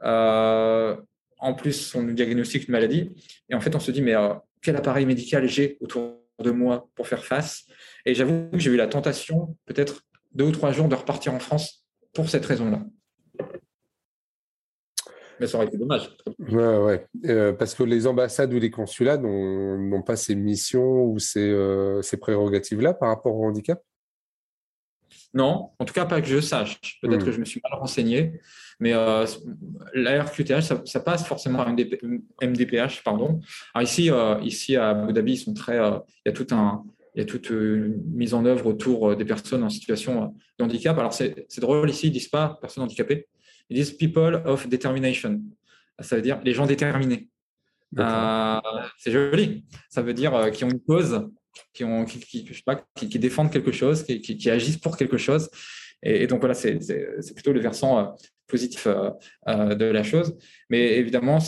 en 0.00 1.54
plus, 1.54 1.94
on 1.94 2.02
nous 2.02 2.14
diagnostique 2.14 2.68
une 2.68 2.72
maladie, 2.72 3.10
et 3.48 3.54
en 3.54 3.60
fait, 3.60 3.74
on 3.74 3.80
se 3.80 3.90
dit, 3.90 4.02
mais 4.02 4.14
quel 4.62 4.76
appareil 4.76 5.06
médical 5.06 5.48
j'ai 5.48 5.78
autour 5.80 6.20
de 6.38 6.50
moi 6.50 6.88
pour 6.94 7.08
faire 7.08 7.24
face? 7.24 7.64
Et 8.04 8.14
j'avoue 8.14 8.48
que 8.52 8.58
j'ai 8.58 8.70
eu 8.70 8.76
la 8.76 8.86
tentation, 8.86 9.56
peut-être 9.66 10.02
deux 10.32 10.44
ou 10.44 10.52
trois 10.52 10.72
jours, 10.72 10.88
de 10.88 10.94
repartir 10.94 11.34
en 11.34 11.38
France 11.40 11.84
pour 12.14 12.28
cette 12.28 12.46
raison-là. 12.46 12.84
Mais 15.40 15.46
ça 15.46 15.56
aurait 15.56 15.66
été 15.66 15.76
dommage. 15.76 16.10
Ouais, 16.38 16.76
ouais. 16.78 17.06
Euh, 17.26 17.52
parce 17.52 17.74
que 17.74 17.82
les 17.82 18.06
ambassades 18.06 18.52
ou 18.52 18.58
les 18.58 18.70
consulats 18.70 19.16
n'ont 19.16 20.02
pas 20.02 20.16
ces 20.16 20.34
missions 20.34 21.04
ou 21.04 21.18
ces, 21.18 21.48
euh, 21.48 22.02
ces 22.02 22.16
prérogatives-là 22.16 22.94
par 22.94 23.08
rapport 23.08 23.36
au 23.36 23.46
handicap? 23.46 23.80
Non, 25.34 25.70
en 25.78 25.84
tout 25.84 25.92
cas 25.92 26.06
pas 26.06 26.20
que 26.20 26.26
je 26.26 26.40
sache. 26.40 26.80
Peut-être 27.02 27.22
hmm. 27.22 27.24
que 27.24 27.32
je 27.32 27.40
me 27.40 27.44
suis 27.44 27.60
mal 27.62 27.78
renseigné, 27.78 28.40
mais 28.80 28.94
euh, 28.94 29.26
la 29.94 30.22
RQTH, 30.24 30.62
ça, 30.84 31.00
passe 31.00 31.26
forcément 31.26 31.60
à 31.60 31.70
MDPH. 31.70 33.02
Pardon. 33.04 33.40
Alors 33.74 33.86
ici, 33.86 34.10
euh, 34.10 34.40
ici 34.42 34.76
à 34.76 34.90
Abu 34.90 35.12
Dhabi, 35.12 35.32
ils 35.34 35.38
sont 35.38 35.54
très, 35.54 35.76
il 35.76 36.02
y 36.26 36.28
a 36.28 36.32
tout 36.32 36.46
un, 36.52 36.82
il 37.14 37.20
y 37.20 37.22
a 37.22 37.26
toute 37.26 37.50
une 37.50 38.02
mise 38.14 38.32
en 38.32 38.44
œuvre 38.44 38.66
autour 38.66 39.16
des 39.16 39.24
personnes 39.24 39.62
en 39.62 39.70
situation 39.70 40.34
de 40.58 40.64
handicap. 40.64 40.96
Alors, 40.98 41.12
c'est 41.12 41.60
drôle 41.60 41.90
ici, 41.90 42.06
ils 42.06 42.10
ne 42.10 42.14
disent 42.14 42.28
pas 42.28 42.58
personnes 42.60 42.84
handicapées, 42.84 43.26
ils 43.70 43.76
disent 43.76 43.92
people 43.92 44.42
of 44.44 44.68
determination. 44.68 45.40
Ça 46.00 46.16
veut 46.16 46.22
dire 46.22 46.40
les 46.44 46.54
gens 46.54 46.66
déterminés. 46.66 47.28
Euh, 47.98 48.60
c'est 48.98 49.10
joli. 49.10 49.64
Ça 49.88 50.02
veut 50.02 50.14
dire 50.14 50.50
qui 50.52 50.64
ont 50.64 50.70
une 50.70 50.80
cause, 50.80 51.28
qui, 51.72 51.84
ont, 51.84 52.04
qui, 52.04 52.44
pas, 52.64 52.84
qui, 52.94 53.18
défendent 53.18 53.50
quelque 53.50 53.72
chose, 53.72 54.04
qui, 54.04 54.50
agissent 54.50 54.76
pour 54.76 54.96
quelque 54.96 55.16
chose. 55.16 55.50
Et, 56.02 56.26
donc 56.26 56.40
voilà, 56.40 56.54
c'est 56.54 56.78
plutôt 57.34 57.52
le 57.52 57.60
versant 57.60 58.14
positif 58.46 58.86
de 58.86 59.84
la 59.84 60.02
chose. 60.02 60.36
Mais 60.70 60.96
évidemment, 60.98 61.38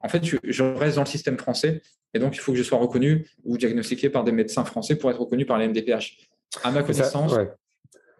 en 0.00 0.08
fait, 0.08 0.24
je, 0.24 0.62
reste 0.62 0.96
dans 0.96 1.02
le 1.02 1.08
système 1.08 1.36
français 1.36 1.82
et 2.14 2.18
donc, 2.18 2.36
il 2.36 2.40
faut 2.40 2.52
que 2.52 2.58
je 2.58 2.62
sois 2.62 2.78
reconnu 2.78 3.26
ou 3.44 3.56
diagnostiqué 3.56 4.10
par 4.10 4.24
des 4.24 4.32
médecins 4.32 4.64
français 4.64 4.96
pour 4.96 5.10
être 5.10 5.20
reconnu 5.20 5.46
par 5.46 5.58
les 5.58 5.68
MDPH. 5.68 6.28
À 6.62 6.70
ma 6.70 6.82
connaissance, 6.82 7.32
je 7.32 7.46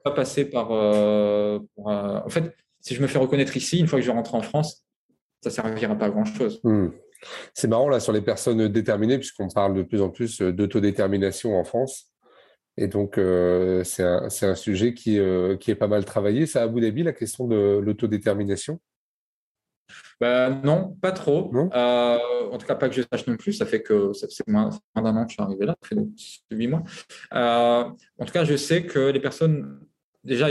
pas 0.03 0.11
passer 0.11 0.47
par. 0.47 0.73
Euh, 0.73 1.59
euh, 1.79 2.21
en 2.25 2.29
fait, 2.29 2.57
si 2.83 2.95
je 2.95 3.01
me 3.01 3.07
fais 3.07 3.19
reconnaître 3.19 3.57
ici, 3.57 3.79
une 3.79 3.87
fois 3.87 3.99
que 3.99 4.05
je 4.05 4.11
rentre 4.11 4.35
en 4.35 4.43
France, 4.43 4.85
ça 5.43 5.51
ne 5.51 5.55
servira 5.55 5.97
pas 5.97 6.07
à 6.07 6.11
grand-chose. 6.11 6.61
Hmm. 6.63 6.89
C'est 7.55 7.69
marrant 7.69 7.89
là 7.89 8.01
sur 8.01 8.13
les 8.13 8.21
personnes 8.21 8.69
déterminées, 8.69 9.19
puisqu'on 9.19 9.49
parle 9.49 9.75
de 9.75 9.83
plus 9.83 10.03
en 10.03 10.11
plus 10.11 10.43
d'autodétermination 10.43 11.59
en 11.59 11.65
France. 11.65 12.13
Et 12.77 12.89
donc, 12.89 13.17
euh, 13.17 13.85
c'est 13.85 14.03
un, 14.03 14.29
un, 14.43 14.55
sujet 14.55 14.95
qui, 14.95 15.21
qui, 15.61 15.71
est 15.71 15.77
pas 15.77 15.89
mal 15.89 16.05
travaillé. 16.05 16.47
Ça, 16.47 16.61
à 16.61 16.65
Abu 16.65 16.81
Dhabi, 16.81 17.03
la 17.03 17.13
question 17.13 17.47
de 17.47 17.81
l'autodétermination? 17.83 18.81
Bah, 20.21 20.51
non, 20.51 20.97
pas 21.01 21.13
trop. 21.13 21.51
Euh, 21.55 22.19
en 22.51 22.59
tout 22.59 22.67
cas, 22.67 22.75
pas 22.75 22.89
que 22.89 22.95
je 22.95 23.03
sache 23.11 23.27
non 23.27 23.37
plus. 23.37 23.53
Ça 23.53 23.67
fait 23.67 23.83
que 23.83 24.13
c'est 24.13 24.47
moins, 24.47 24.71
d'un 24.95 25.17
an 25.17 25.25
que 25.25 25.31
je 25.31 25.35
suis 25.35 25.43
arrivé 25.43 25.67
là, 25.67 25.77
ça 25.83 25.89
fait 25.89 26.57
huit 26.57 26.69
mois. 26.69 26.83
Euh, 27.35 27.85
en 28.19 28.25
tout 28.25 28.33
cas, 28.33 28.45
je 28.45 28.57
sais 28.57 28.85
que 28.85 29.11
les 29.11 29.21
personnes, 29.21 29.81
déjà, 30.25 30.49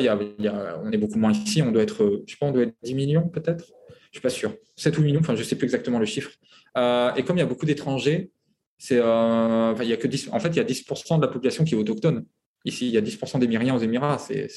on 0.83 0.91
est 0.91 0.97
beaucoup 0.97 1.19
moins 1.19 1.31
ici. 1.31 1.61
On 1.61 1.71
doit 1.71 1.83
être, 1.83 2.23
je 2.27 2.35
pense, 2.37 2.49
on 2.49 2.53
doit 2.53 2.63
être 2.63 2.75
10 2.83 2.95
millions 2.95 3.27
peut-être? 3.27 3.65
Je 4.11 4.17
suis 4.17 4.21
pas 4.21 4.29
sûr. 4.29 4.55
7 4.75 4.97
ou 4.97 5.01
8 5.01 5.05
millions, 5.07 5.19
enfin, 5.21 5.35
je 5.35 5.43
sais 5.43 5.55
plus 5.55 5.65
exactement 5.65 5.99
le 5.99 6.05
chiffre. 6.05 6.31
Euh, 6.77 7.13
et 7.15 7.23
comme 7.23 7.37
il 7.37 7.39
y 7.39 7.43
a 7.43 7.47
beaucoup 7.47 7.65
d'étrangers, 7.65 8.31
c'est, 8.77 8.95
il 8.95 8.99
y 8.99 9.93
a 9.93 9.97
que 9.97 10.07
10, 10.07 10.29
en 10.31 10.39
fait, 10.39 10.49
il 10.49 10.57
y 10.57 10.59
a 10.59 10.63
10% 10.63 11.17
de 11.17 11.21
la 11.21 11.27
population 11.27 11.63
qui 11.63 11.75
est 11.75 11.77
autochtone. 11.77 12.25
Ici, 12.65 12.87
il 12.87 12.93
y 12.93 12.97
a 12.97 13.01
10% 13.01 13.39
d'Émiriens 13.39 13.75
aux 13.75 13.79
Émirats, 13.79 14.19
c'est 14.19 14.47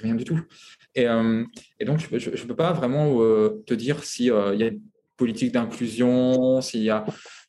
rien 0.00 0.14
du 0.14 0.24
tout. 0.24 0.40
Et, 0.94 1.06
euh, 1.06 1.44
donc, 1.86 2.00
je 2.12 2.30
ne 2.30 2.46
peux 2.46 2.56
pas 2.56 2.72
vraiment 2.72 3.22
euh, 3.22 3.62
te 3.66 3.74
dire 3.74 4.02
s'il 4.02 4.32
euh, 4.32 4.56
y 4.56 4.64
a 4.64 4.68
une 4.68 4.80
politique 5.16 5.52
d'inclusion, 5.52 6.60
s'il 6.60 6.82
y 6.82 6.90
a. 6.90 7.04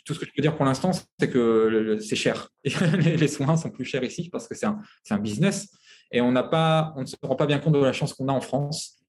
Tout 0.06 0.14
ce 0.14 0.20
que 0.20 0.26
je 0.26 0.32
peux 0.36 0.41
dire 0.41 0.56
pour 0.56 0.66
l'instant, 0.66 0.91
c'est 1.20 1.30
que 1.30 1.97
c'est 2.00 2.16
cher. 2.16 2.50
les, 2.64 3.28
soins 3.28 3.58
sont 3.58 3.70
plus 3.70 3.86
chers 3.86 4.04
ici 4.04 4.30
parce 4.32 4.47
que 4.47 4.56
c'est 4.56 4.66
un, 4.66 5.20
business. 5.20 5.68
Et 6.12 6.22
on, 6.22 6.34
pas, 6.34 6.93
on 6.95 7.01
ne 7.01 7.05
se 7.05 7.16
rend 7.22 7.36
pas 7.36 7.45
bien 7.45 7.60
compte 7.60 7.74
de 7.74 7.80
la 7.80 7.93
chance 7.93 8.14
qu'on 8.14 8.28
a 8.28 8.34
en 8.34 8.41
France 8.41 8.99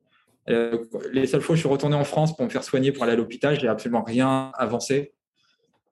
les 1.13 1.27
seules 1.27 1.41
fois 1.41 1.53
où 1.53 1.57
je 1.57 1.61
suis 1.61 1.69
retourné 1.69 1.97
en 1.97 2.05
France 2.05 2.35
pour 2.35 2.45
me 2.45 2.51
faire 2.51 2.65
soigner, 2.65 2.93
pour 2.93 3.05
aller 3.05 3.13
à 3.13 3.17
l'hôpital, 3.17 3.59
j'ai 3.59 3.69
absolument 3.69 4.03
rien 4.03 4.53
avancé. 4.55 5.13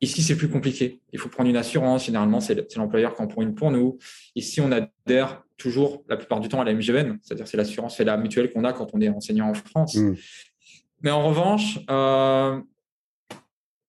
Ici, 0.00 0.22
c'est 0.22 0.36
plus 0.36 0.48
compliqué. 0.48 1.00
Il 1.12 1.18
faut 1.18 1.28
prendre 1.28 1.50
une 1.50 1.56
assurance. 1.56 2.06
Généralement, 2.06 2.40
c'est 2.40 2.76
l'employeur 2.76 3.14
qui 3.14 3.22
en 3.22 3.26
prend 3.26 3.42
une 3.42 3.54
pour 3.54 3.70
nous. 3.70 3.98
Ici, 4.36 4.60
on 4.60 4.70
adhère 4.70 5.42
toujours, 5.56 6.04
la 6.08 6.16
plupart 6.16 6.38
du 6.38 6.48
temps, 6.48 6.60
à 6.60 6.64
la 6.64 6.72
MGVN, 6.72 7.18
c'est-à-dire 7.20 7.48
c'est 7.48 7.56
l'assurance, 7.56 7.96
c'est 7.96 8.04
la 8.04 8.16
mutuelle 8.16 8.52
qu'on 8.52 8.62
a 8.62 8.72
quand 8.72 8.90
on 8.92 9.00
est 9.00 9.08
enseignant 9.08 9.48
en 9.48 9.54
France. 9.54 9.96
Mmh. 9.96 10.14
Mais 11.02 11.10
en 11.10 11.26
revanche, 11.26 11.80
euh, 11.90 12.60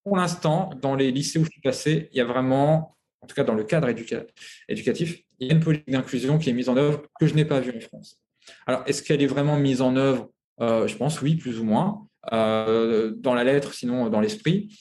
pour 0.04 0.18
l'instant, 0.18 0.72
dans 0.82 0.96
les 0.96 1.12
lycées 1.12 1.38
où 1.38 1.46
je 1.46 1.52
suis 1.52 1.62
passé, 1.62 2.10
il 2.12 2.18
y 2.18 2.22
a 2.22 2.26
vraiment, 2.26 2.96
en 3.22 3.28
tout 3.28 3.36
cas 3.36 3.44
dans 3.44 3.54
le 3.54 3.64
cadre 3.64 3.90
éducatif, 3.90 5.22
il 5.40 5.48
y 5.48 5.52
a 5.52 5.54
une 5.54 5.60
politique 5.60 5.92
d'inclusion 5.92 6.38
qui 6.38 6.50
est 6.50 6.54
mise 6.54 6.70
en 6.70 6.78
œuvre 6.78 7.04
que 7.20 7.28
je 7.28 7.34
n'ai 7.34 7.46
pas 7.46 7.60
vue 7.60 7.74
en 7.76 7.80
France. 7.80 8.22
Alors, 8.66 8.84
est-ce 8.88 9.04
qu'elle 9.04 9.22
est 9.22 9.28
vraiment 9.28 9.58
mise 9.58 9.82
en 9.82 9.96
œuvre? 9.96 10.32
Euh, 10.62 10.88
Je 10.88 10.96
pense 10.96 11.22
oui, 11.22 11.36
plus 11.36 11.60
ou 11.60 11.64
moins, 11.64 12.08
euh, 12.34 13.12
dans 13.16 13.34
la 13.34 13.44
lettre, 13.44 13.74
sinon 13.74 14.10
dans 14.10 14.20
l'esprit. 14.20 14.78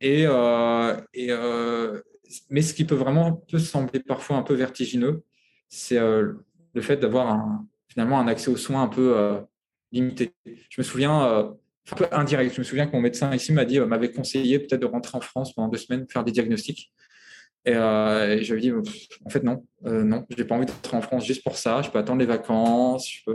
Et, 0.00 0.24
euh, 0.26 2.00
mais 2.50 2.62
ce 2.62 2.74
qui 2.74 2.84
peut 2.84 2.94
vraiment 2.94 3.32
peut 3.32 3.58
sembler 3.58 4.00
parfois 4.00 4.36
un 4.36 4.42
peu 4.42 4.54
vertigineux, 4.54 5.22
c'est 5.68 5.98
le 5.98 6.82
fait 6.82 6.96
d'avoir 6.96 7.60
finalement 7.88 8.20
un 8.20 8.28
accès 8.28 8.50
aux 8.50 8.56
soins 8.56 8.82
un 8.82 8.88
peu 8.88 9.40
limité. 9.92 10.32
Je 10.44 10.80
me 10.80 10.82
souviens, 10.82 11.56
un 11.92 11.96
peu 11.96 12.06
indirect, 12.12 12.54
je 12.54 12.60
me 12.60 12.64
souviens 12.64 12.86
que 12.86 12.92
mon 12.92 13.00
médecin 13.00 13.34
ici 13.34 13.52
m'a 13.52 13.64
dit, 13.64 13.80
m'avait 13.80 14.12
conseillé 14.12 14.58
peut-être 14.58 14.80
de 14.80 14.86
rentrer 14.86 15.16
en 15.16 15.20
France 15.20 15.54
pendant 15.54 15.68
deux 15.68 15.78
semaines, 15.78 16.06
faire 16.10 16.24
des 16.24 16.32
diagnostics. 16.32 16.92
Et, 17.66 17.74
euh, 17.74 18.38
j'avais 18.42 18.60
dit, 18.60 18.72
en 18.72 19.28
fait, 19.28 19.42
non, 19.42 19.64
euh, 19.84 20.02
non, 20.02 20.24
je 20.30 20.36
n'ai 20.36 20.44
pas 20.44 20.54
envie 20.54 20.66
d'être 20.66 20.94
en 20.94 21.00
France 21.02 21.26
juste 21.26 21.42
pour 21.42 21.56
ça. 21.56 21.82
Je 21.82 21.90
peux 21.90 21.98
attendre 21.98 22.20
les 22.20 22.26
vacances. 22.26 23.10
Je 23.10 23.24
peux, 23.24 23.34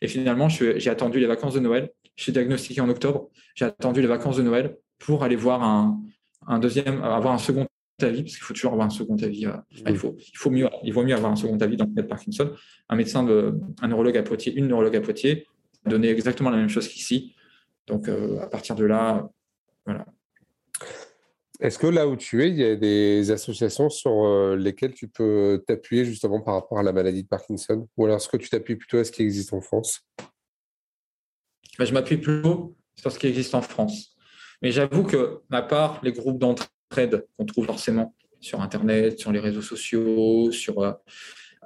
Et 0.00 0.08
finalement, 0.08 0.48
j'ai 0.48 0.88
attendu 0.88 1.20
les 1.20 1.26
vacances 1.26 1.54
de 1.54 1.60
Noël. 1.60 1.90
Je 2.16 2.22
suis 2.22 2.32
diagnostiqué 2.32 2.80
en 2.80 2.88
octobre. 2.88 3.28
J'ai 3.54 3.64
attendu 3.64 4.00
les 4.00 4.06
vacances 4.06 4.36
de 4.36 4.42
Noël 4.42 4.76
pour 4.98 5.24
aller 5.24 5.36
voir 5.36 5.62
un, 5.62 6.58
deuxième, 6.58 7.02
avoir 7.02 7.34
un 7.34 7.38
second 7.38 7.66
avis, 8.02 8.22
parce 8.22 8.34
qu'il 8.34 8.44
faut 8.44 8.54
toujours 8.54 8.72
avoir 8.72 8.86
un 8.86 8.90
second 8.90 9.16
avis. 9.22 9.46
Euh, 9.46 9.52
il, 9.86 9.96
faut, 9.96 10.16
il, 10.18 10.36
faut 10.36 10.50
mieux, 10.50 10.68
il 10.84 10.92
vaut 10.92 11.02
mieux 11.02 11.14
avoir 11.14 11.32
un 11.32 11.36
second 11.36 11.58
avis 11.58 11.76
dans 11.76 11.86
le 11.86 11.94
cas 11.94 12.02
de 12.02 12.06
Parkinson. 12.06 12.52
Un 12.88 12.96
médecin, 12.96 13.22
de, 13.22 13.58
un 13.82 13.88
neurologue 13.88 14.16
à 14.16 14.22
Poitiers, 14.22 14.54
une 14.54 14.68
neurologue 14.68 14.96
à 14.96 15.00
Poitiers, 15.00 15.46
a 15.84 15.90
donné 15.90 16.08
exactement 16.10 16.50
la 16.50 16.58
même 16.58 16.68
chose 16.68 16.88
qu'ici. 16.88 17.34
Donc, 17.86 18.08
euh, 18.08 18.38
à 18.40 18.46
partir 18.46 18.76
de 18.76 18.84
là, 18.84 19.28
voilà. 19.86 20.06
Est-ce 21.60 21.78
que 21.78 21.86
là 21.86 22.08
où 22.08 22.16
tu 22.16 22.42
es, 22.42 22.48
il 22.48 22.56
y 22.56 22.64
a 22.64 22.74
des 22.74 23.30
associations 23.30 23.90
sur 23.90 24.24
euh, 24.24 24.56
lesquelles 24.56 24.94
tu 24.94 25.08
peux 25.08 25.62
t'appuyer 25.66 26.06
justement 26.06 26.40
par 26.40 26.54
rapport 26.54 26.78
à 26.78 26.82
la 26.82 26.92
maladie 26.92 27.22
de 27.22 27.28
Parkinson? 27.28 27.86
Ou 27.96 28.04
alors 28.06 28.16
est-ce 28.16 28.28
que 28.28 28.38
tu 28.38 28.48
t'appuies 28.48 28.76
plutôt 28.76 28.98
à 28.98 29.04
ce 29.04 29.12
qui 29.12 29.22
existe 29.22 29.52
en 29.52 29.60
France? 29.60 30.06
Bah, 31.78 31.84
Je 31.84 31.92
m'appuie 31.92 32.16
plutôt 32.16 32.76
sur 32.96 33.12
ce 33.12 33.18
qui 33.18 33.26
existe 33.26 33.54
en 33.54 33.62
France. 33.62 34.16
Mais 34.62 34.70
j'avoue 34.70 35.02
que, 35.02 35.40
ma 35.50 35.62
part, 35.62 36.00
les 36.02 36.12
groupes 36.12 36.38
d'entraide 36.38 37.26
qu'on 37.36 37.44
trouve 37.44 37.66
forcément 37.66 38.14
sur 38.40 38.60
Internet, 38.60 39.18
sur 39.18 39.32
les 39.32 39.40
réseaux 39.40 39.62
sociaux, 39.62 40.50
sur, 40.52 40.80
euh, 40.80 40.92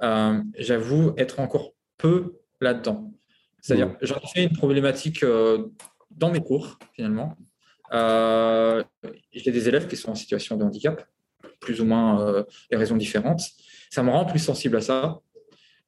euh, 0.03 0.41
j'avoue 0.57 1.13
être 1.17 1.39
encore 1.39 1.73
peu 1.97 2.35
là-dedans. 2.61 3.11
C'est-à-dire, 3.61 3.89
mmh. 3.89 3.97
j'en 4.01 4.19
fais 4.33 4.43
une 4.43 4.55
problématique 4.55 5.23
euh, 5.23 5.67
dans 6.11 6.31
mes 6.31 6.41
cours, 6.41 6.77
finalement. 6.93 7.37
J'ai 7.91 9.51
des 9.51 9.67
élèves 9.67 9.87
qui 9.87 9.97
sont 9.97 10.11
en 10.11 10.15
situation 10.15 10.57
de 10.57 10.63
handicap, 10.63 11.05
plus 11.59 11.81
ou 11.81 11.85
moins 11.85 12.45
des 12.71 12.77
raisons 12.77 12.97
différentes. 12.97 13.41
Ça 13.89 14.03
me 14.03 14.09
rend 14.09 14.25
plus 14.25 14.39
sensible 14.39 14.77
à 14.77 14.81
ça, 14.81 15.19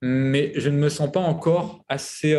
mais 0.01 0.51
je 0.55 0.69
ne 0.69 0.77
me 0.77 0.89
sens 0.89 1.11
pas 1.11 1.19
encore 1.19 1.83
assez, 1.87 2.35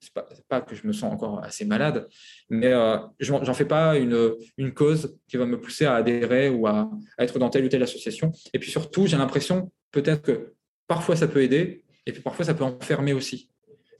c'est 0.00 0.12
pas, 0.48 0.60
que 0.62 0.74
je 0.74 0.86
me 0.86 0.92
sens 0.92 1.12
encore 1.12 1.44
assez 1.44 1.64
malade, 1.64 2.08
mais 2.48 2.72
euh, 2.72 2.96
j'en 3.20 3.54
fais 3.54 3.66
pas 3.66 3.96
une, 3.96 4.34
une, 4.56 4.72
cause 4.72 5.16
qui 5.28 5.36
va 5.36 5.44
me 5.44 5.60
pousser 5.60 5.84
à 5.84 5.94
adhérer 5.94 6.48
ou 6.48 6.66
à, 6.66 6.90
être 7.18 7.38
dans 7.38 7.50
telle 7.50 7.64
ou 7.64 7.68
telle 7.68 7.82
association. 7.82 8.32
Et 8.54 8.58
puis 8.58 8.70
surtout, 8.70 9.06
j'ai 9.06 9.18
l'impression 9.18 9.70
peut-être 9.92 10.22
que 10.22 10.54
parfois 10.86 11.16
ça 11.16 11.28
peut 11.28 11.42
aider, 11.42 11.84
et 12.06 12.12
puis 12.12 12.22
parfois 12.22 12.46
ça 12.46 12.54
peut 12.54 12.64
enfermer 12.64 13.12
aussi. 13.12 13.50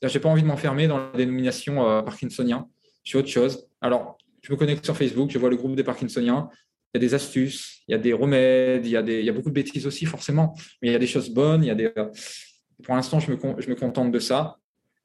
Je 0.02 0.12
n'ai 0.12 0.20
pas 0.20 0.30
envie 0.30 0.42
de 0.42 0.46
m'enfermer 0.46 0.88
dans 0.88 0.98
la 0.98 1.12
dénomination 1.14 1.86
euh, 1.86 2.02
parkinsonien. 2.02 2.66
Je 3.04 3.10
suis 3.10 3.18
autre 3.18 3.28
chose. 3.28 3.68
Alors, 3.82 4.16
je 4.42 4.52
me 4.52 4.56
connecte 4.56 4.84
sur 4.84 4.96
Facebook, 4.96 5.30
je 5.30 5.38
vois 5.38 5.50
le 5.50 5.56
groupe 5.56 5.74
des 5.74 5.84
parkinsoniens. 5.84 6.48
Il 6.92 7.00
y 7.00 7.04
a 7.04 7.06
des 7.06 7.14
astuces, 7.14 7.82
il 7.86 7.92
y 7.92 7.94
a 7.94 7.98
des 7.98 8.12
remèdes, 8.12 8.84
il 8.84 8.90
y 8.90 8.96
a, 8.96 9.32
beaucoup 9.32 9.50
de 9.50 9.54
bêtises 9.54 9.86
aussi, 9.86 10.06
forcément. 10.06 10.56
Mais 10.82 10.88
il 10.88 10.92
y 10.92 10.96
a 10.96 10.98
des 10.98 11.06
choses 11.06 11.30
bonnes. 11.30 11.64
Pour 12.82 12.94
l'instant, 12.96 13.20
je 13.20 13.30
me, 13.30 13.74
contente 13.74 14.10
de 14.10 14.18
ça. 14.18 14.56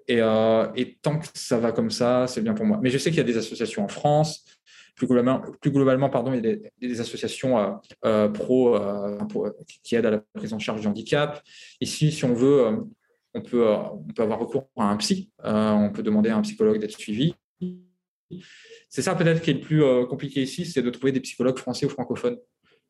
Euh, 0.09 0.67
et, 0.75 0.97
tant 1.01 1.19
que 1.19 1.27
ça 1.33 1.59
va 1.59 1.71
comme 1.71 1.91
ça, 1.91 2.25
c'est 2.27 2.41
bien 2.41 2.55
pour 2.55 2.65
moi. 2.65 2.79
Mais 2.81 2.89
je 2.89 2.97
sais 2.97 3.11
qu'il 3.11 3.17
y 3.17 3.21
a 3.21 3.25
des 3.25 3.37
associations 3.37 3.83
en 3.83 3.87
France. 3.87 4.45
Plus 4.95 5.07
globalement, 5.07 5.41
plus 5.59 5.71
globalement 5.71 6.09
pardon, 6.09 6.31
il 6.33 6.45
y 6.45 6.85
a 6.85 6.87
des, 6.87 7.01
associations 7.01 7.59
euh, 7.59 7.73
euh, 8.05 8.29
pro, 8.29 8.79
qui 9.83 9.95
aident 9.95 10.05
à 10.05 10.11
la 10.11 10.19
prise 10.33 10.53
en 10.53 10.59
charge 10.59 10.81
du 10.81 10.87
handicap. 10.87 11.43
Ici, 11.81 12.13
si 12.13 12.23
on 12.23 12.33
veut, 12.33 12.65
on, 13.33 13.41
peut, 13.41 13.67
on 13.67 14.13
peut 14.15 14.23
avoir 14.23 14.39
recours 14.39 14.69
à 14.77 14.85
un 14.85 14.95
psy. 14.97 15.31
on 15.43 15.91
peut 15.93 16.01
demander 16.01 16.29
à 16.29 16.37
un 16.37 16.41
psychologue 16.41 16.79
d'être 16.79 16.97
suivi. 16.97 17.35
C'est 18.89 19.01
ça 19.01 19.15
peut-être 19.15 19.41
qui 19.41 19.51
est 19.51 19.55
le 19.55 19.59
plus 19.61 19.83
compliqué 20.07 20.41
ici, 20.41 20.65
c'est 20.65 20.81
de 20.81 20.89
trouver 20.89 21.11
des 21.11 21.19
psychologues 21.19 21.57
français 21.57 21.85
ou 21.85 21.89
francophones 21.89 22.37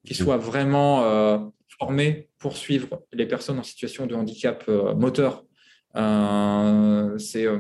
qui 0.06 0.14
mmh. 0.14 0.26
soient 0.26 0.38
vraiment 0.38 1.52
formés 1.80 2.30
pour 2.38 2.58
suivre 2.58 3.02
les 3.12 3.26
personnes 3.26 3.58
en 3.58 3.64
situation 3.64 4.06
de 4.06 4.14
handicap 4.14 4.68
moteur 4.68 5.46
euh, 5.96 7.18
c'est 7.18 7.46
euh, 7.46 7.60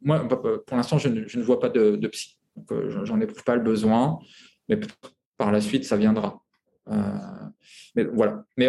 moi, 0.00 0.24
bah, 0.24 0.40
bah, 0.42 0.50
pour 0.66 0.76
l'instant, 0.76 0.98
je, 0.98 1.08
ne 1.08 1.42
vois 1.42 1.60
pas 1.60 1.68
de, 1.68 2.06
psy. 2.08 2.38
Euh, 2.70 3.04
j'en 3.04 3.20
éprouve 3.20 3.44
pas 3.44 3.56
le 3.56 3.62
besoin, 3.62 4.18
mais 4.68 4.78
par 5.36 5.52
la 5.52 5.60
suite, 5.60 5.84
ça 5.84 5.96
viendra. 5.96 6.42
mais 7.94 8.04
voilà. 8.04 8.44
Mais, 8.56 8.68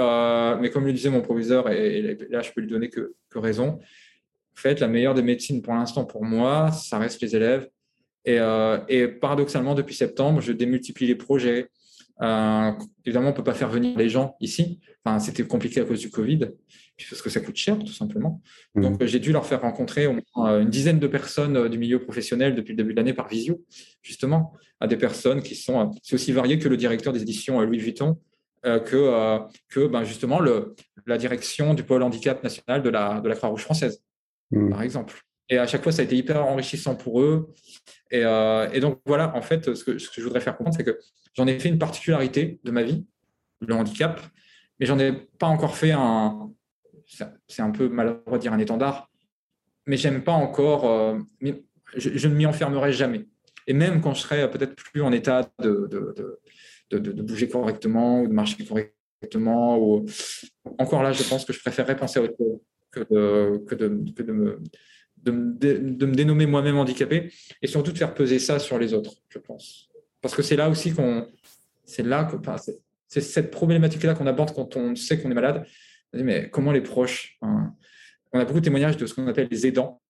mais 0.60 0.70
comme 0.70 0.86
le 0.86 0.94
disait 0.94 1.10
mon 1.10 1.22
proviseur, 1.22 1.70
et, 1.70 2.18
là, 2.30 2.42
je 2.42 2.52
peux 2.52 2.62
lui 2.62 2.70
donner 2.70 2.90
que, 2.90 3.14
raison, 3.36 3.80
en 3.80 4.56
fait, 4.56 4.80
la 4.80 4.88
meilleure 4.88 5.16
des 5.16 5.24
médecines 5.24 5.62
pour 5.62 5.74
l'instant, 5.74 6.06
pour 6.06 6.24
moi, 6.24 6.72
ça 6.72 7.00
reste 7.00 7.22
les 7.22 7.36
élèves. 7.36 7.68
Et, 8.26 8.40
et, 8.88 9.08
paradoxalement, 9.08 9.76
depuis 9.76 9.96
septembre, 9.96 10.40
je 10.42 10.54
démultiplie 10.54 11.08
les 11.08 11.16
projets. 11.16 11.70
évidemment, 12.22 13.28
on 13.28 13.32
ne 13.32 13.36
peut 13.36 13.44
pas 13.44 13.54
faire 13.54 13.70
venir 13.70 13.98
les 13.98 14.10
gens 14.10 14.36
ici. 14.40 14.80
Enfin, 15.04 15.20
C'était 15.20 15.44
compliqué 15.44 15.82
à 15.82 15.86
cause 15.86 16.00
du 16.00 16.10
Covid 16.10 16.50
parce 17.10 17.22
que 17.22 17.30
ça 17.30 17.40
coûte 17.40 17.56
cher, 17.56 17.78
tout 17.80 17.94
simplement. 17.94 18.42
Mmh. 18.76 18.82
Donc, 18.82 19.06
j'ai 19.06 19.20
dû 19.20 19.32
leur 19.32 19.46
faire 19.46 19.62
rencontrer 19.62 20.06
euh, 20.06 20.62
une 20.62 20.70
dizaine 20.70 21.00
de 21.00 21.08
personnes 21.08 21.58
euh, 21.58 21.70
du 21.70 21.78
milieu 21.78 22.00
professionnel 22.00 22.56
depuis 22.56 22.72
le 22.72 22.78
début 22.78 22.94
de 22.94 22.98
l'année 22.98 23.14
par 23.14 23.28
visio, 23.28 23.64
justement, 24.02 24.54
à 24.80 24.88
des 24.88 24.98
personnes 24.98 25.42
qui 25.42 25.56
sont 25.56 25.82
euh, 25.82 25.86
c'est 26.02 26.16
aussi 26.16 26.32
variées 26.32 26.60
que 26.60 26.70
le 26.70 26.78
directeur 26.78 27.14
des 27.14 27.22
éditions 27.22 27.62
Louis 27.62 27.80
Vuitton, 27.80 28.18
que, 28.64 29.40
que 29.68 29.88
ben, 29.88 30.06
justement 30.06 30.40
le, 30.40 30.74
la 31.06 31.18
direction 31.18 31.74
du 31.74 31.84
pôle 31.84 32.02
handicap 32.02 32.42
national 32.46 32.82
de 32.82 32.90
la, 32.90 33.20
de 33.20 33.28
la 33.28 33.36
Croix-Rouge 33.36 33.64
française, 33.64 34.02
mmh. 34.52 34.70
par 34.70 34.84
exemple. 34.84 35.22
Et 35.50 35.58
à 35.58 35.68
chaque 35.68 35.84
fois, 35.84 35.91
ça 35.91 36.02
a 36.02 36.06
été 36.06 36.16
hyper 36.16 36.46
enrichissant 36.46 36.96
pour 36.96 37.22
eux. 37.22 37.54
Et, 38.12 38.22
et 38.22 38.80
donc, 38.80 39.00
voilà, 39.06 39.36
en 39.36 39.41
fait, 39.41 39.74
ce 39.74 39.84
que, 39.84 39.98
je 39.98 40.22
voudrais 40.22 40.39
faire 40.39 40.56
comprendre, 40.56 40.78
c'est 40.78 40.84
que 40.84 41.00
j'en 41.34 41.48
ai 41.48 41.60
fait 41.60 41.70
une 41.70 41.80
particularité 41.80 42.60
de 42.64 42.72
ma 42.72 42.84
vie, 42.84 43.06
le 43.60 43.74
handicap, 43.74 44.22
mais 44.80 44.86
j'en 44.86 45.00
ai 45.00 45.12
pas 45.12 45.48
encore 45.48 45.76
fait 45.76 45.91
un, 45.91 46.52
c'est 47.48 47.62
un 47.62 47.72
peu 47.72 47.89
malheureux 47.89 48.22
de 48.34 48.38
dire 48.38 48.54
un 48.54 48.60
étendard, 48.60 49.10
mais 49.86 49.98
j'aime 49.98 50.24
pas 50.24 50.32
encore, 50.32 50.89
euh, 50.89 51.20
je, 51.96 52.28
ne 52.28 52.34
m'y 52.34 52.46
enfermerai 52.46 52.94
jamais. 52.94 53.28
Et 53.68 53.74
même 53.74 54.02
quand 54.02 54.14
je 54.14 54.22
serai 54.22 54.50
peut-être 54.50 54.76
plus 54.76 55.02
en 55.02 55.12
état 55.12 55.50
de, 55.60 56.39
bouger 57.22 57.48
correctement 57.50 58.22
ou 58.22 58.28
de 58.28 58.34
marcher 58.34 58.66
correctement, 58.66 59.78
ou... 59.78 60.06
encore 60.78 61.04
là, 61.04 61.12
je 61.12 61.24
pense 61.24 61.46
que 61.46 61.54
je 61.54 61.60
préférerais 61.60 61.96
penser 61.96 62.20
à 62.20 62.24
autre 62.24 62.36
chose 62.38 62.60
que 62.91 63.00
de, 63.00 63.58
que 63.66 63.76
de, 64.24 64.32
me, 64.32 64.60
de, 65.24 65.32
me 65.32 66.16
dénommer 66.16 66.46
moi-même 66.46 66.78
handicapé 66.78 67.32
et 67.62 67.68
surtout 67.68 67.92
de 67.92 67.98
faire 67.98 68.14
peser 68.14 68.40
ça 68.40 68.60
sur 68.60 68.78
les 68.78 68.94
autres, 68.94 69.16
je 69.30 69.40
pense. 69.40 69.90
Parce 70.22 70.36
que 70.36 70.42
c'est 70.42 70.56
là 70.56 70.70
aussi 70.70 70.94
qu'on. 70.94 71.28
C'est 71.86 72.04
là 72.04 72.26
que. 72.26 72.38
c'est 73.08 73.22
cette 73.22 73.52
problématique-là 73.52 74.14
qu'on 74.14 74.28
aborde 74.28 74.54
quand 74.54 74.76
on 74.78 74.96
sait 74.96 75.20
qu'on 75.20 75.32
est 75.32 75.36
malade 75.36 75.66
mais 76.14 76.50
comment 76.50 76.72
les 76.72 76.82
proches 76.82 77.38
hein, 77.42 77.74
On 78.32 78.40
a 78.40 78.46
beaucoup 78.46 78.60
de 78.60 78.66
témoignages 78.66 78.98
de 78.98 79.06
ce 79.06 79.14
qu'on 79.14 79.28
appelle 79.28 79.48
les 79.50 79.66
aidants. 79.66 80.02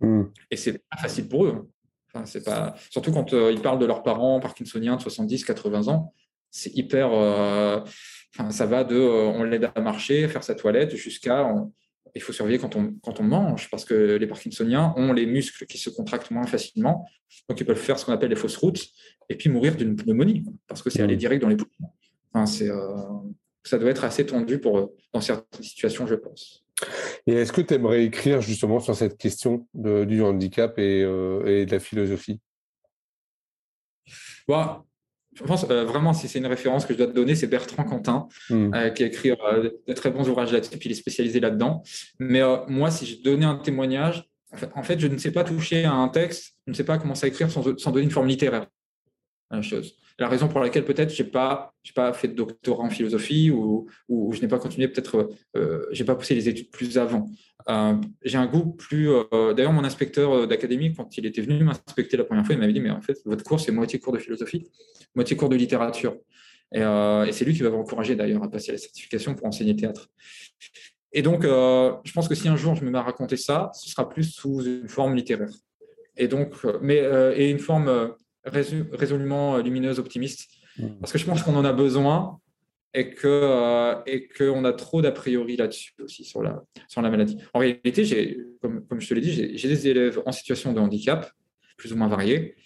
Hmm. 0.00 0.24
Et 0.50 0.56
c'est 0.56 0.78
pas 0.88 0.96
facile 0.96 1.28
pour 1.28 1.46
eux. 1.46 1.54
Hein. 1.56 1.66
Enfin, 2.12 2.26
c'est 2.26 2.44
pas... 2.44 2.74
Surtout 2.90 3.12
quand 3.12 3.32
euh, 3.32 3.52
ils 3.52 3.60
parlent 3.60 3.78
de 3.78 3.86
leurs 3.86 4.02
parents 4.02 4.40
parkinsoniens 4.40 4.96
de 4.96 5.02
70, 5.02 5.44
80 5.44 5.88
ans, 5.88 6.14
c'est 6.50 6.74
hyper. 6.74 7.12
Euh, 7.12 7.80
enfin, 8.34 8.50
ça 8.50 8.66
va 8.66 8.84
de 8.84 8.96
euh, 8.96 9.26
on 9.26 9.44
l'aide 9.44 9.70
à 9.74 9.80
marcher, 9.80 10.26
faire 10.28 10.42
sa 10.42 10.54
toilette, 10.54 10.96
jusqu'à 10.96 11.44
il 12.14 12.22
faut 12.22 12.32
surveiller 12.32 12.58
quand 12.58 12.76
on, 12.76 12.94
quand 13.02 13.20
on 13.20 13.24
mange, 13.24 13.70
parce 13.70 13.84
que 13.84 14.16
les 14.16 14.26
parkinsoniens 14.26 14.94
ont 14.96 15.12
les 15.12 15.26
muscles 15.26 15.66
qui 15.66 15.78
se 15.78 15.90
contractent 15.90 16.30
moins 16.30 16.46
facilement, 16.46 17.06
donc 17.48 17.60
ils 17.60 17.66
peuvent 17.66 17.76
faire 17.76 17.98
ce 17.98 18.04
qu'on 18.04 18.12
appelle 18.12 18.30
les 18.30 18.36
fausses 18.36 18.56
routes, 18.56 18.84
et 19.28 19.36
puis 19.36 19.48
mourir 19.48 19.76
d'une 19.76 19.96
pneumonie, 19.96 20.44
parce 20.66 20.82
que 20.82 20.90
c'est 20.90 21.02
aller 21.02 21.14
hmm. 21.14 21.18
direct 21.18 21.42
dans 21.42 21.48
les 21.48 21.56
poumons. 21.56 21.90
Enfin, 22.32 22.46
c'est 22.46 22.70
ça 23.62 23.78
doit 23.78 23.90
être 23.90 24.04
assez 24.04 24.24
tendu 24.24 24.58
pour, 24.58 24.92
dans 25.12 25.20
certaines 25.20 25.62
situations, 25.62 26.06
je 26.06 26.14
pense. 26.14 26.64
Et 27.26 27.34
est-ce 27.34 27.52
que 27.52 27.60
tu 27.60 27.74
aimerais 27.74 28.04
écrire 28.04 28.40
justement 28.40 28.80
sur 28.80 28.96
cette 28.96 29.18
question 29.18 29.68
du 29.74 30.22
handicap 30.22 30.78
et, 30.78 31.00
et 31.00 31.66
de 31.66 31.70
la 31.70 31.78
philosophie? 31.78 32.40
Bah, 34.48 34.84
je 35.34 35.44
pense 35.44 35.64
euh, 35.70 35.84
vraiment, 35.84 36.12
si 36.12 36.28
c'est 36.28 36.38
une 36.38 36.46
référence 36.46 36.86
que 36.86 36.92
je 36.92 36.98
dois 36.98 37.06
te 37.06 37.12
donner, 37.12 37.34
c'est 37.34 37.46
Bertrand 37.46 37.84
Quentin, 37.84 38.28
hmm. 38.48 38.74
euh, 38.74 38.90
qui 38.90 39.04
a 39.04 39.06
écrit 39.06 39.30
euh, 39.30 39.70
de 39.86 39.92
très 39.92 40.10
bons 40.10 40.28
ouvrages 40.28 40.52
là-dessus, 40.52 40.76
puis 40.76 40.88
il 40.88 40.92
est 40.92 40.96
spécialisé 40.96 41.40
là-dedans. 41.40 41.82
Mais 42.18 42.40
moi, 42.68 42.90
si 42.90 43.06
je 43.06 43.22
donnais 43.22 43.46
un 43.46 43.56
témoignage, 43.56 44.24
en 44.74 44.82
fait, 44.82 44.98
je 44.98 45.06
ne 45.06 45.16
sais 45.16 45.30
pas 45.30 45.44
toucher 45.44 45.84
à 45.84 45.92
un 45.92 46.08
texte, 46.08 46.56
je 46.66 46.72
ne 46.72 46.76
sais 46.76 46.84
pas 46.84 46.98
commencer 46.98 47.26
à 47.26 47.28
écrire 47.28 47.50
sans, 47.50 47.78
sans 47.78 47.92
donner 47.92 48.04
une 48.04 48.10
forme 48.10 48.26
littéraire. 48.26 48.66
La 49.50 49.62
chose 49.62 49.96
la 50.20 50.28
raison 50.28 50.48
pour 50.48 50.60
laquelle 50.60 50.84
peut-être 50.84 51.10
j'ai 51.10 51.24
pas 51.24 51.72
j'ai 51.82 51.94
pas 51.94 52.12
fait 52.12 52.28
de 52.28 52.34
doctorat 52.34 52.84
en 52.84 52.90
philosophie 52.90 53.50
ou, 53.50 53.88
ou 54.08 54.32
je 54.32 54.42
n'ai 54.42 54.48
pas 54.48 54.58
continué 54.58 54.86
peut-être 54.86 55.30
euh, 55.56 55.86
j'ai 55.92 56.04
pas 56.04 56.14
poussé 56.14 56.34
les 56.34 56.48
études 56.48 56.70
plus 56.70 56.98
avant. 56.98 57.26
Euh, 57.68 57.94
j'ai 58.22 58.36
un 58.36 58.46
goût 58.46 58.72
plus. 58.72 59.08
Euh, 59.10 59.54
d'ailleurs, 59.54 59.72
mon 59.72 59.84
inspecteur 59.84 60.32
euh, 60.32 60.46
d'académie, 60.46 60.94
quand 60.94 61.16
il 61.16 61.24
était 61.26 61.40
venu 61.40 61.64
m'inspecter 61.64 62.16
la 62.18 62.24
première 62.24 62.44
fois, 62.44 62.54
il 62.54 62.58
m'avait 62.58 62.72
dit 62.72 62.80
mais 62.80 62.90
en 62.90 63.00
fait 63.00 63.18
votre 63.24 63.44
cours 63.44 63.60
c'est 63.60 63.72
moitié 63.72 63.98
cours 63.98 64.12
de 64.12 64.18
philosophie, 64.18 64.70
moitié 65.14 65.36
cours 65.36 65.48
de 65.48 65.56
littérature. 65.56 66.16
Et, 66.72 66.80
et 66.80 67.32
c'est 67.32 67.44
lui 67.44 67.54
qui 67.54 67.62
va 67.62 67.70
vous 67.70 67.78
encourager 67.78 68.14
d'ailleurs 68.14 68.44
à 68.44 68.50
passer 68.50 68.70
la 68.70 68.78
certification 68.78 69.34
pour 69.34 69.46
enseigner 69.46 69.74
théâtre. 69.74 70.08
Et 71.12 71.22
donc, 71.22 71.42
je 71.42 72.12
pense 72.12 72.28
que 72.28 72.36
si 72.36 72.46
un 72.46 72.54
jour 72.54 72.76
je 72.76 72.84
me 72.84 72.90
mets 72.90 72.98
à 72.98 73.02
raconter 73.02 73.36
ça, 73.36 73.72
ce 73.74 73.90
sera 73.90 74.08
plus 74.08 74.22
sous 74.22 74.62
une 74.62 74.88
forme 74.88 75.16
littéraire. 75.16 75.50
Et 76.16 76.28
donc, 76.28 76.54
mais 76.80 77.02
et 77.34 77.50
une 77.50 77.58
forme 77.58 78.14
résolument 78.50 79.56
euh, 79.56 79.62
lumineuse, 79.62 79.98
optimiste. 79.98 80.48
Mmh. 80.78 80.86
Parce 81.00 81.12
que 81.12 81.18
je 81.18 81.26
pense 81.26 81.42
qu'on 81.42 81.56
en 81.56 81.64
a 81.64 81.72
besoin 81.72 82.40
et 82.94 83.14
que 83.14 83.26
euh, 83.26 83.94
et 84.06 84.28
qu'on 84.28 84.64
a 84.64 84.72
trop 84.72 85.00
d'a 85.02 85.12
priori 85.12 85.56
là-dessus 85.56 85.94
aussi 86.02 86.24
sur 86.24 86.42
la 86.42 86.62
sur 86.88 87.02
la 87.02 87.10
maladie. 87.10 87.36
En 87.54 87.60
réalité, 87.60 88.04
j'ai 88.04 88.38
comme, 88.60 88.86
comme 88.86 89.00
je 89.00 89.08
te 89.08 89.14
l'ai 89.14 89.20
dit, 89.20 89.56
j'ai 89.56 89.68
des 89.68 89.88
élèves 89.88 90.20
en 90.26 90.32
situation 90.32 90.72
de 90.72 90.80
handicap 90.80 91.30
plus 91.76 91.92
ou 91.92 91.96
moins 91.96 92.08
variés 92.08 92.56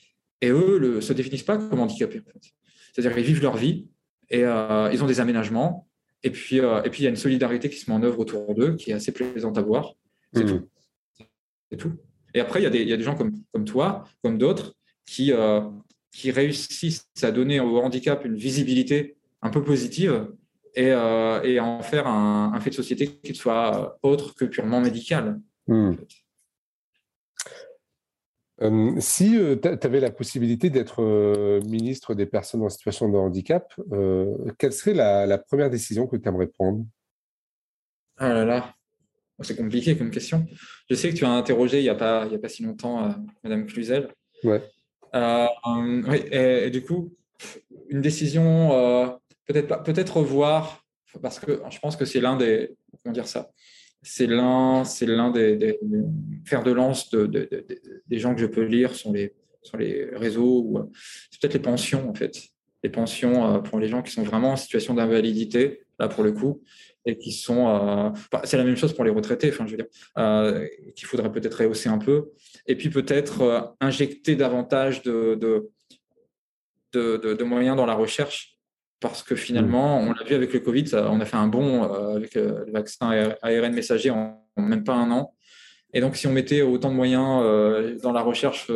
et 0.41 0.49
eux 0.49 0.79
ne 0.79 1.01
se 1.01 1.13
définissent 1.13 1.43
pas 1.43 1.59
comme 1.59 1.81
handicapés. 1.81 2.21
En 2.21 2.31
fait. 2.33 2.53
C'est-à-dire 2.93 3.15
qu'ils 3.15 3.27
vivent 3.27 3.43
leur 3.43 3.57
vie 3.57 3.89
et 4.31 4.45
euh, 4.45 4.91
ils 4.93 5.03
ont 5.05 5.07
des 5.07 5.21
aménagements 5.21 5.89
et 6.23 6.31
puis 6.31 6.57
et 6.57 6.91
puis 6.91 7.03
il 7.03 7.05
y 7.05 7.07
a 7.07 7.11
une 7.11 7.17
solidarité 7.17 7.69
qui 7.69 7.77
se 7.77 7.91
met 7.91 7.97
en 7.97 8.03
œuvre 8.03 8.19
autour 8.19 8.55
d'eux 8.55 8.77
qui 8.77 8.91
est 8.91 8.95
assez 8.95 9.13
plaisante 9.13 9.59
à 9.59 9.63
voir. 9.63 9.95
C'est 10.33 10.45
mmh. 10.45 10.47
tout. 10.47 10.69
C'est 11.71 11.77
tout. 11.77 11.93
Et 12.35 12.41
après, 12.41 12.61
il 12.61 12.65
y, 12.65 12.67
a 12.67 12.71
des, 12.71 12.83
il 12.83 12.89
y 12.89 12.93
a 12.93 12.97
des 12.97 13.05
gens 13.05 13.15
comme, 13.15 13.33
comme 13.53 13.65
toi, 13.65 14.05
comme 14.23 14.39
d'autres, 14.39 14.75
qui, 15.07 15.33
euh, 15.33 15.61
qui 16.11 16.31
réussissent 16.31 17.09
à 17.23 17.31
donner 17.31 17.61
au 17.61 17.79
handicap 17.79 18.25
une 18.25 18.37
visibilité 18.37 19.17
un 19.43 19.51
peu 19.51 19.63
positive 19.63 20.29
et, 20.75 20.91
euh, 20.91 21.43
et 21.43 21.59
à 21.59 21.65
en 21.65 21.83
faire 21.83 22.07
un, 22.07 22.59
fait 22.61 22.71
de 22.71 22.75
société 22.75 23.09
qui 23.09 23.35
soit 23.35 23.99
autre 24.03 24.35
que 24.35 24.45
purement 24.45 24.81
médical. 24.81 25.41
Hmm. 25.67 25.95
Euh, 28.63 28.95
si 29.01 29.37
tu 29.61 29.69
avais 29.69 30.01
la 30.01 30.11
possibilité 30.11 30.71
d'être 30.71 31.61
ministre 31.67 32.15
des 32.15 32.27
personnes 32.27 32.63
en 32.63 32.69
situation 32.69 33.09
de 33.09 33.17
handicap, 33.17 33.75
quelle 34.59 34.73
serait 34.73 34.95
la, 34.95 35.39
première 35.39 35.71
décision 35.71 36.07
que 36.07 36.17
tu 36.17 36.29
aimerais 36.29 36.47
prendre? 36.47 36.85
Ah 38.17 38.33
là 38.33 38.45
là, 38.45 38.75
c'est 39.41 39.57
compliqué 39.57 39.97
comme 39.97 40.13
question. 40.13 40.47
Je 40.89 40.95
sais 40.95 41.11
que 41.11 41.17
tu 41.17 41.25
as 41.25 41.31
interrogé 41.31 41.81
il 41.81 41.83
n'y 41.83 41.89
a, 41.89 41.95
a 41.95 42.39
pas 42.39 42.49
si 42.49 42.63
longtemps 42.63 43.13
Madame 43.43 43.67
Cluzel. 43.67 44.09
Ouais. 44.45 44.63
Euh, 45.15 45.47
et, 46.31 46.71
du 46.71 46.83
coup, 46.83 47.13
une 47.89 48.01
décision, 48.01 48.73
euh, 48.73 49.07
peut-être 49.47 49.83
peut-être 49.83 50.17
revoir, 50.19 50.85
parce 51.23 51.39
que 51.39 51.63
je 51.71 51.79
pense 51.79 51.97
que 51.97 52.05
c'est 52.05 52.21
l'un 52.21 52.37
des, 52.37 52.75
comment 53.03 53.13
dire 53.13 53.27
ça, 53.27 53.51
c'est 54.03 54.27
l'un, 54.27 54.85
c'est 54.85 55.07
l'un 55.07 55.31
des, 55.31 55.79
fers 56.45 56.63
de 56.63 56.73
lance 56.73 57.11
de, 57.11 57.49
des 58.07 58.19
gens 58.19 58.35
que 58.35 58.41
je 58.41 58.47
peux 58.47 58.65
lire 58.65 58.95
sur 58.95 59.13
les, 59.13 59.35
sur 59.63 59.79
les 59.79 60.11
réseaux. 60.15 60.91
C'est 61.31 61.41
peut-être 61.41 61.55
les 61.55 61.61
pensions, 61.61 62.09
en 62.09 62.15
fait. 62.15 62.33
Les 62.83 62.91
pensions 62.91 63.55
euh, 63.55 63.59
pour 63.59 63.79
les 63.79 63.89
gens 63.89 64.03
qui 64.03 64.13
sont 64.13 64.23
vraiment 64.23 64.53
en 64.53 64.57
situation 64.57 64.95
d'invalidité, 64.95 65.81
là 65.99 66.09
pour 66.09 66.23
le 66.23 66.33
coup, 66.33 66.63
et 67.07 67.19
qui 67.19 67.33
sont. 67.33 67.69
Euh, 67.69 68.11
c'est 68.45 68.57
la 68.57 68.65
même 68.65 68.77
chose 68.77 68.95
pour 68.95 69.05
les 69.05 69.11
retraités, 69.11 69.51
enfin, 69.51 69.67
je 69.67 69.73
veux 69.73 69.77
dire, 69.77 69.87
euh, 70.19 70.67
qu'il 70.95 71.07
faudrait 71.07 71.31
peut-être 71.31 71.61
rehausser 71.61 71.89
un 71.89 71.99
peu. 71.99 72.31
Et 72.67 72.77
puis 72.77 72.91
peut-être 72.91 73.43
euh, 73.43 73.61
injecter 73.81 74.37
davantage 74.37 75.03
de, 75.03 75.35
de, 75.35 75.71
de, 76.93 77.45
moyens 77.45 77.77
dans 77.77 77.87
la 77.87 77.95
recherche, 77.95 78.59
parce 79.01 79.23
que 79.23 79.35
finalement, 79.35 80.01
mmh. 80.01 80.09
on 80.09 80.13
l'a 80.13 80.25
vu 80.25 80.35
avec 80.35 80.53
le 80.53 80.61
Covid, 80.61 80.91
on 80.95 81.21
a 81.21 81.25
fait 81.25 81.37
un 81.37 81.49
bond 81.49 81.83
avec 81.83 82.35
le 82.35 82.65
vaccin 82.73 83.35
ARN 83.43 83.75
messager 83.75 84.11
en, 84.11 84.47
même 84.57 84.85
pas 84.85 84.95
un 84.95 85.11
an. 85.11 85.35
Et 85.93 86.01
donc, 86.01 86.17
si 86.17 86.27
on 86.27 86.33
mettait 86.33 86.63
autant 86.63 86.91
de 86.91 86.97
moyens 86.97 88.01
dans 88.01 88.13
la 88.13 88.23
recherche 88.23 88.71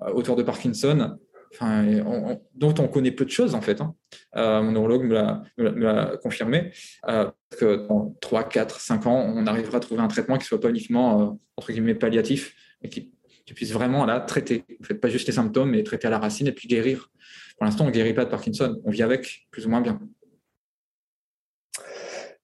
autour 0.00 0.36
de 0.36 0.42
Parkinson, 0.42 1.18
dont 1.60 2.74
on 2.78 2.88
connaît 2.88 3.10
peu 3.10 3.24
de 3.24 3.30
choses 3.30 3.54
en 3.54 3.60
fait. 3.60 3.80
Hein. 3.80 3.94
Euh, 4.36 4.62
mon 4.62 4.72
neurologue 4.72 5.04
me 5.04 5.14
l'a 5.56 6.16
confirmé, 6.22 6.72
euh, 7.08 7.30
que 7.58 7.86
dans 7.86 8.14
3, 8.20 8.44
4, 8.44 8.80
5 8.80 9.06
ans, 9.06 9.32
on 9.34 9.46
arrivera 9.46 9.78
à 9.78 9.80
trouver 9.80 10.00
un 10.00 10.08
traitement 10.08 10.36
qui 10.36 10.44
ne 10.44 10.46
soit 10.46 10.60
pas 10.60 10.70
uniquement 10.70 11.22
euh, 11.22 11.30
entre 11.56 11.72
guillemets 11.72 11.94
palliatif, 11.94 12.54
mais 12.82 12.88
qui, 12.88 13.12
puisse 13.54 13.70
vraiment 13.70 14.04
la 14.06 14.18
traiter. 14.18 14.64
En 14.80 14.84
fait, 14.84 14.94
pas 14.94 15.08
juste 15.08 15.28
les 15.28 15.32
symptômes, 15.32 15.70
mais 15.70 15.84
traiter 15.84 16.08
à 16.08 16.10
la 16.10 16.18
racine 16.18 16.48
et 16.48 16.52
puis 16.52 16.66
guérir. 16.66 17.12
Pour 17.56 17.64
l'instant, 17.64 17.84
on 17.84 17.86
ne 17.86 17.92
guérit 17.92 18.12
pas 18.12 18.24
de 18.24 18.30
Parkinson, 18.30 18.80
on 18.84 18.90
vit 18.90 19.04
avec 19.04 19.46
plus 19.52 19.66
ou 19.66 19.70
moins 19.70 19.80
bien. 19.80 20.00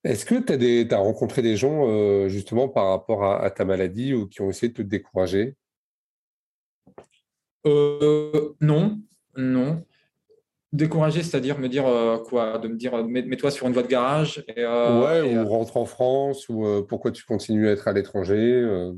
Est-ce 0.05 0.25
que 0.25 0.37
tu 0.37 0.95
as, 0.95 0.99
rencontré 0.99 1.43
des 1.43 1.57
gens 1.57 2.29
justement 2.29 2.69
par 2.69 2.91
rapport 2.91 3.25
à, 3.25 3.51
ta 3.51 3.65
maladie 3.65 4.15
ou 4.15 4.29
qui 4.29 4.43
ont 4.43 4.51
essayé 4.51 4.69
de 4.69 4.77
te 4.77 4.83
décourager? 4.83 5.57
Euh, 7.67 8.55
non, 8.61 9.01
non. 9.37 9.85
Décourager, 10.73 11.23
c'est-à-dire 11.23 11.59
me 11.59 11.69
dire 11.69 11.87
euh, 11.87 12.19
quoi 12.19 12.59
De 12.59 12.69
me 12.69 12.77
dire 12.77 13.05
mets-toi 13.05 13.51
sur 13.51 13.67
une 13.67 13.75
voie 13.75 13.83
de 13.83 13.89
garage 13.89 14.43
et, 14.49 14.61
euh, 14.61 15.03
Ouais, 15.03 15.37
ou 15.37 15.47
rentre 15.47 15.77
en 15.77 15.85
France, 15.85 16.49
ou 16.49 16.85
pourquoi 16.89 17.11
tu 17.11 17.25
continues 17.25 17.69
à 17.69 17.73
être 17.73 17.89
à 17.89 17.93
l'étranger 17.93 18.91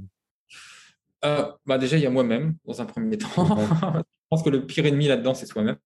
bah 1.23 1.79
Déjà, 1.79 1.97
il 1.97 2.03
y 2.03 2.07
a 2.07 2.11
moi-même, 2.11 2.57
dans 2.65 2.81
un 2.81 2.85
premier 2.85 3.19
temps. 3.19 3.29
je 3.37 4.03
pense 4.31 4.43
que 4.43 4.51
le 4.51 4.67
pire 4.67 4.87
ennemi 4.87 5.09
là-dedans, 5.09 5.35
c'est 5.35 5.47
soi-même. 5.47 5.77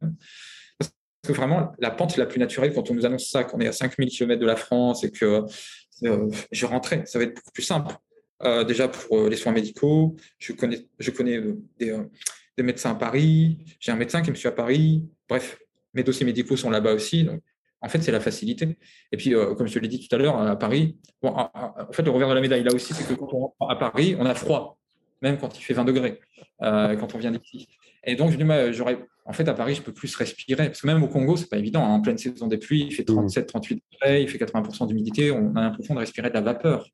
Parce 0.78 0.92
que 1.26 1.32
vraiment, 1.32 1.72
la 1.78 1.90
pente 1.90 2.16
la 2.16 2.26
plus 2.26 2.40
naturelle, 2.40 2.74
quand 2.74 2.90
on 2.90 2.94
nous 2.94 3.06
annonce 3.06 3.30
ça, 3.30 3.44
qu'on 3.44 3.60
est 3.60 3.68
à 3.68 3.72
5000 3.72 4.08
km 4.08 4.40
de 4.40 4.46
la 4.46 4.56
France 4.56 5.04
et 5.04 5.10
que 5.10 5.44
je 6.02 6.66
rentrais, 6.66 7.04
ça 7.06 7.18
va 7.18 7.24
être 7.24 7.34
beaucoup 7.34 7.52
plus 7.52 7.62
simple. 7.62 7.94
déjà 8.66 8.88
pour 8.88 9.28
les 9.28 9.36
soins 9.36 9.52
médicaux, 9.52 10.16
je 10.38 10.52
connais, 10.52 10.86
je 10.98 11.10
connais 11.12 11.40
des, 11.78 11.96
des 12.58 12.64
médecins 12.64 12.90
à 12.90 12.94
Paris, 12.96 13.56
j'ai 13.78 13.92
un 13.92 13.96
médecin 13.96 14.20
qui 14.20 14.30
me 14.30 14.34
suit 14.34 14.48
à 14.48 14.52
Paris. 14.52 15.08
Bref, 15.28 15.58
mes 15.94 16.02
dossiers 16.02 16.26
médicaux 16.26 16.56
sont 16.56 16.70
là-bas 16.70 16.92
aussi. 16.92 17.22
Donc, 17.22 17.40
en 17.80 17.88
fait, 17.88 18.02
c'est 18.02 18.10
la 18.10 18.20
facilité. 18.20 18.76
Et 19.12 19.16
puis, 19.16 19.32
euh, 19.32 19.54
comme 19.54 19.68
je 19.68 19.74
te 19.74 19.78
l'ai 19.78 19.86
dit 19.86 20.06
tout 20.06 20.14
à 20.14 20.18
l'heure, 20.18 20.36
à 20.36 20.58
Paris, 20.58 20.98
bon, 21.22 21.30
en 21.30 21.92
fait, 21.92 22.02
le 22.02 22.10
revers 22.10 22.28
de 22.28 22.34
la 22.34 22.40
médaille 22.40 22.64
là 22.64 22.74
aussi, 22.74 22.92
c'est 22.92 23.06
que 23.06 23.14
quand 23.14 23.32
on 23.32 23.38
rentre 23.38 23.54
à 23.70 23.78
Paris, 23.78 24.16
on 24.18 24.26
a 24.26 24.34
froid, 24.34 24.76
même 25.22 25.38
quand 25.38 25.56
il 25.56 25.62
fait 25.62 25.74
20 25.74 25.84
degrés, 25.84 26.20
euh, 26.62 26.96
quand 26.96 27.14
on 27.14 27.18
vient 27.18 27.30
d'ici. 27.30 27.68
Et 28.02 28.16
donc, 28.16 28.32
je 28.32 28.36
dis, 28.36 28.44
j'aurais, 28.76 28.98
en 29.24 29.32
fait, 29.32 29.46
à 29.46 29.54
Paris, 29.54 29.76
je 29.76 29.82
peux 29.82 29.92
plus 29.92 30.14
respirer. 30.16 30.66
Parce 30.66 30.80
que 30.80 30.86
même 30.88 31.02
au 31.04 31.08
Congo, 31.08 31.36
c'est 31.36 31.48
pas 31.48 31.58
évident. 31.58 31.84
Hein. 31.84 31.94
En 31.94 32.00
pleine 32.00 32.18
saison 32.18 32.48
des 32.48 32.58
pluies, 32.58 32.86
il 32.90 32.92
fait 32.92 33.04
37, 33.04 33.46
38 33.46 33.84
degrés, 33.92 34.22
il 34.22 34.28
fait 34.28 34.38
80% 34.38 34.88
d'humidité, 34.88 35.30
on 35.30 35.54
a 35.54 35.62
l'impression 35.62 35.94
de 35.94 36.00
respirer 36.00 36.28
de 36.30 36.34
la 36.34 36.40
vapeur. 36.40 36.88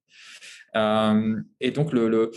Euh, 0.77 1.41
et 1.61 1.71
donc, 1.71 1.93
le, 1.93 2.31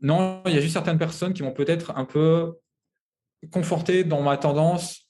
non, 0.00 0.42
il 0.46 0.54
y 0.54 0.58
a 0.58 0.60
juste 0.60 0.74
certaines 0.74 0.98
personnes 0.98 1.32
qui 1.32 1.42
vont 1.42 1.52
peut-être 1.52 1.96
un 1.96 2.04
peu 2.04 2.54
conforter 3.50 4.04
dans 4.04 4.22
ma 4.22 4.36
tendance, 4.36 5.08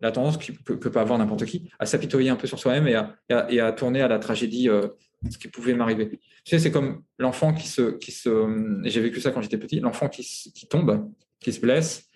la 0.00 0.12
tendance 0.12 0.36
que, 0.36 0.52
peut 0.52 0.98
avoir 0.98 1.18
n'importe 1.18 1.44
qui, 1.44 1.70
à 1.78 1.86
s'apitoyer 1.86 2.30
un 2.30 2.36
peu 2.36 2.46
sur 2.46 2.58
soi-même 2.58 2.86
et 2.86 3.60
à, 3.60 3.72
tourner 3.72 4.00
à 4.00 4.08
la 4.08 4.18
tragédie, 4.18 4.68
euh, 4.68 4.88
ce 5.30 5.38
qui 5.38 5.48
pouvait 5.48 5.74
m'arriver. 5.74 6.20
C'est 6.44 6.70
comme 6.70 7.02
l'enfant 7.18 7.52
qui 7.52 7.66
se, 7.66 7.96
qui 7.98 8.12
se, 8.12 8.80
j'ai 8.84 9.00
vécu 9.00 9.20
ça 9.20 9.30
quand 9.30 9.42
j'étais 9.42 9.58
petit, 9.58 9.80
l'enfant 9.80 10.08
qui, 10.08 10.24
tombe, 10.68 11.10
qui 11.40 11.52
se 11.52 11.60
blesse, 11.60 12.08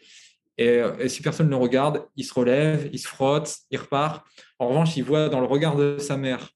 et, 0.58 0.82
si 1.08 1.22
personne 1.22 1.46
ne 1.46 1.52
le 1.52 1.56
regarde, 1.56 2.06
il 2.16 2.24
se 2.24 2.34
relève, 2.34 2.88
il 2.92 2.98
se 2.98 3.08
frotte, 3.08 3.56
il 3.70 3.78
repart. 3.78 4.24
En 4.58 4.68
revanche, 4.68 4.96
il 4.96 5.02
voit 5.02 5.28
dans 5.28 5.40
le 5.40 5.46
regard 5.46 5.76
de 5.76 5.96
sa 5.98 6.16
mère 6.16 6.50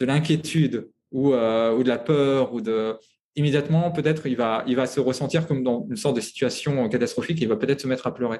de 0.00 0.06
l'inquiétude 0.06 0.90
ou, 1.12 1.32
euh, 1.32 1.74
ou 1.74 1.84
de 1.84 1.88
la 1.88 1.98
peur 1.98 2.52
ou 2.52 2.60
de 2.60 2.98
immédiatement, 3.36 3.90
peut-être, 3.90 4.26
il 4.26 4.36
va, 4.36 4.64
il 4.66 4.76
va 4.76 4.86
se 4.86 5.00
ressentir 5.00 5.46
comme 5.46 5.62
dans 5.62 5.86
une 5.88 5.96
sorte 5.96 6.16
de 6.16 6.20
situation 6.20 6.88
catastrophique 6.88 7.40
il 7.40 7.48
va 7.48 7.56
peut-être 7.56 7.80
se 7.80 7.86
mettre 7.86 8.06
à 8.06 8.14
pleurer. 8.14 8.38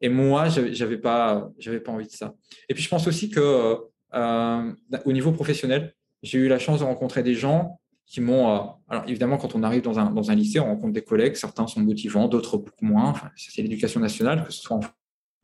Et 0.00 0.08
moi, 0.08 0.48
j'avais 0.48 0.98
pas, 0.98 1.50
j'avais 1.58 1.80
pas 1.80 1.92
envie 1.92 2.06
de 2.06 2.12
ça. 2.12 2.34
Et 2.68 2.74
puis, 2.74 2.82
je 2.82 2.88
pense 2.88 3.06
aussi 3.06 3.30
que 3.30 3.78
euh, 4.14 4.72
au 5.04 5.12
niveau 5.12 5.32
professionnel, 5.32 5.94
j'ai 6.22 6.38
eu 6.38 6.48
la 6.48 6.58
chance 6.58 6.80
de 6.80 6.84
rencontrer 6.84 7.22
des 7.22 7.34
gens 7.34 7.80
qui 8.06 8.20
m'ont. 8.20 8.54
Euh, 8.54 8.60
alors, 8.88 9.04
évidemment, 9.06 9.36
quand 9.36 9.54
on 9.54 9.62
arrive 9.62 9.82
dans 9.82 9.98
un, 9.98 10.10
dans 10.10 10.30
un 10.30 10.34
lycée, 10.34 10.60
on 10.60 10.66
rencontre 10.66 10.92
des 10.92 11.02
collègues. 11.02 11.36
Certains 11.36 11.66
sont 11.66 11.80
motivants, 11.80 12.28
d'autres 12.28 12.58
beaucoup 12.58 12.84
moins. 12.84 13.14
C'est 13.36 13.62
l'éducation 13.62 14.00
nationale, 14.00 14.44
que 14.44 14.52
ce 14.52 14.60
soit 14.60 14.76
en 14.76 14.80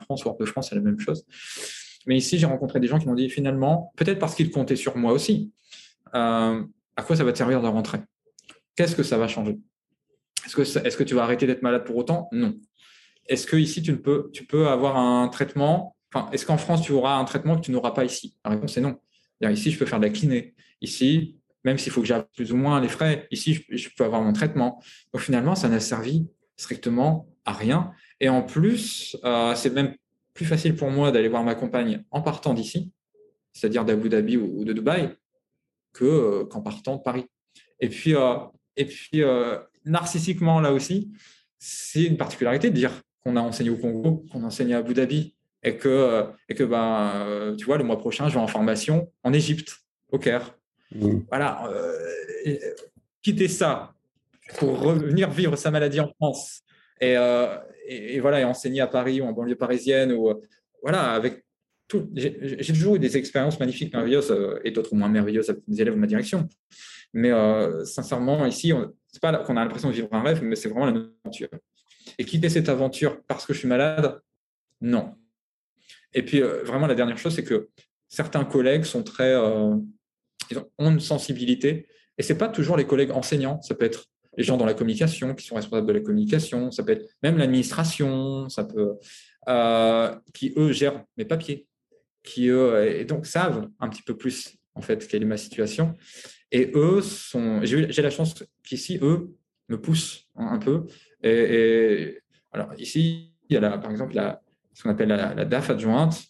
France 0.03 0.25
ou 0.25 0.29
hors 0.29 0.37
de 0.37 0.45
France, 0.45 0.69
c'est 0.69 0.75
la 0.75 0.81
même 0.81 0.99
chose. 0.99 1.25
Mais 2.07 2.17
ici, 2.17 2.37
j'ai 2.37 2.45
rencontré 2.45 2.79
des 2.79 2.87
gens 2.87 2.99
qui 2.99 3.07
m'ont 3.07 3.15
dit 3.15 3.29
finalement, 3.29 3.93
peut-être 3.95 4.19
parce 4.19 4.35
qu'ils 4.35 4.51
comptaient 4.51 4.75
sur 4.75 4.97
moi 4.97 5.11
aussi. 5.13 5.51
Euh, 6.15 6.63
à 6.95 7.03
quoi 7.03 7.15
ça 7.15 7.23
va 7.23 7.31
te 7.31 7.37
servir 7.37 7.61
de 7.61 7.67
rentrer? 7.67 7.99
Qu'est-ce 8.81 8.95
que 8.95 9.03
ça 9.03 9.19
va 9.19 9.27
changer? 9.27 9.59
Est-ce 10.43 10.55
que, 10.55 10.87
est 10.87 10.97
que 10.97 11.03
tu 11.03 11.13
vas 11.13 11.21
arrêter 11.21 11.45
d'être 11.45 11.61
malade 11.61 11.83
pour 11.83 11.97
autant? 11.97 12.27
Non. 12.31 12.55
Est-ce 13.27 13.45
que 13.45 13.55
ici 13.55 13.83
tu, 13.83 13.95
peux, 13.95 14.31
tu 14.33 14.43
peux 14.43 14.69
avoir 14.69 14.97
un 14.97 15.27
traitement? 15.27 15.95
Enfin, 16.11 16.31
Est-ce 16.31 16.47
qu'en 16.47 16.57
France 16.57 16.81
tu 16.81 16.91
auras 16.91 17.13
un 17.13 17.23
traitement 17.25 17.55
que 17.55 17.61
tu 17.61 17.69
n'auras 17.69 17.91
pas 17.91 18.03
ici? 18.05 18.35
La 18.43 18.49
réponse 18.49 18.75
est 18.77 18.81
non. 18.81 18.97
Ici, 19.47 19.69
je 19.69 19.77
peux 19.77 19.85
faire 19.85 19.99
de 19.99 20.05
la 20.07 20.11
kiné. 20.11 20.55
Ici, 20.81 21.37
même 21.63 21.77
s'il 21.77 21.91
faut 21.91 22.01
que 22.01 22.07
j'aille 22.07 22.23
plus 22.35 22.51
ou 22.51 22.57
moins 22.57 22.81
les 22.81 22.87
frais, 22.87 23.27
ici, 23.29 23.63
je, 23.69 23.89
peux 23.95 24.03
avoir 24.03 24.23
mon 24.23 24.33
traitement. 24.33 24.81
Donc 25.13 25.21
finalement, 25.21 25.53
ça 25.53 25.69
n'a 25.69 25.79
servi 25.79 26.27
strictement 26.57 27.27
à 27.45 27.53
rien. 27.53 27.91
Et 28.19 28.29
en 28.29 28.41
plus, 28.41 29.15
euh, 29.23 29.53
c'est 29.53 29.75
même 29.75 29.93
plus 30.33 30.45
facile 30.45 30.75
pour 30.75 30.89
moi 30.89 31.11
d'aller 31.11 31.27
voir 31.27 31.43
ma 31.43 31.53
compagne 31.53 32.03
en 32.09 32.23
partant 32.23 32.55
d'ici, 32.55 32.91
c'est-à-dire 33.53 33.85
d'Abu 33.85 34.09
Dhabi 34.09 34.37
ou, 34.37 34.65
de 34.65 34.73
Dubaï, 34.73 35.15
que 35.93 36.03
euh, 36.03 36.45
qu'en 36.45 36.61
partant 36.61 36.95
de 36.95 37.03
Paris. 37.03 37.27
Et 37.79 37.89
puis, 37.89 38.15
euh, 38.15 38.37
et 38.77 38.85
puis 38.85 39.23
narcissiquement, 39.85 40.59
là 40.59 40.73
aussi, 40.73 41.11
c'est 41.59 42.03
une 42.03 42.17
particularité 42.17 42.69
de 42.69 42.75
dire 42.75 42.91
qu'on 43.23 43.35
a 43.35 43.41
enseigné 43.41 43.69
au 43.69 43.77
Congo, 43.77 44.25
qu'on 44.31 44.43
enseigne 44.43 44.73
à 44.73 44.79
Abu 44.79 44.93
Dhabi, 44.93 45.35
et 45.63 45.77
que, 45.77 46.25
et 46.49 46.55
que 46.55 46.63
ben, 46.63 47.55
tu 47.57 47.65
vois, 47.65 47.77
le 47.77 47.83
mois 47.83 47.99
prochain, 47.99 48.27
je 48.29 48.33
vais 48.33 48.39
en 48.39 48.47
formation 48.47 49.11
en 49.23 49.33
Égypte, 49.33 49.75
au 50.11 50.17
Caire. 50.17 50.57
Mmh. 50.93 51.19
Voilà, 51.29 51.69
quitter 53.21 53.47
ça 53.47 53.93
pour 54.57 54.79
revenir 54.79 55.29
vivre 55.29 55.55
sa 55.55 55.71
maladie 55.71 55.99
en 55.99 56.09
France 56.19 56.63
euh, 57.03 57.57
et, 57.87 58.19
voilà, 58.19 58.41
et 58.41 58.43
enseigner 58.43 58.81
à 58.81 58.87
Paris 58.87 59.21
ou 59.21 59.25
en 59.25 59.33
banlieue 59.33 59.55
parisienne, 59.55 60.11
ou 60.11 60.33
voilà, 60.81 61.11
avec 61.11 61.43
tout. 61.87 62.09
J'ai 62.15 62.73
toujours 62.73 62.95
eu 62.95 62.99
des 62.99 63.17
expériences 63.17 63.59
magnifiques, 63.59 63.93
merveilleuses, 63.93 64.31
euh, 64.31 64.59
et 64.63 64.71
d'autres 64.71 64.95
moins 64.95 65.09
merveilleuses 65.09 65.49
avec 65.49 65.63
mes 65.67 65.81
élèves 65.81 65.95
de 65.95 65.99
ma 65.99 66.07
direction. 66.07 66.47
Mais 67.13 67.31
euh, 67.31 67.83
sincèrement, 67.85 68.45
ici, 68.45 68.73
c'est 69.07 69.21
pas 69.21 69.35
qu'on 69.37 69.57
a 69.57 69.63
l'impression 69.63 69.89
de 69.89 69.93
vivre 69.93 70.09
un 70.11 70.21
rêve, 70.21 70.41
mais 70.43 70.55
c'est 70.55 70.69
vraiment 70.69 70.87
une 70.89 71.11
aventure. 71.23 71.49
Et 72.17 72.25
quitter 72.25 72.49
cette 72.49 72.69
aventure 72.69 73.21
parce 73.27 73.45
que 73.45 73.53
je 73.53 73.59
suis 73.59 73.67
malade, 73.67 74.21
non. 74.79 75.13
Et 76.13 76.23
puis, 76.23 76.41
vraiment, 76.41 76.87
la 76.87 76.95
dernière 76.95 77.17
chose, 77.17 77.35
c'est 77.35 77.43
que 77.43 77.69
certains 78.07 78.45
collègues 78.45 78.83
sont 78.83 79.03
très. 79.03 79.33
ils 80.49 80.57
ont 80.57 80.91
une 80.91 80.99
sensibilité. 80.99 81.87
Et 82.17 82.23
ce 82.23 82.33
n'est 82.33 82.37
pas 82.37 82.49
toujours 82.49 82.77
les 82.77 82.85
collègues 82.85 83.11
enseignants, 83.11 83.61
ça 83.61 83.75
peut 83.75 83.85
être 83.85 84.05
les 84.37 84.43
gens 84.43 84.57
dans 84.57 84.65
la 84.65 84.73
communication 84.73 85.35
qui 85.35 85.45
sont 85.45 85.55
responsables 85.55 85.87
de 85.87 85.93
la 85.93 85.99
communication, 85.99 86.71
ça 86.71 86.83
peut 86.83 86.93
être 86.93 87.09
même 87.21 87.37
l'administration, 87.37 88.47
ça 88.49 88.63
peut, 88.63 88.95
euh, 89.49 90.15
qui 90.33 90.53
eux 90.57 90.71
gèrent 90.71 91.03
mes 91.17 91.25
papiers, 91.25 91.67
qui 92.23 92.47
eux 92.47 92.85
et 92.85 93.05
donc 93.05 93.25
savent 93.25 93.69
un 93.79 93.89
petit 93.89 94.03
peu 94.03 94.15
plus 94.15 94.55
en 94.75 94.81
fait 94.81 95.07
quelle 95.07 95.23
est 95.23 95.25
ma 95.25 95.37
situation. 95.37 95.95
Et 96.51 96.71
eux 96.75 97.01
sont, 97.01 97.61
j'ai 97.63 98.01
la 98.01 98.09
chance 98.09 98.43
qu'ici 98.63 98.99
eux 99.01 99.35
me 99.69 99.79
poussent 99.79 100.27
un 100.35 100.59
peu. 100.59 100.85
Et, 101.23 102.19
alors 102.51 102.73
ici, 102.77 103.33
il 103.49 103.53
y 103.53 103.57
a 103.57 103.77
par 103.77 103.91
exemple 103.91 104.15
la, 104.15 104.41
ce 104.73 104.83
qu'on 104.83 104.89
appelle 104.89 105.09
la, 105.09 105.45
DAF 105.45 105.69
adjointe 105.69 106.21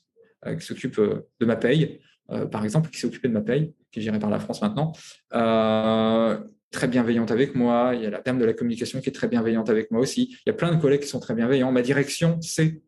euh, 0.45 0.55
qui 0.55 0.65
s'occupe 0.65 0.99
euh, 0.99 1.27
de 1.39 1.45
ma 1.45 1.55
paye, 1.55 2.01
par 2.49 2.63
exemple, 2.63 2.89
qui 2.89 2.97
s'est 2.97 3.07
occupée 3.07 3.27
de 3.27 3.33
ma 3.33 3.41
paye, 3.41 3.73
qui 3.91 3.99
est 3.99 4.03
gérée 4.03 4.19
par 4.19 4.29
la 4.29 4.39
France 4.39 4.61
maintenant 4.61 4.93
très 6.71 6.87
bienveillante 6.87 7.31
avec 7.31 7.53
moi. 7.53 7.91
Il 7.93 8.01
y 8.01 8.05
a 8.05 8.09
la 8.09 8.21
dame 8.21 8.39
de 8.39 8.45
la 8.45 8.53
communication 8.53 8.99
qui 9.01 9.09
est 9.09 9.13
très 9.13 9.27
bienveillante 9.27 9.69
avec 9.69 9.91
moi 9.91 10.01
aussi. 10.01 10.35
Il 10.45 10.47
y 10.47 10.49
a 10.49 10.53
plein 10.53 10.73
de 10.73 10.81
collègues 10.81 11.01
qui 11.01 11.07
sont 11.07 11.19
très 11.19 11.35
bienveillants. 11.35 11.71
Ma 11.71 11.81
direction, 11.81 12.39
c'est. 12.41 12.81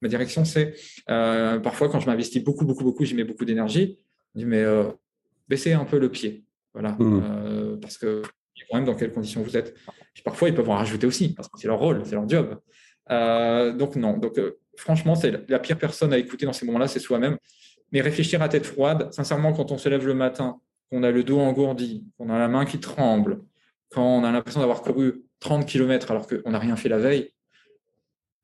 Ma 0.00 0.08
direction, 0.08 0.44
c'est. 0.44 0.74
Euh, 1.10 1.58
parfois, 1.60 1.88
quand 1.88 2.00
je 2.00 2.06
m'investis 2.06 2.42
beaucoup, 2.42 2.64
beaucoup, 2.64 2.84
beaucoup, 2.84 3.04
j'y 3.04 3.14
mets 3.14 3.24
beaucoup 3.24 3.44
d'énergie. 3.44 3.98
Mais 4.34 4.62
euh, 4.62 4.84
baissez 5.48 5.72
un 5.72 5.84
peu 5.84 5.98
le 5.98 6.10
pied. 6.10 6.44
Voilà. 6.72 6.92
Mmh. 6.92 7.22
Euh, 7.24 7.76
parce 7.76 7.98
que 7.98 8.22
quand 8.70 8.76
même 8.76 8.84
dans 8.84 8.94
quelles 8.94 9.12
conditions 9.12 9.42
vous 9.42 9.56
êtes. 9.56 9.74
parfois, 10.24 10.48
ils 10.48 10.54
peuvent 10.54 10.68
en 10.68 10.76
rajouter 10.76 11.06
aussi, 11.06 11.32
parce 11.32 11.48
que 11.48 11.58
c'est 11.58 11.68
leur 11.68 11.78
rôle, 11.78 12.02
c'est 12.04 12.16
leur 12.16 12.28
job. 12.28 12.58
donc, 13.78 13.96
non. 13.96 14.18
Donc, 14.18 14.40
franchement, 14.76 15.14
c'est 15.14 15.48
la 15.48 15.58
pire 15.58 15.78
personne 15.78 16.12
à 16.12 16.18
écouter 16.18 16.44
dans 16.44 16.52
ces 16.52 16.66
moments-là, 16.66 16.88
c'est 16.88 16.98
soi-même. 16.98 17.38
Mais 17.92 18.00
réfléchir 18.00 18.42
à 18.42 18.48
tête 18.48 18.66
froide, 18.66 19.12
sincèrement, 19.12 19.52
quand 19.52 19.72
on 19.72 19.78
se 19.78 19.88
lève 19.88 20.06
le 20.06 20.14
matin 20.14 20.60
qu'on 20.90 21.02
a 21.02 21.10
le 21.10 21.22
dos 21.22 21.38
engourdi, 21.38 22.04
qu'on 22.16 22.30
a 22.30 22.38
la 22.38 22.48
main 22.48 22.64
qui 22.64 22.80
tremble, 22.80 23.40
quand 23.90 24.04
on 24.04 24.24
a 24.24 24.32
l'impression 24.32 24.60
d'avoir 24.60 24.82
couru 24.82 25.22
30 25.40 25.66
km 25.66 26.10
alors 26.10 26.26
qu'on 26.26 26.50
n'a 26.50 26.58
rien 26.58 26.76
fait 26.76 26.88
la 26.88 26.98
veille, 26.98 27.32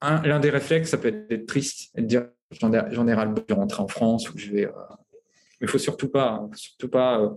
l'un 0.03 0.41
des 0.41 0.51
réflexes, 0.51 0.91
ça 0.91 0.99
peut 0.99 1.09
être 1.09 1.29
d'être 1.29 1.47
triste 1.47 1.91
et 1.97 2.03
de 2.03 2.07
dire 2.07 2.29
j'en 2.51 2.73
ai, 2.73 2.77
ai 2.77 3.15
ras 3.15 3.25
le 3.25 3.33
bol 3.33 3.45
de 3.47 3.55
rentrer 3.55 3.83
en 3.83 3.89
France 3.89 4.31
ou 4.31 4.39
je 4.39 4.51
vais. 4.51 4.67
Euh, 4.67 4.73
mais 5.61 5.67
il 5.67 5.69
faut 5.69 5.79
surtout 5.79 6.09
pas, 6.09 6.47
surtout 6.55 6.89
pas, 6.89 7.21
euh, 7.21 7.31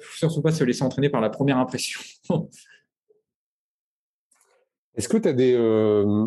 surtout 0.00 0.42
pas 0.42 0.52
se 0.52 0.64
laisser 0.64 0.82
entraîner 0.82 1.08
par 1.10 1.20
la 1.20 1.30
première 1.30 1.58
impression. 1.58 2.00
Est-ce 4.96 5.08
que 5.08 5.18
tu 5.18 5.28
as, 5.28 5.34
euh, 5.38 6.26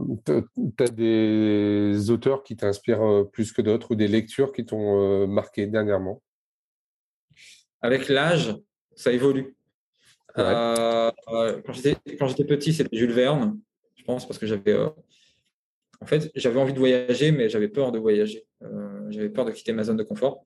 as, 0.80 0.89
des 0.89 2.11
auteurs 2.11 2.43
qui 2.43 2.55
t'inspirent 2.55 3.26
plus 3.32 3.51
que 3.51 3.63
d'autres 3.63 3.91
ou 3.91 3.95
des 3.95 4.07
lectures 4.07 4.51
qui 4.51 4.63
t'ont 4.63 5.28
marqué 5.28 5.65
dernièrement? 5.65 6.22
Avec 7.82 8.09
l'âge, 8.09 8.55
ça 8.95 9.11
évolue. 9.11 9.55
Euh, 10.38 11.11
quand 11.65 11.74
j'étais 11.74 12.45
petit, 12.45 12.74
c'était 12.74 12.95
Jules 12.95 13.11
Verne, 13.11 13.59
je 13.95 14.03
pense, 14.03 14.28
parce 14.28 14.38
que 14.38 14.45
j'avais. 14.45 14.74
Euh, 14.74 14.89
en 16.01 16.05
fait, 16.05 16.32
j'avais 16.36 16.59
envie 16.59 16.74
de 16.74 16.80
voyager, 16.80 17.32
mais 17.32 17.49
j'avais 17.49 17.67
peur 17.67 17.91
de 17.91 17.99
voyager. 17.99 18.45
Euh, 18.61 19.05
j'avais 19.09 19.30
peur 19.30 19.45
de 19.45 19.51
quitter 19.51 19.74
ma 19.74 19.84
zone 19.84 19.97
de 19.97 20.03
confort. 20.03 20.45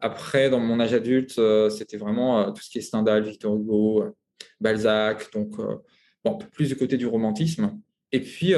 Après, 0.00 0.50
dans 0.50 0.60
mon 0.60 0.80
âge 0.80 0.94
adulte, 0.94 1.40
c'était 1.70 1.96
vraiment 1.96 2.52
tout 2.52 2.62
ce 2.62 2.70
qui 2.70 2.78
est 2.78 2.82
Stendhal, 2.82 3.22
Victor 3.24 3.56
Hugo, 3.56 4.04
Balzac, 4.60 5.32
donc 5.32 5.56
bon, 6.24 6.38
plus 6.52 6.68
du 6.68 6.76
côté 6.76 6.96
du 6.96 7.06
romantisme. 7.06 7.80
Et 8.12 8.20
puis, 8.20 8.52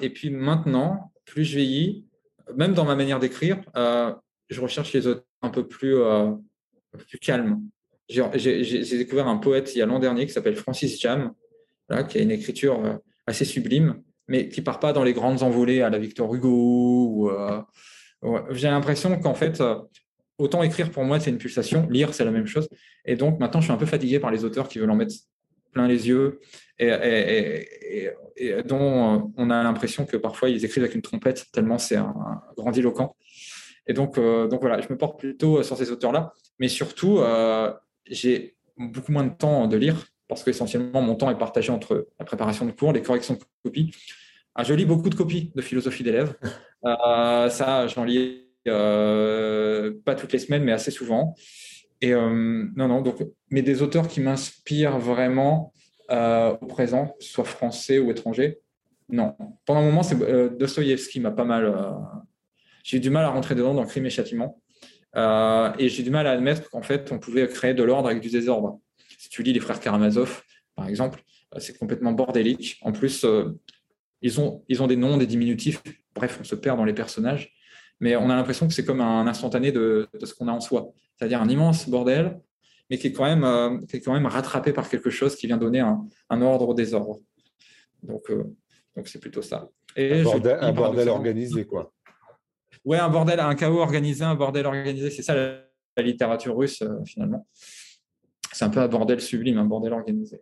et 0.00 0.10
puis 0.10 0.30
maintenant, 0.30 1.12
plus 1.26 1.44
je 1.44 1.56
vieillis, 1.58 2.06
même 2.54 2.72
dans 2.72 2.84
ma 2.84 2.94
manière 2.94 3.18
d'écrire, 3.18 3.60
je 3.74 4.60
recherche 4.60 4.92
les 4.94 5.06
auteurs 5.06 5.24
un 5.42 5.50
peu 5.50 5.68
plus 5.68 5.96
plus 7.04 7.18
calme. 7.18 7.60
J'ai 8.08 8.98
découvert 8.98 9.26
un 9.26 9.36
poète 9.36 9.74
il 9.74 9.78
y 9.78 9.82
a 9.82 9.86
l'an 9.86 9.98
dernier 9.98 10.26
qui 10.26 10.32
s'appelle 10.32 10.56
Francis 10.56 11.00
Jam, 11.00 11.32
là, 11.88 12.04
qui 12.04 12.18
a 12.18 12.22
une 12.22 12.30
écriture 12.30 12.84
euh, 12.84 12.96
assez 13.26 13.44
sublime, 13.44 14.02
mais 14.28 14.48
qui 14.48 14.62
part 14.62 14.78
pas 14.78 14.92
dans 14.92 15.04
les 15.04 15.12
grandes 15.12 15.42
envolées 15.42 15.82
à 15.82 15.90
la 15.90 15.98
Victor 15.98 16.32
Hugo. 16.34 17.30
Euh, 17.30 17.60
j'ai 18.50 18.68
l'impression 18.68 19.18
qu'en 19.18 19.34
fait, 19.34 19.60
euh, 19.60 19.76
autant 20.38 20.62
écrire 20.62 20.90
pour 20.90 21.04
moi, 21.04 21.20
c'est 21.20 21.30
une 21.30 21.38
pulsation, 21.38 21.86
lire, 21.88 22.14
c'est 22.14 22.24
la 22.24 22.30
même 22.30 22.46
chose. 22.46 22.68
Et 23.04 23.16
donc 23.16 23.38
maintenant, 23.40 23.60
je 23.60 23.66
suis 23.66 23.72
un 23.72 23.78
peu 23.78 23.86
fatigué 23.86 24.18
par 24.20 24.30
les 24.30 24.44
auteurs 24.44 24.68
qui 24.68 24.78
veulent 24.78 24.90
en 24.90 24.96
mettre 24.96 25.14
plein 25.72 25.86
les 25.86 26.08
yeux 26.08 26.40
et, 26.78 28.10
dont 28.66 29.32
on 29.36 29.50
a 29.50 29.62
l'impression 29.62 30.04
que 30.06 30.16
parfois 30.16 30.48
ils 30.48 30.64
écrivent 30.64 30.84
avec 30.84 30.94
une 30.94 31.02
trompette, 31.02 31.46
tellement 31.52 31.78
c'est 31.78 31.96
un, 31.96 32.14
grandiloquent. 32.56 33.16
Et 33.86 33.92
donc, 33.92 34.16
donc 34.16 34.60
voilà, 34.60 34.80
je 34.80 34.88
me 34.90 34.96
porte 34.98 35.18
plutôt 35.18 35.62
sur 35.62 35.76
ces 35.76 35.90
auteurs-là. 35.90 36.32
Mais 36.58 36.68
surtout, 36.68 37.18
euh, 37.18 37.72
j'ai 38.06 38.56
beaucoup 38.76 39.12
moins 39.12 39.24
de 39.24 39.34
temps 39.34 39.66
de 39.66 39.76
lire 39.76 40.06
parce 40.28 40.42
qu'essentiellement, 40.42 41.02
mon 41.02 41.14
temps 41.14 41.30
est 41.30 41.38
partagé 41.38 41.70
entre 41.70 42.08
la 42.18 42.24
préparation 42.24 42.66
de 42.66 42.72
cours, 42.72 42.92
les 42.92 43.02
corrections 43.02 43.34
de 43.34 43.40
copies. 43.62 43.94
Ah, 44.54 44.64
je 44.64 44.74
lis 44.74 44.86
beaucoup 44.86 45.10
de 45.10 45.14
copies 45.14 45.52
de 45.54 45.62
philosophie 45.62 46.02
d'élèves. 46.02 46.34
Euh, 46.84 47.48
ça, 47.48 47.86
j'en 47.88 48.04
lis 48.04 48.18
euh, 48.18 48.45
pas 48.66 50.14
toutes 50.14 50.32
les 50.32 50.38
semaines, 50.38 50.64
mais 50.64 50.72
assez 50.72 50.90
souvent. 50.90 51.34
Et 52.00 52.12
non, 52.12 52.88
non, 52.88 53.00
donc, 53.00 53.16
mais 53.50 53.62
des 53.62 53.82
auteurs 53.82 54.08
qui 54.08 54.20
m'inspirent 54.20 54.98
vraiment 54.98 55.72
au 56.10 56.66
présent, 56.66 57.14
soit 57.20 57.44
français 57.44 57.98
ou 57.98 58.10
étranger, 58.10 58.58
non. 59.08 59.34
Pendant 59.64 59.80
un 59.80 59.84
moment, 59.84 60.02
c'est 60.02 60.16
Dostoïevski 60.56 61.20
m'a 61.20 61.30
pas 61.30 61.44
mal. 61.44 61.74
j'ai 62.84 62.98
eu 62.98 63.00
du 63.00 63.10
mal 63.10 63.24
à 63.24 63.30
rentrer 63.30 63.54
dedans 63.54 63.74
dans 63.74 63.86
Crime 63.86 64.06
et 64.06 64.10
Châtiment. 64.10 64.60
Euh, 65.16 65.72
et 65.78 65.88
j'ai 65.88 66.02
du 66.02 66.10
mal 66.10 66.26
à 66.26 66.32
admettre 66.32 66.68
qu'en 66.68 66.82
fait, 66.82 67.10
on 67.10 67.18
pouvait 67.18 67.48
créer 67.48 67.74
de 67.74 67.82
l'ordre 67.82 68.08
avec 68.08 68.20
du 68.20 68.28
désordre. 68.28 68.80
Si 69.18 69.28
tu 69.28 69.42
lis 69.42 69.52
les 69.52 69.60
frères 69.60 69.80
Karamazov, 69.80 70.42
par 70.74 70.88
exemple, 70.88 71.22
euh, 71.54 71.58
c'est 71.58 71.78
complètement 71.78 72.12
bordélique. 72.12 72.78
En 72.82 72.92
plus, 72.92 73.24
euh, 73.24 73.58
ils, 74.20 74.40
ont, 74.40 74.62
ils 74.68 74.82
ont 74.82 74.86
des 74.86 74.96
noms, 74.96 75.16
des 75.16 75.26
diminutifs. 75.26 75.82
Bref, 76.14 76.38
on 76.40 76.44
se 76.44 76.54
perd 76.54 76.76
dans 76.76 76.84
les 76.84 76.92
personnages. 76.92 77.54
Mais 78.00 78.16
on 78.16 78.28
a 78.28 78.36
l'impression 78.36 78.68
que 78.68 78.74
c'est 78.74 78.84
comme 78.84 79.00
un 79.00 79.26
instantané 79.26 79.72
de, 79.72 80.08
ce 80.22 80.34
qu'on 80.34 80.48
a 80.48 80.52
en 80.52 80.60
soi. 80.60 80.90
C'est-à-dire 81.16 81.40
un 81.40 81.48
immense 81.48 81.88
bordel, 81.88 82.38
mais 82.90 82.98
qui 82.98 83.08
est, 83.08 83.12
quand 83.12 83.24
même, 83.24 83.86
qui 83.86 83.96
est 83.96 84.00
quand 84.00 84.12
même 84.12 84.26
rattrapé 84.26 84.72
par 84.72 84.88
quelque 84.88 85.10
chose 85.10 85.34
qui 85.34 85.46
vient 85.46 85.56
donner 85.56 85.80
un, 85.80 86.42
ordre 86.42 86.68
au 86.68 86.74
désordre. 86.74 87.20
Donc, 88.02 88.30
donc 88.94 89.08
c'est 89.08 89.18
plutôt 89.18 89.42
ça. 89.42 89.68
Et 89.96 90.22
un 90.22 90.72
bordel 90.72 91.08
organisé, 91.08 91.64
quoi. 91.64 91.92
Ouais, 92.86 92.98
un 92.98 93.08
bordel, 93.08 93.40
un 93.40 93.56
chaos 93.56 93.80
organisé, 93.80 94.24
un 94.24 94.36
bordel 94.36 94.64
organisé, 94.64 95.10
c'est 95.10 95.22
ça 95.22 95.34
la, 95.34 96.02
littérature 96.02 96.56
russe 96.56 96.82
euh, 96.82 97.02
finalement. 97.04 97.48
C'est 98.52 98.64
un 98.64 98.70
peu 98.70 98.78
un 98.78 98.86
bordel 98.86 99.20
sublime, 99.20 99.58
un 99.58 99.64
bordel 99.64 99.92
organisé. 99.92 100.40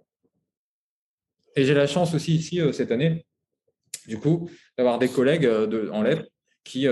Et 1.56 1.64
j'ai 1.64 1.72
la 1.72 1.86
chance 1.86 2.12
aussi 2.14 2.34
ici 2.34 2.60
euh, 2.60 2.72
cette 2.72 2.90
année, 2.90 3.24
du 4.06 4.18
coup, 4.18 4.50
d'avoir 4.76 4.98
des 4.98 5.08
collègues 5.08 5.46
euh, 5.46 5.66
de, 5.66 5.88
en 5.90 6.02
lettres 6.02 6.26
qui, 6.64 6.86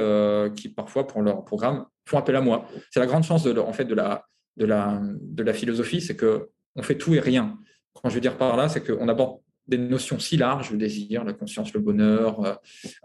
qui 0.56 0.68
parfois 0.68 1.06
pour 1.06 1.22
leur 1.22 1.44
programme 1.44 1.86
font 2.06 2.18
appel 2.18 2.36
à 2.36 2.40
moi. 2.40 2.68
C'est 2.90 3.00
la 3.00 3.06
grande 3.06 3.24
chance 3.24 3.42
de, 3.42 3.58
en 3.58 3.72
fait 3.72 3.84
de 3.84 3.94
la, 3.94 4.26
de 4.56 4.66
la, 4.66 5.00
de 5.02 5.42
la 5.42 5.52
philosophie, 5.52 6.00
c'est 6.00 6.16
que 6.16 6.50
on 6.76 6.82
fait 6.82 6.96
tout 6.96 7.14
et 7.14 7.20
rien. 7.20 7.58
Quand 7.94 8.08
je 8.08 8.14
veux 8.14 8.20
dire 8.20 8.36
par 8.36 8.56
là, 8.56 8.68
c'est 8.68 8.84
qu'on 8.84 9.08
aborde 9.08 9.40
des 9.66 9.78
notions 9.78 10.18
si 10.18 10.36
larges, 10.36 10.70
le 10.70 10.78
désir, 10.78 11.24
la 11.24 11.32
conscience, 11.32 11.72
le 11.72 11.80
bonheur, 11.80 12.44
euh, 12.44 12.54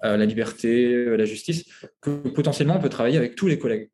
euh, 0.03 0.18
la 0.18 0.26
liberté, 0.26 0.93
euh, 0.93 1.15
la 1.15 1.26
justice, 1.26 1.65
que 2.01 2.09
potentiellement 2.30 2.78
on 2.78 2.80
peut 2.80 2.89
travailler 2.89 3.18
avec 3.18 3.36
tous 3.36 3.47
les 3.47 3.59
collègues. 3.59 3.89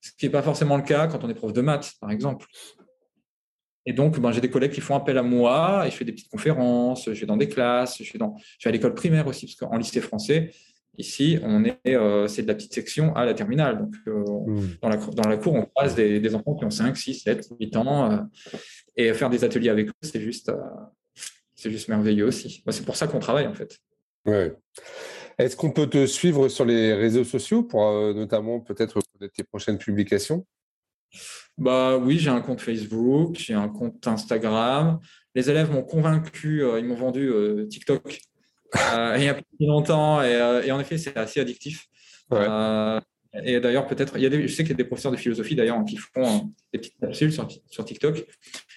Ce 0.00 0.12
qui 0.12 0.26
n'est 0.26 0.32
pas 0.32 0.42
forcément 0.42 0.76
le 0.76 0.82
cas 0.82 1.06
quand 1.08 1.24
on 1.24 1.28
est 1.28 1.34
prof 1.34 1.52
de 1.52 1.60
maths, 1.60 1.94
par 2.00 2.10
exemple. 2.10 2.46
Et 3.84 3.92
donc, 3.92 4.18
ben, 4.20 4.32
j'ai 4.32 4.40
des 4.40 4.50
collègues 4.50 4.72
qui 4.72 4.80
font 4.80 4.94
appel 4.94 5.18
à 5.18 5.22
moi 5.22 5.86
et 5.86 5.90
je 5.90 5.96
fais 5.96 6.04
des 6.04 6.12
petites 6.12 6.30
conférences, 6.30 7.06
je 7.06 7.18
vais 7.18 7.26
dans 7.26 7.36
des 7.36 7.48
classes, 7.48 8.02
je 8.02 8.12
vais, 8.12 8.18
dans, 8.18 8.36
je 8.58 8.68
vais 8.68 8.68
à 8.68 8.72
l'école 8.72 8.94
primaire 8.94 9.26
aussi, 9.26 9.46
parce 9.46 9.56
qu'en 9.56 9.76
lycée 9.76 10.00
français, 10.00 10.50
ici, 10.98 11.38
on 11.42 11.64
est, 11.64 11.78
c'est 12.28 12.42
de 12.42 12.48
la 12.48 12.54
petite 12.54 12.74
section 12.74 13.14
à 13.16 13.24
la 13.24 13.34
terminale. 13.34 13.78
Donc, 13.78 13.94
hmm. 14.06 14.66
dans, 14.82 14.88
la, 14.88 14.96
dans 14.96 15.28
la 15.28 15.36
cour, 15.36 15.54
on 15.54 15.64
croise 15.64 15.94
des, 15.94 16.20
des, 16.20 16.34
enfants 16.34 16.54
qui 16.54 16.64
ont 16.64 16.70
5, 16.70 16.96
6, 16.96 17.14
7, 17.22 17.48
8 17.58 17.76
ans. 17.76 18.28
et 18.96 19.12
faire 19.14 19.30
des 19.30 19.44
ateliers 19.44 19.70
avec 19.70 19.88
eux, 19.88 19.92
c'est 20.02 20.20
juste, 20.20 20.52
c'est 21.54 21.70
juste 21.70 21.88
merveilleux 21.88 22.26
aussi. 22.26 22.62
c'est 22.70 22.84
pour 22.84 22.96
ça 22.96 23.06
qu'on 23.06 23.18
travaille 23.18 23.46
en 23.46 23.54
fait. 23.54 23.78
Ouais. 24.26 24.54
Est-ce 25.38 25.56
qu'on 25.56 25.70
peut 25.70 25.86
te 25.86 26.06
suivre 26.06 26.48
sur 26.48 26.64
les 26.64 26.94
réseaux 26.94 27.24
sociaux 27.24 27.62
pour 27.62 27.86
euh, 27.86 28.12
notamment 28.12 28.60
peut-être 28.60 29.00
tes 29.34 29.44
prochaines 29.44 29.78
publications? 29.78 30.44
Bah 31.56 31.96
oui, 31.96 32.18
j'ai 32.18 32.30
un 32.30 32.40
compte 32.40 32.60
Facebook, 32.60 33.36
j'ai 33.38 33.54
un 33.54 33.68
compte 33.68 34.06
Instagram. 34.06 34.98
Les 35.34 35.48
élèves 35.48 35.70
m'ont 35.70 35.84
convaincu, 35.84 36.62
euh, 36.62 36.78
ils 36.80 36.84
m'ont 36.84 36.96
vendu 36.96 37.30
euh, 38.76 39.14
il 39.18 39.24
y 39.24 39.28
a 39.28 39.34
plus 39.34 39.66
longtemps 39.66 40.22
et, 40.22 40.70
en 40.70 40.80
effet 40.80 40.98
c'est 40.98 41.16
assez 41.16 41.40
addictif. 41.40 41.86
et 42.32 43.60
d'ailleurs 43.60 43.86
peut-être, 43.86 44.16
il 44.16 44.22
y 44.22 44.26
a 44.26 44.28
des, 44.28 44.46
je 44.46 44.52
sais 44.52 44.62
qu'il 44.62 44.72
y 44.72 44.74
a 44.74 44.76
des 44.76 44.84
professeurs 44.84 45.12
de 45.12 45.16
philosophie 45.16 45.54
d'ailleurs 45.54 45.84
qui 45.84 45.96
font 45.96 46.52
des 46.72 46.78
petites 46.78 46.98
capsules 47.00 47.32
sur, 47.32 47.48
sur 47.66 47.84
TikTok, 47.84 48.26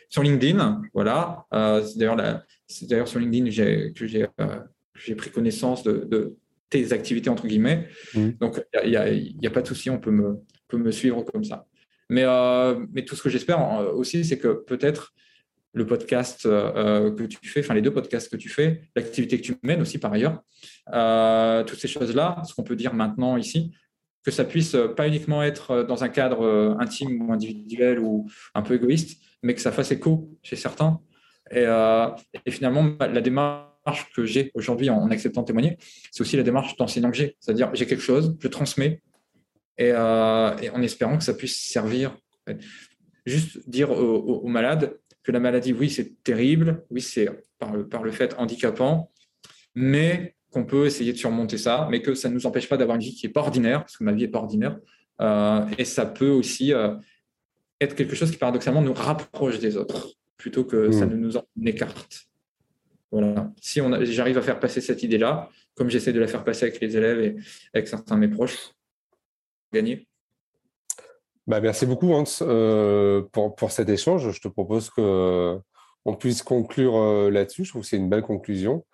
sur 0.10 0.24
LinkedIn, 0.24 0.82
voilà. 0.94 1.46
d'ailleurs 1.52 2.16
la, 2.16 2.44
c'est 2.72 2.88
d'ailleurs 2.88 3.08
sur 3.08 3.20
LinkedIn 3.20 3.46
que 3.94 4.08
j'ai 4.08 4.28
euh, 4.40 5.16
pris 5.16 5.30
connaissance 5.30 5.84
de, 5.84 6.36
tes 6.70 6.94
activités, 6.94 7.30
entre 7.30 7.48
guillemets. 7.48 7.90
Mmh. 8.14 8.30
Donc, 8.40 8.64
il 8.86 8.92
n'y 8.92 9.48
a, 9.48 9.52
pas 9.52 9.62
de 9.62 9.68
souci, 9.68 9.90
on 9.90 10.00
peut 10.00 10.12
me, 10.12 10.38
peut 10.70 10.78
me 10.78 10.90
suivre 10.90 11.22
comme 11.24 11.44
ça. 11.44 11.68
Mais, 12.10 12.24
euh, 12.24 12.86
mais 12.94 13.04
tout 13.04 13.18
ce 13.18 13.22
que 13.22 13.30
j'espère 13.30 13.60
euh, 13.60 13.92
aussi, 13.92 14.24
c'est 14.24 14.38
que 14.38 14.64
peut-être 14.66 15.14
le 15.74 15.86
podcast 15.86 16.44
que 16.44 17.24
tu 17.24 17.50
fais, 17.50 17.62
enfin 17.62 17.74
les 17.74 17.82
deux 17.82 17.94
podcasts 17.94 18.30
que 18.30 18.38
tu 18.38 18.50
fais, 18.50 18.82
l'activité 18.96 19.38
que 19.40 19.44
tu 19.44 19.56
mènes 19.64 19.82
aussi 19.82 19.98
par 19.98 20.12
ailleurs, 20.12 20.42
toutes 21.66 21.80
ces 21.80 21.88
choses-là, 21.88 22.42
ce 22.46 22.54
qu'on 22.54 22.64
peut 22.64 22.76
dire 22.76 22.94
maintenant 22.94 23.38
ici, 23.38 23.72
que 24.24 24.32
ça 24.32 24.44
puisse 24.44 24.76
pas 24.98 25.08
uniquement 25.08 25.42
être 25.44 25.84
dans 25.84 26.04
un 26.04 26.10
cadre 26.10 26.76
intime 26.80 27.22
ou 27.22 27.32
individuel 27.32 28.00
ou 28.00 28.30
un 28.54 28.62
peu 28.62 28.76
égoïste, 28.76 29.22
mais 29.44 29.56
que 29.56 29.62
ça 29.62 29.72
fasse 29.72 29.92
écho 29.92 30.30
chez 30.44 30.58
certains 30.58 31.00
euh, 31.54 32.10
et, 32.46 32.52
finalement, 32.52 32.96
la 33.00 33.22
démarche 33.22 34.12
que 34.16 34.26
j'ai 34.26 34.52
aujourd'hui 34.54 34.90
en, 34.90 35.10
acceptant 35.10 35.42
de 35.42 35.48
témoigner, 35.48 35.78
c'est 36.12 36.22
aussi 36.22 36.38
la 36.38 36.44
démarche 36.44 36.76
d'enseignant 36.78 37.12
que 37.12 37.18
j'ai. 37.18 37.36
C'est-à-dire, 37.40 37.72
j'ai 37.74 37.86
quelque 37.86 38.04
chose, 38.04 38.38
je 38.40 38.48
transmets, 38.48 39.02
et, 39.78 39.92
euh, 39.92 40.72
en 40.74 40.82
espérant 40.82 41.18
que 41.18 41.24
ça 41.24 41.34
puisse 41.34 41.58
servir. 41.58 42.16
Juste 43.26 43.70
dire 43.70 43.92
aux, 43.92 44.48
malades 44.48 44.98
que 45.24 45.32
la 45.32 45.40
maladie, 45.40 45.74
oui, 45.74 45.90
c'est 45.90 46.24
terrible, 46.24 46.84
oui, 46.90 47.02
c'est 47.02 47.30
par 47.60 47.74
le, 47.74 47.88
par 47.88 48.04
le 48.04 48.12
fait 48.12 48.36
handicapant, 48.38 49.12
mais 49.76 50.36
qu'on 50.50 50.66
peut 50.66 50.86
essayer 50.86 51.14
de 51.14 51.18
surmonter 51.18 51.58
ça, 51.58 51.88
mais 51.90 52.02
que 52.02 52.14
ça 52.14 52.30
ne 52.30 52.34
nous 52.34 52.46
empêche 52.46 52.68
pas 52.68 52.78
d'avoir 52.78 52.96
une 52.96 53.04
vie 53.04 53.14
qui 53.14 53.26
n'est 53.26 53.32
pas 53.32 53.42
ordinaire, 53.42 53.82
parce 53.82 53.98
que 53.98 54.04
ma 54.04 54.12
vie 54.12 54.24
n'est 54.24 54.28
pas 54.28 54.40
ordinaire. 54.40 54.80
Euh, 55.22 55.66
et 55.78 55.86
ça 55.86 56.06
peut 56.06 56.30
aussi 56.30 56.74
être 57.80 57.96
quelque 57.96 58.16
chose 58.16 58.32
qui 58.32 58.38
paradoxalement 58.38 58.82
nous 58.82 58.94
rapproche 58.94 59.60
des 59.60 59.78
autres 59.78 60.14
plutôt 60.38 60.66
que 60.66 60.92
ça 60.92 61.06
hmm. 61.06 61.12
ne 61.12 61.16
nous 61.18 61.38
en 61.38 61.46
écarte. 61.66 62.28
Voilà. 63.12 63.52
Si 63.62 63.82
j'arrive 64.14 64.38
à 64.38 64.42
faire 64.42 64.60
passer 64.60 64.82
cette 64.82 65.04
idée-là, 65.04 65.50
comme 65.76 65.90
j'essaie 65.90 66.14
de 66.14 66.20
la 66.20 66.28
faire 66.28 66.44
passer 66.44 66.66
avec 66.66 66.80
les 66.80 66.98
élèves 66.98 67.20
et 67.20 67.36
avec 67.74 67.88
certains 67.88 68.16
de 68.16 68.22
mes 68.22 68.28
proches, 68.28 68.72
gagner. 69.74 70.08
Bah, 71.48 71.60
merci 71.60 71.86
beaucoup, 71.86 72.14
Hans, 72.14 72.24
euh, 72.42 73.24
pour, 73.32 73.56
pour, 73.56 73.72
cet 73.72 73.90
échange. 73.90 74.32
Je 74.32 74.40
te 74.40 74.48
propose 74.48 74.90
qu'on 74.90 76.16
puisse 76.20 76.44
conclure 76.44 76.96
euh, 76.98 77.30
là-dessus. 77.32 77.66
Je 77.66 77.70
trouve 77.72 77.82
que 77.82 77.88
c'est 77.88 77.98
une 77.98 78.10
belle 78.10 78.22
conclusion. 78.22 78.86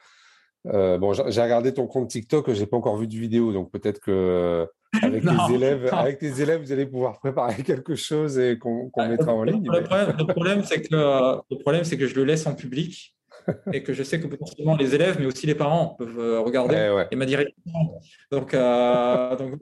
Euh, 0.68 0.98
bon, 0.98 1.14
j'ai 1.14 1.42
regardé 1.42 1.74
ton 1.74 1.88
compte 1.88 2.10
TikTok, 2.10 2.52
je 2.52 2.60
n'ai 2.60 2.66
pas 2.66 2.78
encore 2.78 2.98
vu 2.98 3.08
de 3.08 3.16
vidéo, 3.16 3.54
donc 3.54 3.72
peut-être 3.72 4.00
que 4.00 4.68
avec 5.02 5.24
tes 5.24 5.54
élèves, 5.54 5.90
avec 5.94 6.24
élèves, 6.24 6.62
vous 6.62 6.72
allez 6.72 6.86
pouvoir 6.86 7.20
préparer 7.20 7.64
quelque 7.64 7.96
chose 7.96 8.38
et 8.38 8.58
qu'on 8.58 8.90
ah, 8.98 9.08
mettra 9.08 9.34
en 9.34 9.44
ligne. 9.44 9.70
Le 9.70 10.26
problème, 10.26 10.64
c'est 10.64 10.82
que 10.82 10.96
le 10.96 11.58
problème, 11.60 11.84
c'est 11.84 11.98
que 11.98 12.08
je 12.08 12.16
le 12.16 12.26
laisse 12.26 12.48
en 12.48 12.56
public 12.56 13.17
et 13.74 13.84
que 13.84 13.94
je 13.94 14.04
sais 14.04 14.20
que 14.20 14.28
potentiellement 14.28 14.76
les 14.76 14.96
élèves, 14.96 15.18
mais 15.20 15.26
aussi 15.26 15.48
les 15.48 15.56
parents 15.56 15.96
peuvent 15.98 16.20
euh, 16.20 16.40
regarder 16.40 17.06
et 17.12 17.16
m'a 17.16 17.26
Donc, 18.32 18.54
euh, 18.54 19.36
donc, 19.36 19.62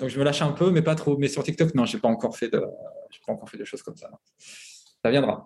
donc, 0.00 0.08
je 0.08 0.18
me 0.18 0.24
lâche 0.24 0.42
un 0.42 0.52
peu, 0.52 0.70
mais 0.70 0.82
pas 0.82 0.94
trop. 0.94 1.16
Mais 1.16 1.28
sur 1.28 1.42
TikTok, 1.42 1.74
non, 1.74 1.84
j'ai 1.84 1.98
pas 1.98 2.08
encore 2.08 2.36
fait 2.36 2.48
de, 2.48 2.60
pas 2.60 3.32
encore 3.32 3.48
fait 3.48 3.58
de 3.58 3.64
choses 3.64 3.82
comme 3.82 3.96
ça. 3.96 4.10
Ça 4.38 5.10
viendra. 5.10 5.44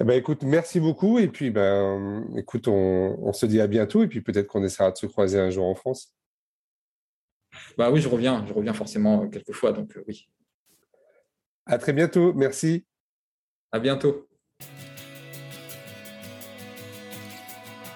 Eh 0.00 0.04
ben, 0.04 0.14
écoute, 0.14 0.42
merci 0.42 0.80
beaucoup. 0.80 1.18
Et 1.18 1.28
puis, 1.28 1.50
ben, 1.50 2.24
écoute, 2.36 2.68
on, 2.68 3.18
on 3.20 3.32
se 3.32 3.46
dit 3.46 3.60
à 3.60 3.66
bientôt. 3.66 4.02
Et 4.02 4.06
puis, 4.06 4.20
peut-être 4.20 4.46
qu'on 4.46 4.62
essaiera 4.62 4.90
de 4.90 4.96
se 4.96 5.06
croiser 5.06 5.40
un 5.40 5.50
jour 5.50 5.66
en 5.66 5.74
France. 5.74 6.14
Bah 7.76 7.90
oui, 7.90 8.00
je 8.00 8.08
reviens, 8.08 8.44
je 8.46 8.52
reviens 8.52 8.74
forcément 8.74 9.28
quelques 9.28 9.52
fois, 9.52 9.72
donc 9.72 9.96
euh, 9.96 10.04
oui. 10.08 10.28
À 11.66 11.78
très 11.78 11.92
bientôt, 11.92 12.32
merci. 12.32 12.84
À 13.70 13.78
bientôt. 13.78 14.28